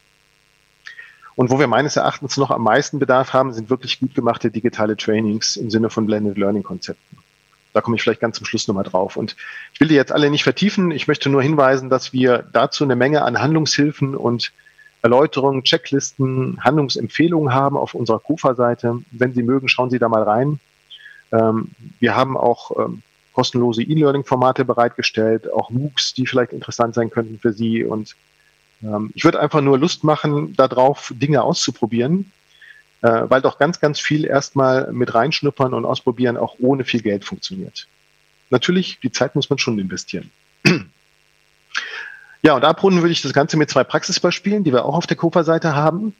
Und 1.40 1.52
wo 1.52 1.58
wir 1.58 1.68
meines 1.68 1.96
Erachtens 1.96 2.36
noch 2.36 2.52
am 2.52 2.64
meisten 2.64 3.00
Bedarf 3.00 3.32
haben, 3.32 3.54
sind 3.54 3.70
wirklich 3.70 4.02
gut 4.02 4.14
gemachte 4.14 4.52
digitale 4.52 4.98
Trainings 4.98 5.56
im 5.56 5.70
Sinne 5.70 5.90
von 5.90 6.06
Blended 6.06 6.38
Learning 6.38 6.64
Konzepten. 6.64 7.18
Da 7.72 7.80
komme 7.80 7.96
ich 7.96 8.04
vielleicht 8.04 8.20
ganz 8.20 8.36
zum 8.36 8.46
Schluss 8.46 8.68
nochmal 8.68 8.84
drauf. 8.84 9.16
Und 9.16 9.38
ich 9.74 9.80
will 9.80 9.88
die 9.88 9.96
jetzt 9.96 10.12
alle 10.12 10.30
nicht 10.32 10.44
vertiefen. 10.44 10.92
Ich 10.92 11.08
möchte 11.08 11.30
nur 11.30 11.42
hinweisen, 11.42 11.90
dass 11.90 12.12
wir 12.12 12.44
dazu 12.52 12.84
eine 12.84 12.98
Menge 12.98 13.22
an 13.22 13.40
Handlungshilfen 13.40 14.18
und 14.18 14.52
Erläuterungen, 15.02 15.64
Checklisten, 15.64 16.62
Handlungsempfehlungen 16.62 17.54
haben 17.54 17.78
auf 17.78 17.94
unserer 17.94 18.20
KUFA-Seite. 18.20 19.02
Wenn 19.12 19.34
Sie 19.34 19.44
mögen, 19.44 19.70
schauen 19.70 19.92
Sie 19.92 19.98
da 19.98 20.10
mal 20.10 20.24
rein. 20.24 20.60
Ähm, 21.32 21.72
wir 22.02 22.18
haben 22.18 22.36
auch 22.36 22.78
ähm, 22.78 23.02
kostenlose 23.32 23.82
E-Learning-Formate 23.84 24.66
bereitgestellt, 24.66 25.50
auch 25.54 25.70
MOOCs, 25.70 26.16
die 26.16 26.28
vielleicht 26.28 26.52
interessant 26.52 26.96
sein 26.96 27.10
könnten 27.10 27.40
für 27.40 27.54
Sie. 27.54 27.86
Und 27.86 28.18
ähm, 28.84 29.12
ich 29.14 29.24
würde 29.24 29.40
einfach 29.40 29.62
nur 29.62 29.78
Lust 29.78 30.04
machen, 30.04 30.56
darauf 30.56 31.14
Dinge 31.16 31.44
auszuprobieren, 31.44 32.32
äh, 33.02 33.24
weil 33.28 33.42
doch 33.42 33.58
ganz, 33.58 33.80
ganz 33.80 34.00
viel 34.00 34.26
erstmal 34.26 34.92
mit 34.92 35.14
reinschnuppern 35.14 35.74
und 35.74 35.86
ausprobieren 35.86 36.38
auch 36.38 36.56
ohne 36.60 36.86
viel 36.86 37.02
Geld 37.02 37.26
funktioniert. 37.26 37.88
Natürlich, 38.50 39.00
die 39.02 39.12
Zeit 39.12 39.36
muss 39.36 39.50
man 39.50 39.60
schon 39.60 39.80
investieren. 39.80 40.32
Ja, 42.42 42.56
und 42.56 42.64
abrunden 42.64 43.02
würde 43.02 43.12
ich 43.12 43.22
das 43.22 43.34
Ganze 43.34 43.58
mit 43.58 43.70
zwei 43.70 43.84
Praxisbeispielen, 43.84 44.64
die 44.64 44.72
wir 44.72 44.86
auch 44.86 44.96
auf 44.96 45.08
der 45.08 45.18
Copa-Seite 45.18 45.76
haben. 45.76 46.16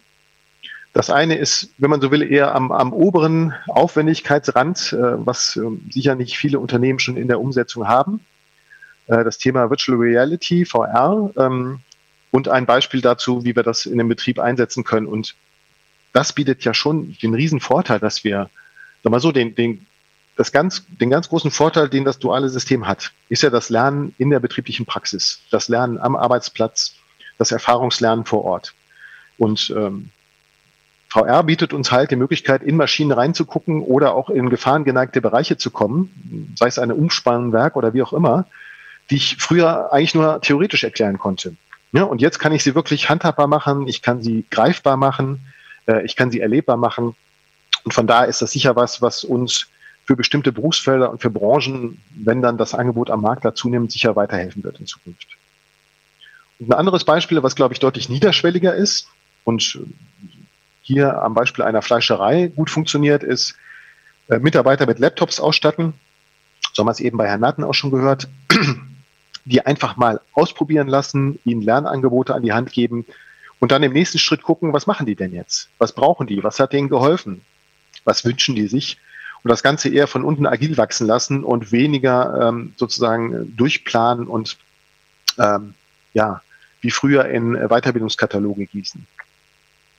Das 0.92 1.10
eine 1.10 1.36
ist, 1.38 1.70
wenn 1.78 1.90
man 1.90 2.02
so 2.02 2.12
will, 2.12 2.30
eher 2.30 2.56
am, 2.56 2.74
am 2.74 2.92
oberen 2.92 3.54
Aufwendigkeitsrand, 3.68 4.92
äh, 4.92 5.26
was 5.26 5.56
äh, 5.56 5.62
sicher 5.90 6.16
nicht 6.16 6.38
viele 6.38 6.60
Unternehmen 6.60 7.00
schon 7.00 7.16
in 7.16 7.30
der 7.30 7.40
Umsetzung 7.40 7.88
haben. 7.88 8.20
Äh, 9.08 9.24
das 9.24 9.38
Thema 9.38 9.70
Virtual 9.70 9.98
Reality, 9.98 10.66
VR, 10.66 11.32
ähm, 11.38 11.80
und 12.32 12.48
ein 12.48 12.66
Beispiel 12.66 13.02
dazu, 13.02 13.44
wie 13.44 13.56
wir 13.56 13.64
das 13.64 13.86
in 13.86 13.98
dem 13.98 14.08
Betrieb 14.08 14.40
einsetzen 14.40 14.84
können. 14.84 15.08
Und 15.08 15.36
das 16.14 16.34
bietet 16.34 16.64
ja 16.64 16.74
schon 16.74 17.18
den 17.22 17.34
riesen 17.34 17.60
Vorteil, 17.60 18.00
dass 18.00 18.24
wir, 18.24 18.50
sag 19.04 19.12
mal 19.12 19.20
so, 19.20 19.32
den, 19.32 19.56
den 19.56 19.86
das 20.36 20.52
ganz, 20.52 20.86
den 20.88 21.10
ganz 21.10 21.28
großen 21.28 21.52
Vorteil, 21.52 21.90
den 21.90 22.06
das 22.06 22.18
duale 22.18 22.48
System 22.48 22.88
hat, 22.88 23.12
ist 23.28 23.44
ja 23.44 23.50
das 23.50 23.70
Lernen 23.70 24.16
in 24.18 24.30
der 24.30 24.40
betrieblichen 24.40 24.86
Praxis, 24.86 25.42
das 25.52 25.68
Lernen 25.68 25.98
am 25.98 26.16
Arbeitsplatz, 26.16 26.96
das 27.38 27.52
Erfahrungslernen 27.52 28.24
vor 28.24 28.46
Ort. 28.46 28.74
Und 29.38 29.74
ähm, 29.76 30.12
VR 31.10 31.44
bietet 31.44 31.74
uns 31.74 31.92
halt 31.92 32.12
die 32.12 32.16
Möglichkeit, 32.16 32.62
in 32.62 32.78
Maschinen 32.78 33.12
reinzugucken 33.12 33.82
oder 33.82 34.14
auch 34.14 34.30
in 34.30 34.50
gefahrengeneigte 34.50 35.22
Bereiche 35.22 35.58
zu 35.58 35.72
kommen, 35.72 36.54
sei 36.56 36.68
es 36.68 36.80
eine 36.80 36.96
Umspannwerk 36.96 37.76
oder 37.76 37.94
wie 37.94 38.04
auch 38.04 38.14
immer, 38.14 38.46
die 39.10 39.16
ich 39.16 39.38
früher 39.40 39.92
eigentlich 39.92 40.16
nur 40.16 40.40
theoretisch 40.42 40.84
erklären 40.84 41.18
konnte. 41.18 41.56
Ja, 41.92 42.04
und 42.04 42.22
jetzt 42.22 42.40
kann 42.40 42.52
ich 42.52 42.64
sie 42.64 42.76
wirklich 42.76 43.10
handhabbar 43.10 43.48
machen, 43.48 43.88
ich 43.88 44.02
kann 44.02 44.22
sie 44.22 44.46
greifbar 44.52 44.98
machen, 44.98 45.40
äh, 45.88 46.06
ich 46.06 46.16
kann 46.16 46.32
sie 46.32 46.40
erlebbar 46.40 46.78
machen. 46.78 47.16
Und 47.84 47.94
von 47.94 48.08
daher 48.08 48.28
ist 48.28 48.42
das 48.42 48.52
sicher 48.52 48.76
was, 48.76 49.02
was 49.02 49.24
uns 49.24 49.68
für 50.06 50.16
bestimmte 50.16 50.52
Berufsfelder 50.52 51.10
und 51.10 51.22
für 51.22 51.30
Branchen, 51.30 52.02
wenn 52.16 52.42
dann 52.42 52.58
das 52.58 52.74
Angebot 52.74 53.10
am 53.10 53.22
Markt 53.22 53.46
da 53.46 53.54
zunehmend 53.54 53.92
sicher 53.92 54.16
weiterhelfen 54.16 54.64
wird 54.64 54.80
in 54.80 54.86
Zukunft. 54.86 55.28
Und 56.60 56.70
ein 56.70 56.74
anderes 56.74 57.06
Beispiel, 57.06 57.42
was 57.42 57.56
glaube 57.56 57.74
ich 57.74 57.80
deutlich 57.80 58.10
niederschwelliger 58.10 58.76
ist 58.76 59.08
und 59.44 59.80
hier 60.82 61.22
am 61.22 61.34
Beispiel 61.34 61.64
einer 61.64 61.82
Fleischerei 61.82 62.48
gut 62.48 62.70
funktioniert, 62.70 63.24
ist 63.24 63.56
äh, 64.30 64.40
Mitarbeiter 64.40 64.86
mit 64.86 65.00
Laptops 65.00 65.40
ausstatten. 65.40 65.94
So 66.74 66.82
haben 66.82 66.88
wir 66.88 66.92
es 66.92 67.00
eben 67.00 67.18
bei 67.18 67.28
Herrn 67.28 67.42
Natten 67.42 67.64
auch 67.64 67.74
schon 67.74 67.92
gehört. 67.92 68.28
Die 69.46 69.66
einfach 69.66 69.98
mal 69.98 70.22
ausprobieren 70.34 70.88
lassen, 70.88 71.40
ihnen 71.46 71.62
Lernangebote 71.62 72.36
an 72.36 72.44
die 72.44 72.54
Hand 72.54 72.72
geben 72.72 73.06
und 73.60 73.72
dann 73.72 73.84
im 73.84 73.94
nächsten 73.94 74.20
Schritt 74.20 74.44
gucken, 74.44 74.74
was 74.74 74.88
machen 74.88 75.06
die 75.06 75.16
denn 75.16 75.34
jetzt? 75.34 75.70
Was 75.78 75.94
brauchen 75.94 76.28
die? 76.28 76.44
Was 76.44 76.60
hat 76.60 76.74
denen 76.74 76.90
geholfen? 76.90 77.42
Was 78.06 78.26
wünschen 78.26 78.56
die 78.56 78.68
sich? 78.68 78.98
Und 79.44 79.50
das 79.50 79.64
Ganze 79.64 79.90
eher 79.90 80.08
von 80.08 80.24
unten 80.24 80.46
agil 80.46 80.78
wachsen 80.78 81.08
lassen 81.08 81.44
und 81.44 81.72
weniger 81.72 82.50
ähm, 82.50 82.74
sozusagen 82.78 83.56
durchplanen 83.56 84.28
und 84.28 84.58
ähm, 85.38 85.74
ja, 86.14 86.42
wie 86.82 86.92
früher 86.92 87.26
in 87.26 87.54
Weiterbildungskataloge 87.54 88.66
gießen. 88.66 89.06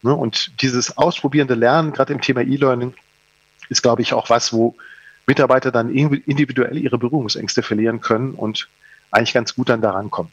Ne? 0.03 0.15
Und 0.15 0.63
dieses 0.63 0.97
ausprobierende 0.97 1.55
Lernen, 1.55 1.93
gerade 1.93 2.13
im 2.13 2.21
Thema 2.21 2.43
E-Learning, 2.43 2.95
ist, 3.69 3.83
glaube 3.83 4.03
ich, 4.03 4.13
auch 4.13 4.31
was, 4.31 4.53
wo 4.53 4.75
Mitarbeiter 5.27 5.71
dann 5.71 5.91
individuell 5.91 6.77
ihre 6.77 6.99
Berührungsängste 6.99 7.63
verlieren 7.63 8.01
können 8.01 8.33
und 8.35 8.69
eigentlich 9.11 9.33
ganz 9.33 9.55
gut 9.55 9.69
dann 9.69 9.81
daran 9.81 10.11
kommen. 10.11 10.31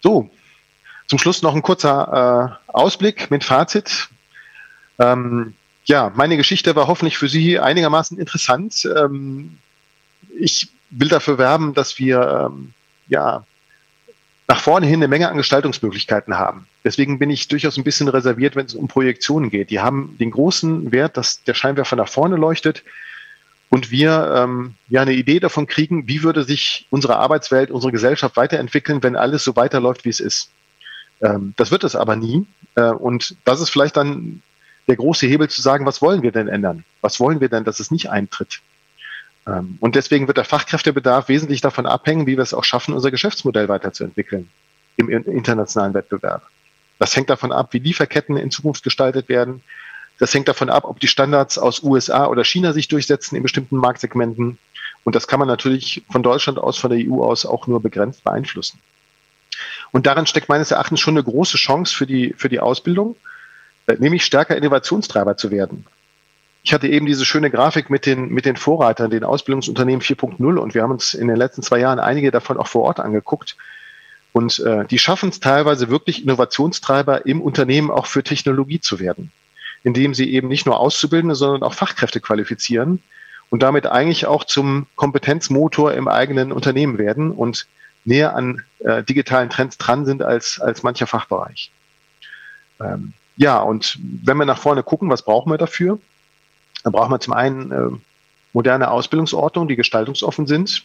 So, 0.00 0.30
zum 1.06 1.18
Schluss 1.18 1.42
noch 1.42 1.54
ein 1.54 1.62
kurzer 1.62 2.58
äh, 2.66 2.72
Ausblick 2.72 3.30
mit 3.30 3.44
Fazit. 3.44 4.08
Ähm, 4.98 5.54
ja, 5.84 6.12
meine 6.14 6.36
Geschichte 6.36 6.74
war 6.76 6.86
hoffentlich 6.86 7.18
für 7.18 7.28
Sie 7.28 7.58
einigermaßen 7.58 8.18
interessant. 8.18 8.88
Ähm, 8.96 9.58
ich 10.38 10.68
will 10.90 11.08
dafür 11.08 11.38
werben, 11.38 11.74
dass 11.74 11.98
wir 11.98 12.50
ähm, 12.50 12.72
ja 13.08 13.44
nach 14.48 14.60
vorne 14.60 14.86
hin 14.86 14.96
eine 14.96 15.08
Menge 15.08 15.28
an 15.28 15.36
Gestaltungsmöglichkeiten 15.36 16.38
haben. 16.38 16.66
Deswegen 16.84 17.18
bin 17.18 17.30
ich 17.30 17.48
durchaus 17.48 17.76
ein 17.76 17.84
bisschen 17.84 18.08
reserviert, 18.08 18.56
wenn 18.56 18.66
es 18.66 18.74
um 18.74 18.88
Projektionen 18.88 19.50
geht. 19.50 19.70
Die 19.70 19.80
haben 19.80 20.16
den 20.18 20.30
großen 20.30 20.92
Wert, 20.92 21.16
dass 21.16 21.42
der 21.44 21.54
Scheinwerfer 21.54 21.96
nach 21.96 22.08
vorne 22.08 22.36
leuchtet 22.36 22.82
und 23.72 23.90
wir 23.90 24.30
ähm, 24.36 24.74
ja 24.90 25.00
eine 25.00 25.14
Idee 25.14 25.40
davon 25.40 25.66
kriegen, 25.66 26.06
wie 26.06 26.22
würde 26.22 26.44
sich 26.44 26.86
unsere 26.90 27.16
Arbeitswelt, 27.16 27.70
unsere 27.70 27.90
Gesellschaft 27.90 28.36
weiterentwickeln, 28.36 29.02
wenn 29.02 29.16
alles 29.16 29.44
so 29.44 29.56
weiterläuft, 29.56 30.04
wie 30.04 30.10
es 30.10 30.20
ist. 30.20 30.50
Ähm, 31.22 31.54
das 31.56 31.70
wird 31.70 31.82
es 31.82 31.96
aber 31.96 32.14
nie. 32.14 32.46
Äh, 32.74 32.90
und 32.90 33.34
das 33.46 33.62
ist 33.62 33.70
vielleicht 33.70 33.96
dann 33.96 34.42
der 34.88 34.96
große 34.96 35.26
Hebel 35.26 35.48
zu 35.48 35.62
sagen, 35.62 35.86
was 35.86 36.02
wollen 36.02 36.20
wir 36.20 36.32
denn 36.32 36.48
ändern? 36.48 36.84
Was 37.00 37.18
wollen 37.18 37.40
wir 37.40 37.48
denn, 37.48 37.64
dass 37.64 37.80
es 37.80 37.90
nicht 37.90 38.10
eintritt? 38.10 38.60
Ähm, 39.46 39.78
und 39.80 39.94
deswegen 39.94 40.26
wird 40.26 40.36
der 40.36 40.44
Fachkräftebedarf 40.44 41.30
wesentlich 41.30 41.62
davon 41.62 41.86
abhängen, 41.86 42.26
wie 42.26 42.36
wir 42.36 42.42
es 42.42 42.52
auch 42.52 42.64
schaffen, 42.64 42.92
unser 42.92 43.10
Geschäftsmodell 43.10 43.70
weiterzuentwickeln 43.70 44.50
im 44.98 45.08
internationalen 45.08 45.94
Wettbewerb. 45.94 46.46
Das 46.98 47.16
hängt 47.16 47.30
davon 47.30 47.52
ab, 47.52 47.72
wie 47.72 47.78
Lieferketten 47.78 48.36
in 48.36 48.50
Zukunft 48.50 48.84
gestaltet 48.84 49.30
werden. 49.30 49.62
Das 50.22 50.32
hängt 50.32 50.46
davon 50.46 50.70
ab, 50.70 50.84
ob 50.84 51.00
die 51.00 51.08
Standards 51.08 51.58
aus 51.58 51.82
USA 51.82 52.28
oder 52.28 52.44
China 52.44 52.72
sich 52.72 52.86
durchsetzen 52.86 53.34
in 53.34 53.42
bestimmten 53.42 53.76
Marktsegmenten. 53.76 54.56
Und 55.02 55.16
das 55.16 55.26
kann 55.26 55.40
man 55.40 55.48
natürlich 55.48 56.04
von 56.12 56.22
Deutschland 56.22 56.60
aus, 56.60 56.78
von 56.78 56.92
der 56.92 57.00
EU 57.10 57.24
aus 57.24 57.44
auch 57.44 57.66
nur 57.66 57.82
begrenzt 57.82 58.22
beeinflussen. 58.22 58.78
Und 59.90 60.06
darin 60.06 60.28
steckt 60.28 60.48
meines 60.48 60.70
Erachtens 60.70 61.00
schon 61.00 61.14
eine 61.14 61.24
große 61.24 61.56
Chance 61.56 61.92
für 61.92 62.06
die, 62.06 62.36
für 62.38 62.48
die 62.48 62.60
Ausbildung, 62.60 63.16
äh, 63.88 63.96
nämlich 63.98 64.24
stärker 64.24 64.56
Innovationstreiber 64.56 65.36
zu 65.36 65.50
werden. 65.50 65.86
Ich 66.62 66.72
hatte 66.72 66.86
eben 66.86 67.06
diese 67.06 67.24
schöne 67.24 67.50
Grafik 67.50 67.90
mit 67.90 68.06
den, 68.06 68.28
mit 68.28 68.44
den 68.44 68.54
Vorreitern, 68.54 69.10
den 69.10 69.24
Ausbildungsunternehmen 69.24 70.02
4.0 70.02 70.56
und 70.56 70.74
wir 70.74 70.84
haben 70.84 70.92
uns 70.92 71.14
in 71.14 71.26
den 71.26 71.36
letzten 71.36 71.62
zwei 71.62 71.80
Jahren 71.80 71.98
einige 71.98 72.30
davon 72.30 72.58
auch 72.58 72.68
vor 72.68 72.82
Ort 72.82 73.00
angeguckt. 73.00 73.56
Und 74.32 74.60
äh, 74.60 74.84
die 74.84 75.00
schaffen 75.00 75.30
es 75.30 75.40
teilweise 75.40 75.88
wirklich 75.88 76.22
Innovationstreiber 76.22 77.26
im 77.26 77.40
Unternehmen 77.40 77.90
auch 77.90 78.06
für 78.06 78.22
Technologie 78.22 78.78
zu 78.78 79.00
werden, 79.00 79.32
indem 79.84 80.14
sie 80.14 80.32
eben 80.32 80.48
nicht 80.48 80.66
nur 80.66 80.78
Auszubildende, 80.78 81.34
sondern 81.34 81.62
auch 81.62 81.74
Fachkräfte 81.74 82.20
qualifizieren 82.20 83.02
und 83.50 83.62
damit 83.62 83.86
eigentlich 83.86 84.26
auch 84.26 84.44
zum 84.44 84.86
Kompetenzmotor 84.96 85.92
im 85.92 86.08
eigenen 86.08 86.52
Unternehmen 86.52 86.98
werden 86.98 87.32
und 87.32 87.66
näher 88.04 88.34
an 88.34 88.62
äh, 88.80 89.02
digitalen 89.02 89.50
Trends 89.50 89.78
dran 89.78 90.04
sind 90.04 90.22
als, 90.22 90.60
als 90.60 90.82
mancher 90.82 91.06
Fachbereich. 91.06 91.70
Ähm, 92.80 93.12
ja, 93.36 93.58
und 93.60 93.98
wenn 94.00 94.36
wir 94.36 94.44
nach 94.44 94.58
vorne 94.58 94.82
gucken, 94.82 95.10
was 95.10 95.24
brauchen 95.24 95.52
wir 95.52 95.58
dafür? 95.58 95.98
Dann 96.82 96.92
brauchen 96.92 97.12
wir 97.12 97.20
zum 97.20 97.34
einen 97.34 97.72
äh, 97.72 97.96
moderne 98.52 98.90
Ausbildungsordnungen, 98.90 99.68
die 99.68 99.76
gestaltungsoffen 99.76 100.46
sind. 100.46 100.84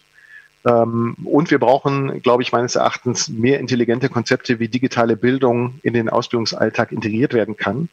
Ähm, 0.65 1.15
und 1.23 1.51
wir 1.51 1.59
brauchen, 1.59 2.21
glaube 2.21 2.43
ich, 2.43 2.51
meines 2.51 2.75
Erachtens 2.75 3.29
mehr 3.29 3.59
intelligente 3.59 4.09
Konzepte, 4.09 4.59
wie 4.59 4.67
digitale 4.67 5.17
Bildung 5.17 5.79
in 5.83 5.93
den 5.93 6.09
Ausbildungsalltag 6.09 6.91
integriert 6.91 7.33
werden 7.33 7.57
kann. 7.57 7.89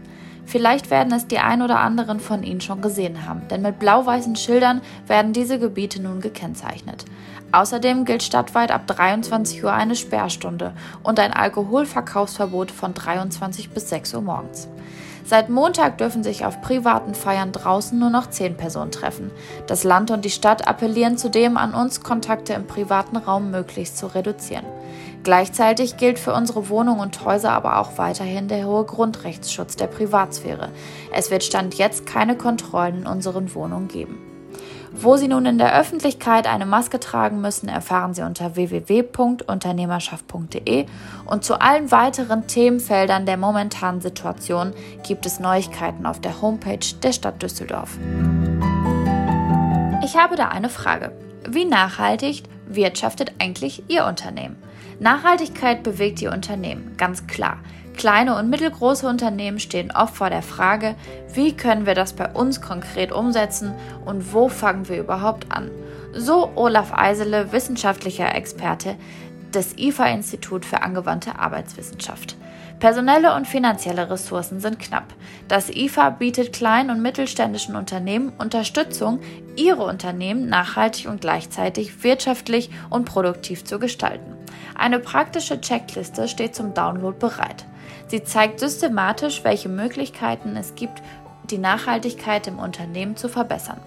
Vielleicht 0.47 0.89
werden 0.89 1.13
es 1.13 1.27
die 1.27 1.37
ein 1.37 1.61
oder 1.61 1.79
anderen 1.79 2.19
von 2.19 2.41
Ihnen 2.41 2.59
schon 2.59 2.81
gesehen 2.81 3.27
haben, 3.27 3.47
denn 3.49 3.61
mit 3.61 3.77
blau-weißen 3.77 4.35
Schildern 4.35 4.81
werden 5.05 5.33
diese 5.33 5.59
Gebiete 5.59 6.01
nun 6.01 6.19
gekennzeichnet. 6.19 7.05
Außerdem 7.51 8.05
gilt 8.05 8.23
stadtweit 8.23 8.71
ab 8.71 8.87
23 8.87 9.63
Uhr 9.63 9.71
eine 9.71 9.95
Sperrstunde 9.95 10.73
und 11.03 11.19
ein 11.19 11.31
Alkoholverkaufsverbot 11.31 12.71
von 12.71 12.95
23 12.95 13.69
bis 13.69 13.89
6 13.89 14.15
Uhr 14.15 14.21
morgens. 14.21 14.67
Seit 15.29 15.47
Montag 15.47 15.99
dürfen 15.99 16.23
sich 16.23 16.43
auf 16.43 16.59
privaten 16.59 17.13
Feiern 17.13 17.51
draußen 17.51 17.99
nur 17.99 18.09
noch 18.09 18.31
10 18.31 18.57
Personen 18.57 18.89
treffen. 18.89 19.29
Das 19.67 19.83
Land 19.83 20.09
und 20.09 20.25
die 20.25 20.31
Stadt 20.31 20.67
appellieren 20.67 21.19
zudem 21.19 21.55
an 21.55 21.75
uns, 21.75 22.01
Kontakte 22.01 22.53
im 22.53 22.65
privaten 22.65 23.15
Raum 23.15 23.51
möglichst 23.51 23.99
zu 23.99 24.07
reduzieren. 24.07 24.65
Gleichzeitig 25.23 25.97
gilt 25.97 26.17
für 26.17 26.33
unsere 26.33 26.69
Wohnungen 26.69 26.99
und 26.99 27.23
Häuser 27.25 27.51
aber 27.51 27.77
auch 27.77 27.99
weiterhin 27.99 28.47
der 28.47 28.65
hohe 28.65 28.85
Grundrechtsschutz 28.85 29.75
der 29.75 29.85
Privatsphäre. 29.85 30.69
Es 31.13 31.29
wird 31.29 31.43
Stand 31.43 31.75
jetzt 31.75 32.07
keine 32.07 32.35
Kontrollen 32.35 33.01
in 33.01 33.05
unseren 33.05 33.53
Wohnungen 33.53 33.87
geben. 33.87 34.28
Wo 35.01 35.15
Sie 35.15 35.29
nun 35.29 35.45
in 35.45 35.57
der 35.57 35.79
Öffentlichkeit 35.79 36.45
eine 36.45 36.65
Maske 36.65 36.99
tragen 36.99 37.39
müssen, 37.39 37.69
erfahren 37.69 38.13
Sie 38.13 38.21
unter 38.21 38.57
www.unternehmerschaft.de 38.57 40.87
und 41.25 41.45
zu 41.45 41.61
allen 41.61 41.89
weiteren 41.89 42.47
Themenfeldern 42.47 43.25
der 43.25 43.37
momentanen 43.37 44.01
Situation 44.01 44.73
gibt 45.07 45.25
es 45.25 45.39
Neuigkeiten 45.39 46.05
auf 46.05 46.19
der 46.19 46.41
Homepage 46.41 46.85
der 47.01 47.13
Stadt 47.13 47.41
Düsseldorf. 47.41 47.97
Ich 50.03 50.17
habe 50.17 50.35
da 50.35 50.49
eine 50.49 50.67
Frage. 50.67 51.13
Wie 51.47 51.63
nachhaltig 51.63 52.43
wirtschaftet 52.67 53.31
eigentlich 53.39 53.83
Ihr 53.87 54.03
Unternehmen? 54.03 54.57
Nachhaltigkeit 54.99 55.81
bewegt 55.81 56.21
Ihr 56.21 56.33
Unternehmen, 56.33 56.97
ganz 56.97 57.25
klar. 57.25 57.59
Kleine 57.99 58.37
und 58.37 58.49
mittelgroße 58.49 59.05
Unternehmen 59.05 59.59
stehen 59.59 59.91
oft 59.91 60.15
vor 60.15 60.29
der 60.29 60.41
Frage, 60.41 60.95
wie 61.33 61.51
können 61.51 61.85
wir 61.85 61.95
das 61.95 62.13
bei 62.13 62.29
uns 62.31 62.61
konkret 62.61 63.11
umsetzen 63.11 63.73
und 64.05 64.33
wo 64.33 64.47
fangen 64.47 64.87
wir 64.87 64.99
überhaupt 64.99 65.51
an? 65.51 65.69
So 66.13 66.49
Olaf 66.55 66.93
Eisele, 66.93 67.51
wissenschaftlicher 67.51 68.33
Experte 68.33 68.95
des 69.53 69.77
IFA-Institut 69.77 70.63
für 70.63 70.81
angewandte 70.81 71.37
Arbeitswissenschaft. 71.39 72.37
Personelle 72.79 73.35
und 73.35 73.47
finanzielle 73.47 74.09
Ressourcen 74.09 74.61
sind 74.61 74.79
knapp. 74.79 75.13
Das 75.49 75.69
IFA 75.69 76.11
bietet 76.11 76.53
kleinen 76.53 76.91
und 76.91 77.01
mittelständischen 77.01 77.75
Unternehmen 77.75 78.31
Unterstützung, 78.37 79.19
ihre 79.57 79.83
Unternehmen 79.83 80.47
nachhaltig 80.47 81.09
und 81.09 81.19
gleichzeitig 81.19 82.01
wirtschaftlich 82.01 82.69
und 82.89 83.03
produktiv 83.03 83.65
zu 83.65 83.77
gestalten. 83.77 84.35
Eine 84.73 84.99
praktische 84.99 85.59
Checkliste 85.59 86.29
steht 86.29 86.55
zum 86.55 86.73
Download 86.73 87.17
bereit. 87.19 87.65
Sie 88.09 88.23
zeigt 88.23 88.59
systematisch, 88.59 89.43
welche 89.43 89.69
Möglichkeiten 89.69 90.57
es 90.57 90.75
gibt, 90.75 91.03
die 91.49 91.57
Nachhaltigkeit 91.59 92.47
im 92.47 92.57
Unternehmen 92.57 93.15
zu 93.15 93.29
verbessern. 93.29 93.79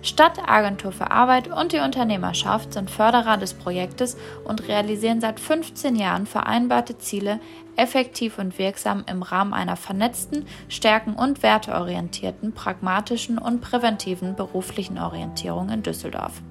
Stadt, 0.01 0.39
Agentur 0.47 0.91
für 0.91 1.11
Arbeit 1.11 1.47
und 1.47 1.71
die 1.71 1.79
Unternehmerschaft 1.79 2.73
sind 2.73 2.89
Förderer 2.89 3.37
des 3.37 3.53
Projektes 3.53 4.17
und 4.43 4.67
realisieren 4.67 5.21
seit 5.21 5.39
15 5.39 5.95
Jahren 5.95 6.25
vereinbarte 6.25 6.97
Ziele 6.97 7.39
effektiv 7.75 8.37
und 8.37 8.57
wirksam 8.59 9.03
im 9.07 9.23
Rahmen 9.23 9.53
einer 9.53 9.75
vernetzten, 9.75 10.45
stärken- 10.69 11.15
und 11.15 11.43
werteorientierten, 11.43 12.53
pragmatischen 12.53 13.37
und 13.37 13.61
präventiven 13.61 14.35
beruflichen 14.35 14.97
Orientierung 14.97 15.69
in 15.69 15.83
Düsseldorf. 15.83 16.41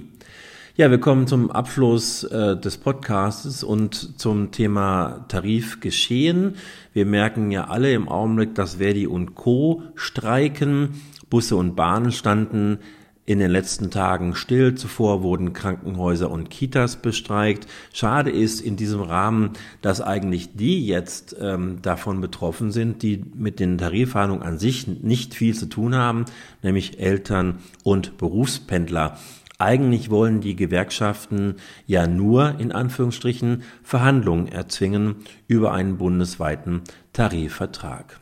Ja, 0.76 0.88
wir 0.88 0.98
kommen 0.98 1.26
zum 1.26 1.50
Abschluss 1.50 2.22
äh, 2.22 2.56
des 2.56 2.78
Podcasts 2.78 3.64
und 3.64 4.20
zum 4.20 4.52
Thema 4.52 5.24
Tarifgeschehen. 5.26 6.54
Wir 6.92 7.06
merken 7.06 7.50
ja 7.50 7.66
alle 7.66 7.92
im 7.92 8.08
Augenblick, 8.08 8.54
dass 8.54 8.76
Verdi 8.76 9.08
und 9.08 9.34
Co. 9.34 9.82
streiken. 9.96 10.90
Busse 11.28 11.56
und 11.56 11.74
Bahnen 11.74 12.12
standen 12.12 12.78
in 13.26 13.40
den 13.40 13.50
letzten 13.50 13.90
Tagen 13.90 14.36
still. 14.36 14.76
Zuvor 14.76 15.24
wurden 15.24 15.52
Krankenhäuser 15.52 16.30
und 16.30 16.50
Kitas 16.50 16.96
bestreikt. 17.02 17.66
Schade 17.92 18.30
ist 18.30 18.60
in 18.60 18.76
diesem 18.76 19.00
Rahmen, 19.00 19.50
dass 19.82 20.00
eigentlich 20.00 20.54
die 20.54 20.86
jetzt 20.86 21.36
ähm, 21.40 21.82
davon 21.82 22.20
betroffen 22.20 22.70
sind, 22.70 23.02
die 23.02 23.24
mit 23.34 23.58
den 23.58 23.76
Tarifverhandlungen 23.76 24.46
an 24.46 24.58
sich 24.58 24.86
nicht 24.86 25.34
viel 25.34 25.54
zu 25.54 25.66
tun 25.66 25.96
haben, 25.96 26.26
nämlich 26.62 27.00
Eltern 27.00 27.58
und 27.82 28.18
Berufspendler. 28.18 29.18
Eigentlich 29.60 30.08
wollen 30.08 30.40
die 30.40 30.56
Gewerkschaften 30.56 31.56
ja 31.86 32.06
nur 32.06 32.58
in 32.58 32.72
Anführungsstrichen 32.72 33.62
Verhandlungen 33.82 34.48
erzwingen 34.48 35.16
über 35.48 35.72
einen 35.74 35.98
bundesweiten 35.98 36.80
Tarifvertrag. 37.12 38.18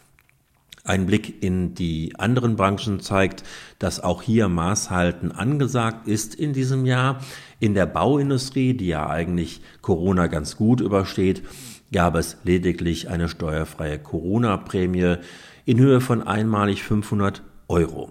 Ein 0.82 1.07
Blick 1.07 1.41
in 1.45 1.76
die 1.76 2.14
anderen 2.18 2.57
Branchen 2.57 2.99
zeigt, 2.99 3.45
dass 3.78 4.01
auch 4.01 4.22
hier 4.22 4.49
Maßhalten 4.49 5.30
angesagt 5.30 6.09
ist 6.09 6.34
in 6.34 6.55
diesem 6.55 6.84
Jahr. 6.86 7.20
In 7.61 7.74
der 7.74 7.86
Bauindustrie, 7.86 8.74
die 8.74 8.89
ja 8.89 9.09
eigentlich 9.09 9.61
Corona 9.80 10.26
ganz 10.26 10.57
gut 10.57 10.80
übersteht, 10.80 11.45
gab 11.93 12.16
es 12.16 12.39
lediglich 12.43 13.11
eine 13.11 13.28
steuerfreie 13.28 14.01
Corona-Prämie 14.01 15.18
in 15.66 15.78
Höhe 15.78 16.01
von 16.01 16.20
einmalig 16.26 16.82
500 16.82 17.45
Euro. 17.68 18.11